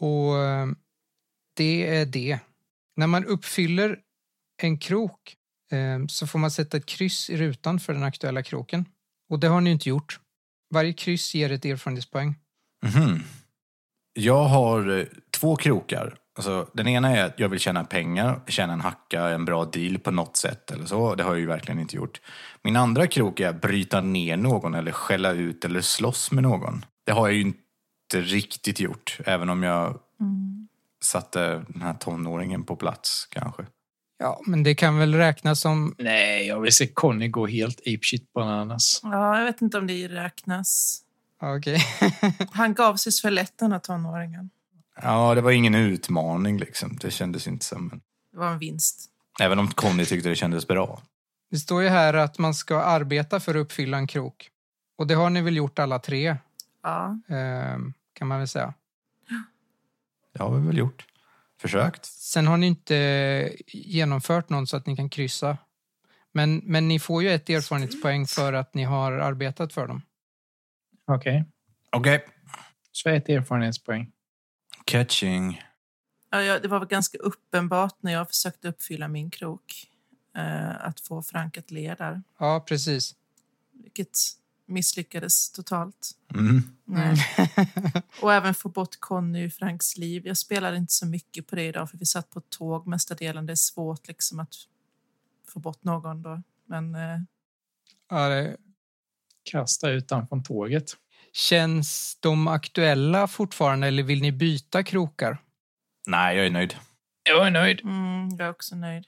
Och 0.00 0.38
eh, 0.38 0.66
det 1.56 1.96
är 1.96 2.06
det. 2.06 2.38
När 2.96 3.06
man 3.06 3.24
uppfyller 3.24 3.98
en 4.62 4.78
krok 4.78 5.36
eh, 5.72 6.06
så 6.08 6.26
får 6.26 6.38
man 6.38 6.50
sätta 6.50 6.76
ett 6.76 6.86
kryss 6.86 7.30
i 7.30 7.36
rutan 7.36 7.80
för 7.80 7.92
den 7.92 8.02
aktuella 8.02 8.42
kroken. 8.42 8.84
Och 9.30 9.38
det 9.38 9.48
har 9.48 9.60
ni 9.60 9.70
inte 9.70 9.88
gjort. 9.88 10.20
Varje 10.74 10.92
kryss 10.92 11.34
ger 11.34 11.52
ett 11.52 11.64
erfarenhetspoäng. 11.64 12.34
Mhm. 12.86 13.22
Jag 14.12 14.44
har 14.44 14.98
eh, 14.98 15.04
två 15.30 15.56
krokar. 15.56 16.18
Alltså, 16.36 16.68
den 16.72 16.88
ena 16.88 17.16
är 17.16 17.24
att 17.24 17.40
jag 17.40 17.48
vill 17.48 17.60
tjäna 17.60 17.84
pengar, 17.84 18.40
tjäna 18.46 18.72
en 18.72 18.80
hacka, 18.80 19.28
en 19.28 19.44
bra 19.44 19.64
deal 19.64 19.98
på 19.98 20.10
något 20.10 20.36
sätt 20.36 20.70
eller 20.70 20.86
så. 20.86 21.14
Det 21.14 21.22
har 21.22 21.30
jag 21.30 21.40
ju 21.40 21.46
verkligen 21.46 21.80
inte 21.80 21.96
gjort. 21.96 22.20
Min 22.62 22.76
andra 22.76 23.06
krok 23.06 23.40
är 23.40 23.48
att 23.48 23.60
bryta 23.60 24.00
ner 24.00 24.36
någon 24.36 24.74
eller 24.74 24.92
skälla 24.92 25.32
ut 25.32 25.64
eller 25.64 25.80
slåss 25.80 26.32
med 26.32 26.42
någon. 26.42 26.84
Det 27.06 27.12
har 27.12 27.28
jag 27.28 27.34
ju 27.34 27.40
inte 27.40 28.20
riktigt 28.20 28.80
gjort, 28.80 29.18
även 29.24 29.48
om 29.48 29.62
jag 29.62 29.98
satte 31.02 31.64
den 31.68 31.82
här 31.82 31.94
tonåringen 31.94 32.64
på 32.64 32.76
plats 32.76 33.26
kanske. 33.30 33.66
Ja, 34.24 34.40
men 34.46 34.62
det 34.62 34.74
kan 34.74 34.98
väl 34.98 35.14
räknas 35.14 35.60
som... 35.60 35.94
Nej, 35.98 36.46
jag 36.46 36.60
vill 36.60 36.72
se 36.72 36.86
Conny 36.86 37.28
gå 37.28 37.46
helt 37.46 37.80
apeshit 37.80 38.32
bananas. 38.32 39.00
Ja, 39.02 39.38
jag 39.38 39.44
vet 39.44 39.62
inte 39.62 39.78
om 39.78 39.86
det 39.86 40.08
räknas. 40.08 41.00
Ja, 41.40 41.56
Okej. 41.56 41.78
Han 42.52 42.74
gav 42.74 42.96
sig 42.96 43.12
så 43.12 43.30
lätt 43.30 43.58
den 43.58 43.72
här 43.72 43.78
tonåringen. 43.78 44.50
Ja, 45.02 45.34
det 45.34 45.40
var 45.40 45.50
ingen 45.50 45.74
utmaning 45.74 46.58
liksom. 46.58 46.96
Det 47.00 47.10
kändes 47.10 47.46
inte 47.48 47.64
som 47.64 47.90
en... 47.92 48.00
Det 48.32 48.38
var 48.38 48.50
en 48.50 48.58
vinst. 48.58 49.10
Även 49.42 49.58
om 49.58 49.68
Conny 49.68 50.04
tyckte 50.04 50.28
det 50.28 50.36
kändes 50.36 50.66
bra. 50.68 51.02
Det 51.50 51.56
står 51.58 51.82
ju 51.82 51.88
här 51.88 52.14
att 52.14 52.38
man 52.38 52.54
ska 52.54 52.80
arbeta 52.82 53.40
för 53.40 53.54
att 53.54 53.60
uppfylla 53.60 53.96
en 53.98 54.06
krok. 54.06 54.48
Och 54.98 55.06
det 55.06 55.14
har 55.14 55.30
ni 55.30 55.40
väl 55.42 55.56
gjort 55.56 55.78
alla 55.78 55.98
tre, 55.98 56.36
Ja. 56.82 57.18
eh, 57.28 57.78
kan 58.12 58.28
man 58.28 58.38
väl 58.38 58.48
säga. 58.48 58.74
Det 60.34 60.42
har 60.42 60.56
vi 60.58 60.66
väl 60.66 60.78
gjort. 60.78 61.04
Försökt. 61.64 62.04
Sen 62.04 62.46
har 62.46 62.56
ni 62.56 62.66
inte 62.66 63.56
genomfört 63.66 64.48
någon 64.48 64.66
så 64.66 64.76
att 64.76 64.86
ni 64.86 64.96
kan 64.96 65.10
kryssa. 65.10 65.58
Men, 66.32 66.56
men 66.56 66.88
ni 66.88 66.98
får 66.98 67.22
ju 67.22 67.30
ett 67.30 67.50
erfarenhetspoäng 67.50 68.26
för 68.26 68.52
att 68.52 68.74
ni 68.74 68.82
har 68.82 69.12
arbetat 69.12 69.72
för 69.72 69.86
dem. 69.86 70.02
Okej, 71.06 71.44
Okej. 71.90 72.26
så 72.92 73.08
ett 73.08 73.28
erfarenhetspoäng. 73.28 74.12
Catching. 74.84 75.62
Ja, 76.30 76.42
ja, 76.42 76.58
det 76.58 76.68
var 76.68 76.78
väl 76.78 76.88
ganska 76.88 77.18
uppenbart 77.18 77.96
när 78.00 78.12
jag 78.12 78.28
försökte 78.28 78.68
uppfylla 78.68 79.08
min 79.08 79.30
krok 79.30 79.86
eh, 80.36 80.86
att 80.86 81.00
få 81.00 81.22
Frank 81.22 81.58
att 81.58 81.70
le 81.70 81.94
där, 81.94 82.22
Ja, 82.38 82.64
precis. 82.68 83.14
vilket 83.72 84.18
misslyckades 84.74 85.50
totalt. 85.52 86.10
Mm. 86.34 86.62
Nej. 86.84 87.16
Och 88.22 88.32
även 88.34 88.54
få 88.54 88.68
bort 88.68 88.96
Conny 89.00 89.40
ur 89.42 89.50
Franks 89.50 89.96
liv. 89.96 90.26
Jag 90.26 90.36
spelade 90.36 90.76
inte 90.76 90.92
så 90.92 91.06
mycket 91.06 91.46
på 91.46 91.56
det 91.56 91.62
idag 91.66 91.90
för 91.90 91.98
vi 91.98 92.06
satt 92.06 92.30
på 92.30 92.40
tåg 92.40 92.86
mesta 92.86 93.14
delen. 93.14 93.46
Det 93.46 93.52
är 93.52 93.56
svårt 93.56 94.08
liksom 94.08 94.40
att 94.40 94.54
få 95.48 95.58
bort 95.60 95.84
någon 95.84 96.22
då. 96.22 96.42
Men 96.66 96.94
eh, 96.94 97.18
Ja, 98.08 98.28
det, 98.28 98.56
Kasta 99.50 99.90
ut 99.90 100.08
den 100.08 100.28
från 100.28 100.42
tåget. 100.42 100.96
känns 101.32 102.16
de 102.20 102.48
aktuella 102.48 103.28
fortfarande 103.28 103.86
eller 103.86 104.02
vill 104.02 104.22
ni 104.22 104.32
byta 104.32 104.82
krokar? 104.82 105.38
Nej, 106.06 106.36
jag 106.36 106.46
är 106.46 106.50
nöjd. 106.50 106.76
Jag 107.22 107.46
är 107.46 107.50
nöjd. 107.50 107.80
mm, 107.80 108.28
jag 108.30 108.40
är 108.46 108.50
också 108.50 108.76
nöjd. 108.76 109.04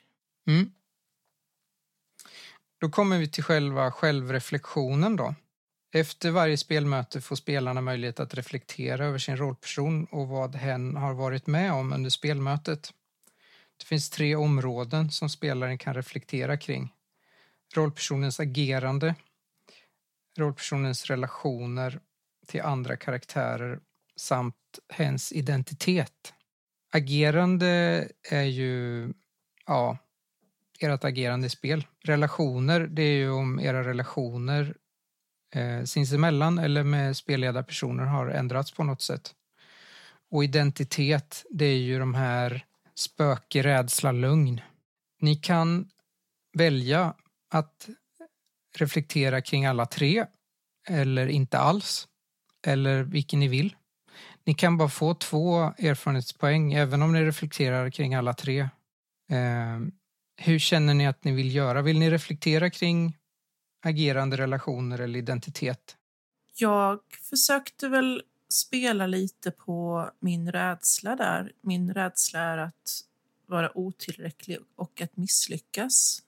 Mm. 0.48 0.70
Då 2.80 2.88
kommer 2.88 3.18
vi 3.18 3.28
till 3.28 3.44
själva 3.44 3.90
självreflektionen 3.92 5.16
då. 5.16 5.34
Efter 5.96 6.30
varje 6.30 6.56
spelmöte 6.56 7.20
får 7.20 7.36
spelarna 7.36 7.80
möjlighet 7.80 8.20
att 8.20 8.34
reflektera 8.34 9.06
över 9.06 9.18
sin 9.18 9.36
rollperson 9.36 10.04
och 10.04 10.28
vad 10.28 10.56
hen 10.56 10.96
har 10.96 11.14
varit 11.14 11.46
med 11.46 11.72
om 11.72 11.92
under 11.92 12.10
spelmötet. 12.10 12.92
Det 13.78 13.84
finns 13.84 14.10
tre 14.10 14.36
områden 14.36 15.10
som 15.10 15.28
spelaren 15.28 15.78
kan 15.78 15.94
reflektera 15.94 16.56
kring. 16.56 16.92
Rollpersonens 17.74 18.40
agerande, 18.40 19.14
rollpersonens 20.38 21.06
relationer 21.06 22.00
till 22.46 22.62
andra 22.62 22.96
karaktärer 22.96 23.80
samt 24.16 24.78
hens 24.88 25.32
identitet. 25.32 26.34
Agerande 26.92 28.08
är 28.30 28.42
ju, 28.42 29.08
ja, 29.66 29.98
ert 30.80 31.04
agerande 31.04 31.46
i 31.46 31.50
spel. 31.50 31.86
Relationer, 32.00 32.80
det 32.80 33.02
är 33.02 33.16
ju 33.16 33.30
om 33.30 33.60
era 33.60 33.84
relationer 33.84 34.74
eh, 35.56 35.84
sinsemellan 35.84 36.58
eller 36.58 36.84
med 36.84 37.16
spelledarpersoner 37.16 38.04
har 38.04 38.28
ändrats 38.28 38.72
på 38.72 38.84
något 38.84 39.02
sätt. 39.02 39.34
Och 40.30 40.44
identitet, 40.44 41.44
det 41.50 41.64
är 41.64 41.78
ju 41.78 41.98
de 41.98 42.14
här 42.14 42.64
spöke, 42.94 43.62
rädsla, 43.62 44.12
lugn. 44.12 44.60
Ni 45.20 45.36
kan 45.36 45.88
välja 46.52 47.14
att 47.50 47.88
reflektera 48.76 49.40
kring 49.40 49.66
alla 49.66 49.86
tre 49.86 50.26
eller 50.88 51.26
inte 51.26 51.58
alls, 51.58 52.08
eller 52.66 53.02
vilken 53.02 53.40
ni 53.40 53.48
vill. 53.48 53.76
Ni 54.44 54.54
kan 54.54 54.76
bara 54.76 54.88
få 54.88 55.14
två 55.14 55.58
erfarenhetspoäng 55.78 56.72
även 56.72 57.02
om 57.02 57.12
ni 57.12 57.24
reflekterar 57.24 57.90
kring 57.90 58.14
alla 58.14 58.34
tre. 58.34 58.60
Eh, 59.30 59.80
hur 60.36 60.58
känner 60.58 60.94
ni 60.94 61.06
att 61.06 61.24
ni 61.24 61.32
vill 61.32 61.54
göra? 61.54 61.82
Vill 61.82 61.98
ni 61.98 62.10
reflektera 62.10 62.70
kring 62.70 63.16
agerande, 63.86 64.36
relationer 64.36 64.98
eller 64.98 65.18
identitet? 65.18 65.96
Jag 66.54 67.00
försökte 67.30 67.88
väl 67.88 68.22
spela 68.48 69.06
lite 69.06 69.50
på 69.50 70.10
min 70.20 70.52
rädsla 70.52 71.16
där. 71.16 71.52
Min 71.60 71.94
rädsla 71.94 72.40
är 72.40 72.58
att 72.58 73.02
vara 73.46 73.78
otillräcklig 73.78 74.58
och 74.76 75.00
att 75.00 75.16
misslyckas. 75.16 76.22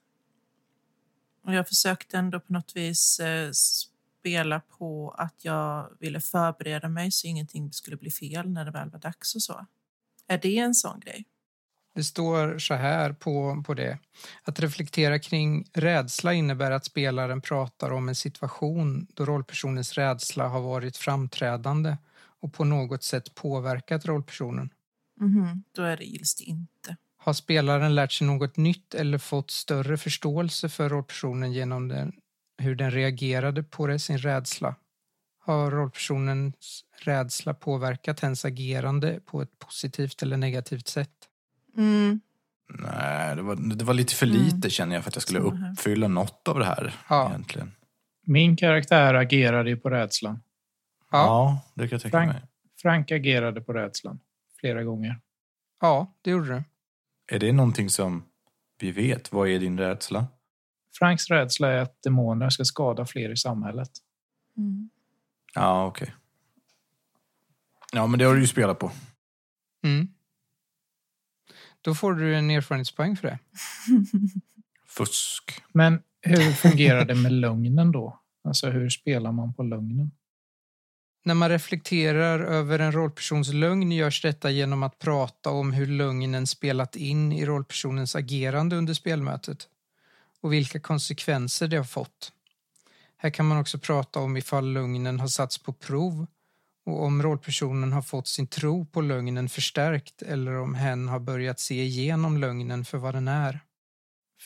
Och 1.43 1.53
jag 1.53 1.67
försökte 1.67 2.17
ändå 2.17 2.39
på 2.39 2.53
något 2.53 2.75
vis 2.75 3.19
eh, 3.19 3.51
spela 3.51 4.59
på 4.59 5.15
att 5.17 5.45
jag 5.45 5.89
ville 5.99 6.21
förbereda 6.21 6.89
mig 6.89 7.11
så 7.11 7.27
ingenting 7.27 7.73
skulle 7.73 7.97
bli 7.97 8.11
fel 8.11 8.49
när 8.49 8.65
det 8.65 8.71
väl 8.71 8.89
var 8.89 8.99
dags 8.99 9.35
och 9.35 9.41
så. 9.41 9.65
Är 10.27 10.37
det 10.37 10.57
en 10.57 10.75
sån 10.75 10.99
grej? 10.99 11.25
Det 11.99 12.03
står 12.03 12.57
så 12.59 12.73
här 12.73 13.13
på, 13.13 13.63
på 13.67 13.73
det. 13.73 13.97
Att 14.43 14.59
reflektera 14.59 15.19
kring 15.19 15.65
rädsla 15.73 16.33
innebär 16.33 16.71
att 16.71 16.85
spelaren 16.85 17.41
pratar 17.41 17.91
om 17.91 18.09
en 18.09 18.15
situation 18.15 19.07
då 19.13 19.25
rollpersonens 19.25 19.93
rädsla 19.93 20.47
har 20.47 20.61
varit 20.61 20.97
framträdande 20.97 21.97
och 22.41 22.53
på 22.53 22.63
något 22.63 23.03
sätt 23.03 23.35
påverkat 23.35 24.05
rollpersonen. 24.05 24.69
Mhm, 25.19 25.63
då 25.71 25.83
är 25.83 25.97
det 25.97 26.03
gills 26.03 26.35
det 26.35 26.43
inte. 26.43 26.95
Har 27.17 27.33
spelaren 27.33 27.95
lärt 27.95 28.11
sig 28.11 28.27
något 28.27 28.57
nytt 28.57 28.93
eller 28.93 29.17
fått 29.17 29.51
större 29.51 29.97
förståelse 29.97 30.69
för 30.69 30.89
rollpersonen 30.89 31.53
genom 31.53 31.87
den, 31.87 32.13
hur 32.57 32.75
den 32.75 32.91
reagerade 32.91 33.63
på 33.63 33.87
det, 33.87 33.99
sin 33.99 34.17
rädsla? 34.17 34.75
Har 35.39 35.71
rollpersonens 35.71 36.83
rädsla 36.97 37.53
påverkat 37.53 38.19
hens 38.19 38.45
agerande 38.45 39.19
på 39.25 39.41
ett 39.41 39.59
positivt 39.59 40.21
eller 40.21 40.37
negativt 40.37 40.87
sätt? 40.87 41.28
Mm. 41.79 42.19
Nej, 42.69 43.35
det 43.35 43.41
var, 43.41 43.55
det 43.55 43.85
var 43.85 43.93
lite 43.93 44.15
för 44.15 44.25
Mm. 44.25 44.37
lite 44.37 44.69
känner 44.69 44.95
jag 44.95 45.03
för 45.03 45.09
att 45.11 45.15
jag 45.15 45.21
skulle 45.23 45.39
här. 45.39 45.71
uppfylla 45.71 46.07
något 46.07 46.47
av 46.47 46.59
det 46.59 46.65
här 46.65 46.95
Ja. 47.09 47.29
egentligen. 47.29 47.71
Min 48.25 48.55
karaktär 48.55 49.13
agerade 49.13 49.69
ju 49.69 49.77
på 49.77 49.89
rädslan. 49.89 50.39
Ja. 51.11 51.61
det 51.73 51.87
kan 51.87 51.95
jag 51.95 52.01
tänka 52.01 52.17
Frank. 52.17 52.33
mig. 52.33 52.41
Frank 52.81 53.11
agerade 53.11 53.61
på 53.61 53.73
rädslan 53.73 54.19
flera 54.59 54.83
gånger. 54.83 55.19
Ja, 55.81 56.13
det 56.21 56.31
gjorde 56.31 56.47
det. 56.53 56.63
Är 57.35 57.39
det 57.39 57.51
någonting 57.51 57.89
som 57.89 58.23
vi 58.79 58.91
vet? 58.91 59.31
Vad 59.31 59.47
är 59.49 59.59
din 59.59 59.77
rädsla? 59.79 60.27
Franks 60.99 61.29
rädsla 61.29 61.67
är 61.71 61.77
att 61.77 62.01
demoner 62.03 62.49
ska 62.49 62.65
skada 62.65 63.05
fler 63.05 63.31
i 63.31 63.37
samhället. 63.37 63.89
Mm. 64.57 64.89
Ja, 65.55 65.85
okej. 65.85 66.13
Ja, 67.91 68.07
men 68.07 68.19
det 68.19 68.25
har 68.25 68.33
du 68.35 68.41
ju 68.41 68.47
spelat 68.47 68.79
på. 68.79 68.91
Mm. 69.83 70.07
Då 71.81 71.95
får 71.95 72.13
du 72.13 72.35
en 72.35 72.49
erfarenhetspoäng 72.49 73.17
för 73.17 73.27
det. 73.27 73.39
Fusk. 74.87 75.61
Men 75.73 76.01
hur 76.21 76.51
fungerar 76.51 77.05
det 77.05 77.15
med 77.15 77.31
lögnen 77.31 77.91
då? 77.91 78.19
Alltså 78.43 78.69
hur 78.69 78.89
spelar 78.89 79.31
man 79.31 79.53
på 79.53 79.63
lögnen? 79.63 80.11
När 81.23 81.33
man 81.33 81.49
reflekterar 81.49 82.39
över 82.39 82.79
en 82.79 82.91
rollpersons 82.91 83.53
lögn 83.53 83.91
görs 83.91 84.21
detta 84.21 84.51
genom 84.51 84.83
att 84.83 84.99
prata 84.99 85.49
om 85.49 85.73
hur 85.73 85.85
lögnen 85.85 86.47
spelat 86.47 86.95
in 86.95 87.31
i 87.31 87.45
rollpersonens 87.45 88.15
agerande 88.15 88.75
under 88.75 88.93
spelmötet 88.93 89.67
och 90.41 90.53
vilka 90.53 90.79
konsekvenser 90.79 91.67
det 91.67 91.77
har 91.77 91.83
fått. 91.83 92.31
Här 93.17 93.29
kan 93.29 93.45
man 93.45 93.57
också 93.57 93.79
prata 93.79 94.19
om 94.19 94.37
ifall 94.37 94.73
lögnen 94.73 95.19
har 95.19 95.27
satts 95.27 95.57
på 95.57 95.73
prov 95.73 96.27
och 96.89 97.03
om 97.05 97.23
rollpersonen 97.23 97.93
har 97.93 98.01
fått 98.01 98.27
sin 98.27 98.47
tro 98.47 98.85
på 98.85 99.01
lögnen 99.01 99.49
förstärkt 99.49 100.21
eller 100.21 100.55
om 100.55 100.75
hen 100.75 101.07
har 101.07 101.19
börjat 101.19 101.59
se 101.59 101.83
igenom 101.83 102.37
lögnen 102.37 102.85
för 102.85 102.97
vad 102.97 103.15
den 103.15 103.27
är. 103.27 103.59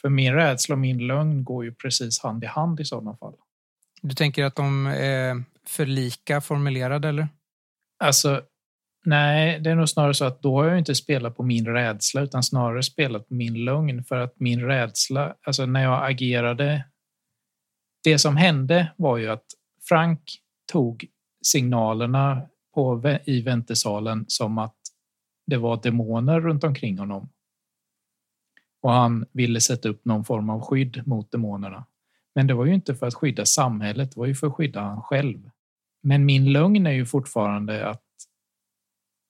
För 0.01 0.09
min 0.09 0.33
rädsla 0.33 0.75
och 0.75 0.79
min 0.79 1.07
lögn 1.07 1.43
går 1.43 1.65
ju 1.65 1.73
precis 1.73 2.19
hand 2.19 2.43
i 2.43 2.47
hand 2.47 2.79
i 2.79 2.85
sådana 2.85 3.17
fall. 3.17 3.33
Du 4.01 4.15
tänker 4.15 4.45
att 4.45 4.55
de 4.55 4.85
är 4.87 5.43
för 5.67 5.85
lika 5.85 6.41
formulerade 6.41 7.09
eller? 7.09 7.27
Alltså, 7.99 8.41
nej, 9.05 9.59
det 9.59 9.69
är 9.69 9.75
nog 9.75 9.89
snarare 9.89 10.13
så 10.13 10.25
att 10.25 10.41
då 10.41 10.61
har 10.61 10.67
jag 10.67 10.79
inte 10.79 10.95
spelat 10.95 11.37
på 11.37 11.43
min 11.43 11.67
rädsla 11.67 12.21
utan 12.21 12.43
snarare 12.43 12.83
spelat 12.83 13.27
på 13.27 13.33
min 13.33 13.65
lögn 13.65 14.03
för 14.03 14.15
att 14.15 14.39
min 14.39 14.61
rädsla, 14.61 15.35
alltså 15.43 15.65
när 15.65 15.83
jag 15.83 16.11
agerade, 16.11 16.85
det 18.03 18.19
som 18.19 18.37
hände 18.37 18.93
var 18.97 19.17
ju 19.17 19.29
att 19.29 19.45
Frank 19.87 20.21
tog 20.71 21.05
signalerna 21.43 22.41
på, 22.73 23.17
i 23.25 23.41
väntesalen 23.41 24.25
som 24.27 24.57
att 24.57 24.77
det 25.47 25.57
var 25.57 25.81
demoner 25.83 26.41
runt 26.41 26.63
omkring 26.63 26.97
honom. 26.97 27.29
Och 28.81 28.91
han 28.91 29.25
ville 29.31 29.61
sätta 29.61 29.89
upp 29.89 30.05
någon 30.05 30.25
form 30.25 30.49
av 30.49 30.61
skydd 30.61 31.07
mot 31.07 31.31
demonerna. 31.31 31.85
Men 32.35 32.47
det 32.47 32.53
var 32.53 32.65
ju 32.65 32.73
inte 32.73 32.95
för 32.95 33.07
att 33.07 33.13
skydda 33.13 33.45
samhället, 33.45 34.11
det 34.11 34.19
var 34.19 34.25
ju 34.25 34.35
för 34.35 34.47
att 34.47 34.53
skydda 34.53 34.81
han 34.81 35.01
själv. 35.01 35.49
Men 36.03 36.25
min 36.25 36.51
lögn 36.51 36.87
är 36.87 36.91
ju 36.91 37.05
fortfarande 37.05 37.89
att 37.89 38.03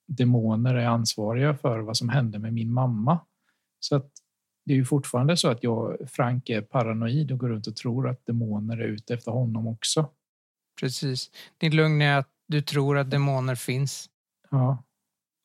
demoner 0.08 0.76
är 0.76 0.86
ansvariga 0.86 1.58
för 1.58 1.80
vad 1.80 1.98
som 1.98 2.10
hände 2.10 2.40
med 2.40 2.54
min 2.54 2.74
mamma. 2.74 3.20
Så 3.80 3.96
att 3.96 4.12
det 4.66 4.74
är 4.74 4.78
ju 4.78 4.86
fortfarande 4.86 5.38
så 5.38 5.48
att 5.48 5.64
jag, 5.64 5.98
Frank 6.08 6.50
är 6.50 6.62
paranoid 6.62 7.32
och 7.32 7.38
går 7.38 7.50
runt 7.50 7.68
och 7.68 7.76
tror 7.76 8.10
att 8.10 8.26
demoner 8.26 8.78
är 8.78 8.88
ute 8.88 9.14
efter 9.14 9.32
honom 9.32 9.68
också. 9.68 10.10
Precis. 10.80 11.32
Din 11.58 11.76
lögn 11.76 12.02
är 12.02 12.18
att 12.18 12.30
du 12.48 12.62
tror 12.62 12.98
att 12.98 13.10
demoner 13.12 13.56
finns. 13.56 14.10
Ja, 14.52 14.84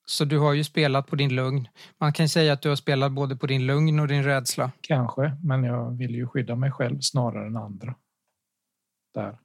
Så 0.07 0.25
du 0.25 0.39
har 0.39 0.53
ju 0.53 0.65
spelat 0.65 1.07
på 1.07 1.17
din 1.17 1.35
lögn. 1.35 1.69
Man 2.01 2.13
kan 2.13 2.29
säga 2.29 2.53
att 2.53 2.63
du 2.63 2.69
har 2.69 2.77
spelat 2.77 3.13
både 3.13 3.37
på 3.37 3.47
din 3.47 3.67
lögn 3.67 4.01
och 4.01 4.09
din 4.09 4.23
rädsla. 4.25 4.73
kanske, 4.81 5.37
men 5.43 5.65
jag 5.65 5.91
vill 5.97 6.15
ju 6.15 6.27
skydda 6.27 6.55
mig 6.57 6.71
själv 6.73 7.01
snarare 7.01 7.47
än 7.47 7.57
andra. 7.57 7.95
Där. 9.15 9.39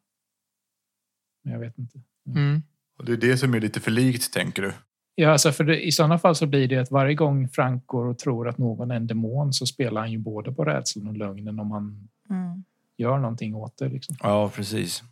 Men 1.44 1.54
jag 1.54 1.60
vet 1.60 1.78
inte. 1.78 2.00
Mm. 2.28 2.62
Och 3.00 3.06
det 3.06 3.12
är 3.14 3.18
det 3.18 3.38
som 3.38 3.54
är 3.54 3.60
lite 3.60 3.80
för 3.80 3.92
likt, 3.92 4.34
tänker 4.34 4.62
du? 4.62 4.74
Ja, 5.16 5.32
alltså 5.32 5.52
för 5.52 5.64
det, 5.64 5.86
i 5.88 5.92
sådana 5.92 6.20
fall 6.20 6.36
så 6.36 6.46
blir 6.48 6.68
det 6.68 6.78
att 6.78 6.92
varje 6.92 7.16
gång 7.16 7.50
Frank 7.50 7.88
går 7.88 8.06
och 8.06 8.20
tror 8.20 8.50
att 8.50 8.58
någon 8.58 8.92
är 8.92 8.96
en 8.96 9.08
demon 9.08 9.54
så 9.54 9.66
spelar 9.66 10.02
han 10.02 10.12
ju 10.12 10.18
både 10.18 10.52
på 10.54 10.66
rädslan 10.66 11.08
och 11.08 11.18
lögnen 11.18 11.60
om 11.60 11.72
han 11.72 12.10
Mm. 12.30 12.64
gör 12.98 13.18
någonting 13.20 13.56
åt 13.56 13.78
det. 13.78 13.90
Liksom. 13.90 14.16
Ja, 14.24 14.50
precis. 14.50 15.04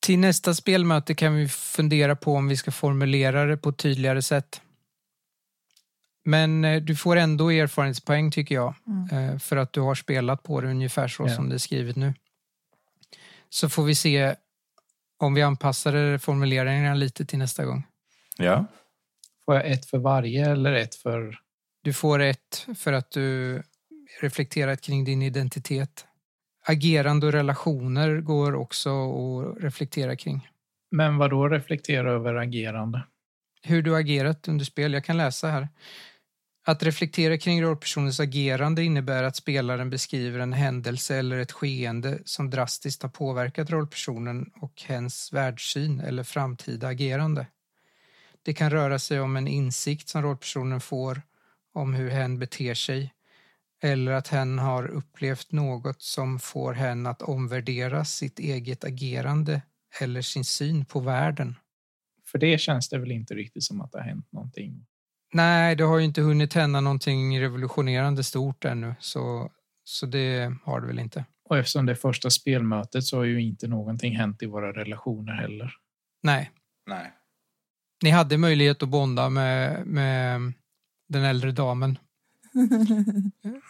Till 0.00 0.18
nästa 0.18 0.54
spelmöte 0.54 1.14
kan 1.14 1.34
vi 1.34 1.48
fundera 1.48 2.16
på 2.16 2.34
om 2.34 2.48
vi 2.48 2.56
ska 2.56 2.70
formulera 2.70 3.44
det 3.44 3.56
på 3.56 3.68
ett 3.68 3.76
tydligare 3.78 4.22
sätt. 4.22 4.60
Men 6.24 6.64
eh, 6.64 6.82
du 6.82 6.96
får 6.96 7.16
ändå 7.16 7.50
erfarenhetspoäng 7.50 8.30
tycker 8.30 8.54
jag. 8.54 8.74
Mm. 8.86 9.30
eh, 9.30 9.38
För 9.38 9.56
att 9.56 9.72
du 9.72 9.80
har 9.80 9.94
spelat 9.94 10.42
på 10.42 10.60
det 10.60 10.68
ungefär 10.68 11.08
så 11.08 11.22
Ja. 11.22 11.34
som 11.36 11.48
det 11.48 11.54
är 11.54 11.58
skrivet 11.58 11.96
nu. 11.96 12.14
Så 13.48 13.68
får 13.68 13.84
vi 13.84 13.94
se 13.94 14.34
om 15.18 15.34
vi 15.34 15.42
anpassar 15.42 16.18
formuleringarna 16.18 16.94
lite 16.94 17.26
till 17.26 17.38
nästa 17.38 17.64
gång. 17.64 17.86
Ja. 18.36 18.66
Får 19.44 19.54
jag 19.54 19.70
ett 19.70 19.86
för 19.86 19.98
varje 19.98 20.50
eller 20.50 20.72
ett 20.72 20.94
för... 20.94 21.38
Du 21.82 21.92
får 21.92 22.18
ett 22.18 22.66
för 22.78 22.92
att 22.92 23.10
du 23.10 23.62
reflekterat 24.20 24.80
kring 24.80 25.04
din 25.04 25.22
identitet. 25.22 26.06
Agerande 26.70 27.26
och 27.26 27.32
relationer 27.32 28.20
går 28.20 28.54
också 28.54 28.90
att 28.90 29.62
reflektera 29.62 30.16
kring. 30.16 30.48
Men 30.90 31.18
vad 31.18 31.30
då 31.30 31.48
reflektera 31.48 32.12
över 32.12 32.34
agerande? 32.34 33.02
Hur 33.62 33.82
du 33.82 33.96
agerat 33.96 34.48
under 34.48 34.64
spel. 34.64 34.92
Jag 34.92 35.04
kan 35.04 35.16
läsa 35.16 35.48
här. 35.48 35.68
Att 36.66 36.82
reflektera 36.82 37.38
kring 37.38 37.62
rollpersonens 37.62 38.20
agerande 38.20 38.84
innebär 38.84 39.22
att 39.22 39.36
spelaren 39.36 39.90
beskriver 39.90 40.40
en 40.40 40.52
händelse 40.52 41.16
eller 41.16 41.38
ett 41.38 41.52
skeende 41.52 42.18
som 42.24 42.50
drastiskt 42.50 43.02
har 43.02 43.10
påverkat 43.10 43.70
rollpersonen 43.70 44.50
och 44.60 44.82
hens 44.86 45.32
världssyn 45.32 46.00
eller 46.00 46.22
framtida 46.22 46.88
agerande. 46.88 47.46
Det 48.42 48.54
kan 48.54 48.70
röra 48.70 48.98
sig 48.98 49.20
om 49.20 49.36
en 49.36 49.48
insikt 49.48 50.08
som 50.08 50.22
rollpersonen 50.22 50.80
får 50.80 51.22
om 51.74 51.94
hur 51.94 52.10
hen 52.10 52.38
beter 52.38 52.74
sig 52.74 53.12
eller 53.82 54.12
att 54.12 54.28
hen 54.28 54.58
har 54.58 54.88
upplevt 54.88 55.52
något 55.52 56.02
som 56.02 56.38
får 56.38 56.72
hen 56.72 57.06
att 57.06 57.22
omvärdera 57.22 58.04
sitt 58.04 58.38
eget 58.38 58.84
agerande 58.84 59.62
eller 60.00 60.22
sin 60.22 60.44
syn 60.44 60.84
på 60.84 61.00
världen. 61.00 61.56
För 62.30 62.38
det 62.38 62.60
känns 62.60 62.88
det 62.88 62.98
väl 62.98 63.12
inte 63.12 63.34
riktigt 63.34 63.64
som 63.64 63.80
att 63.80 63.92
det 63.92 63.98
har 63.98 64.04
hänt 64.04 64.32
någonting. 64.32 64.86
Nej, 65.32 65.76
det 65.76 65.84
har 65.84 65.98
ju 65.98 66.04
inte 66.04 66.20
hunnit 66.20 66.54
hända 66.54 66.80
någonting 66.80 67.40
revolutionerande 67.40 68.24
stort 68.24 68.64
ännu, 68.64 68.94
så, 69.00 69.52
så 69.84 70.06
det 70.06 70.52
har 70.64 70.80
det 70.80 70.86
väl 70.86 70.98
inte. 70.98 71.24
Och 71.48 71.58
eftersom 71.58 71.86
det 71.86 71.92
är 71.92 71.96
första 71.96 72.30
spelmötet 72.30 73.04
så 73.04 73.16
har 73.16 73.24
ju 73.24 73.42
inte 73.42 73.68
någonting 73.68 74.16
hänt 74.16 74.42
i 74.42 74.46
våra 74.46 74.72
relationer 74.72 75.32
heller. 75.32 75.72
Nej, 76.22 76.50
Nej. 76.86 77.12
ni 78.02 78.10
hade 78.10 78.38
möjlighet 78.38 78.82
att 78.82 78.88
bonda 78.88 79.28
med, 79.28 79.86
med 79.86 80.52
den 81.08 81.24
äldre 81.24 81.52
damen. 81.52 81.98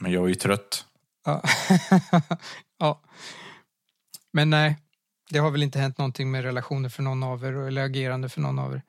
Men 0.00 0.12
jag 0.12 0.24
är 0.24 0.28
ju 0.28 0.34
trött. 0.34 0.84
Ja. 1.24 1.42
ja. 2.78 3.00
Men 4.32 4.50
nej, 4.50 4.76
det 5.30 5.38
har 5.38 5.50
väl 5.50 5.62
inte 5.62 5.78
hänt 5.78 5.98
någonting 5.98 6.30
med 6.30 6.42
relationer 6.44 6.88
för 6.88 7.02
någon 7.02 7.22
av 7.22 7.44
er 7.44 7.52
eller 7.52 7.84
agerande 7.84 8.28
för 8.28 8.40
någon 8.40 8.58
av 8.58 8.72
er. 8.74 8.82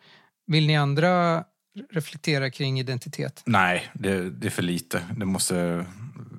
Vill 0.45 0.67
ni 0.67 0.77
andra 0.77 1.43
reflektera 1.89 2.49
kring 2.51 2.79
identitet? 2.79 3.43
Nej, 3.45 3.89
det, 3.93 4.29
det 4.29 4.47
är 4.47 4.51
för 4.51 4.61
lite. 4.61 5.03
Det 5.17 5.25
måste 5.25 5.85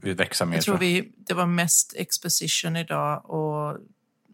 växa 0.02 0.44
mer. 0.44 0.56
Jag 0.56 0.64
tror 0.64 0.78
vi, 0.78 1.12
det 1.16 1.34
var 1.34 1.46
mest 1.46 1.94
exposition 1.96 2.76
idag 2.76 3.30
och 3.30 3.78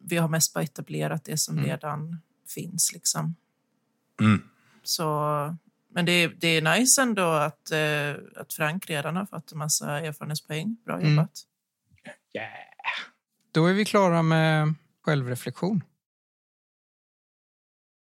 vi 0.04 0.16
har 0.16 0.28
mest 0.28 0.54
bara 0.54 0.64
etablerat 0.64 1.24
det 1.24 1.36
som 1.38 1.58
Mm. 1.58 1.70
redan 1.70 2.20
finns. 2.54 2.92
Liksom. 2.92 3.34
Mm. 4.20 4.42
Så, 4.82 5.56
men 5.96 6.04
det, 6.04 6.12
är- 6.12 6.28
det 6.28 6.48
är 6.48 6.78
nice 6.78 7.02
ändå 7.02 7.22
att, 7.22 7.70
eh, 7.70 8.14
att 8.36 8.52
Frank 8.52 8.90
redan 8.90 9.16
har 9.16 9.26
fått 9.26 9.52
en 9.52 9.58
massa 9.58 10.00
erfarenhetspoäng. 10.00 10.76
Bra 10.84 10.94
Mm. 10.98 11.10
jobbat. 11.10 11.30
Yeah. 12.36 12.48
Då 13.52 13.66
är 13.66 13.72
vi 13.72 13.84
klara 13.84 14.22
med 14.22 14.74
självreflektion. 15.04 15.82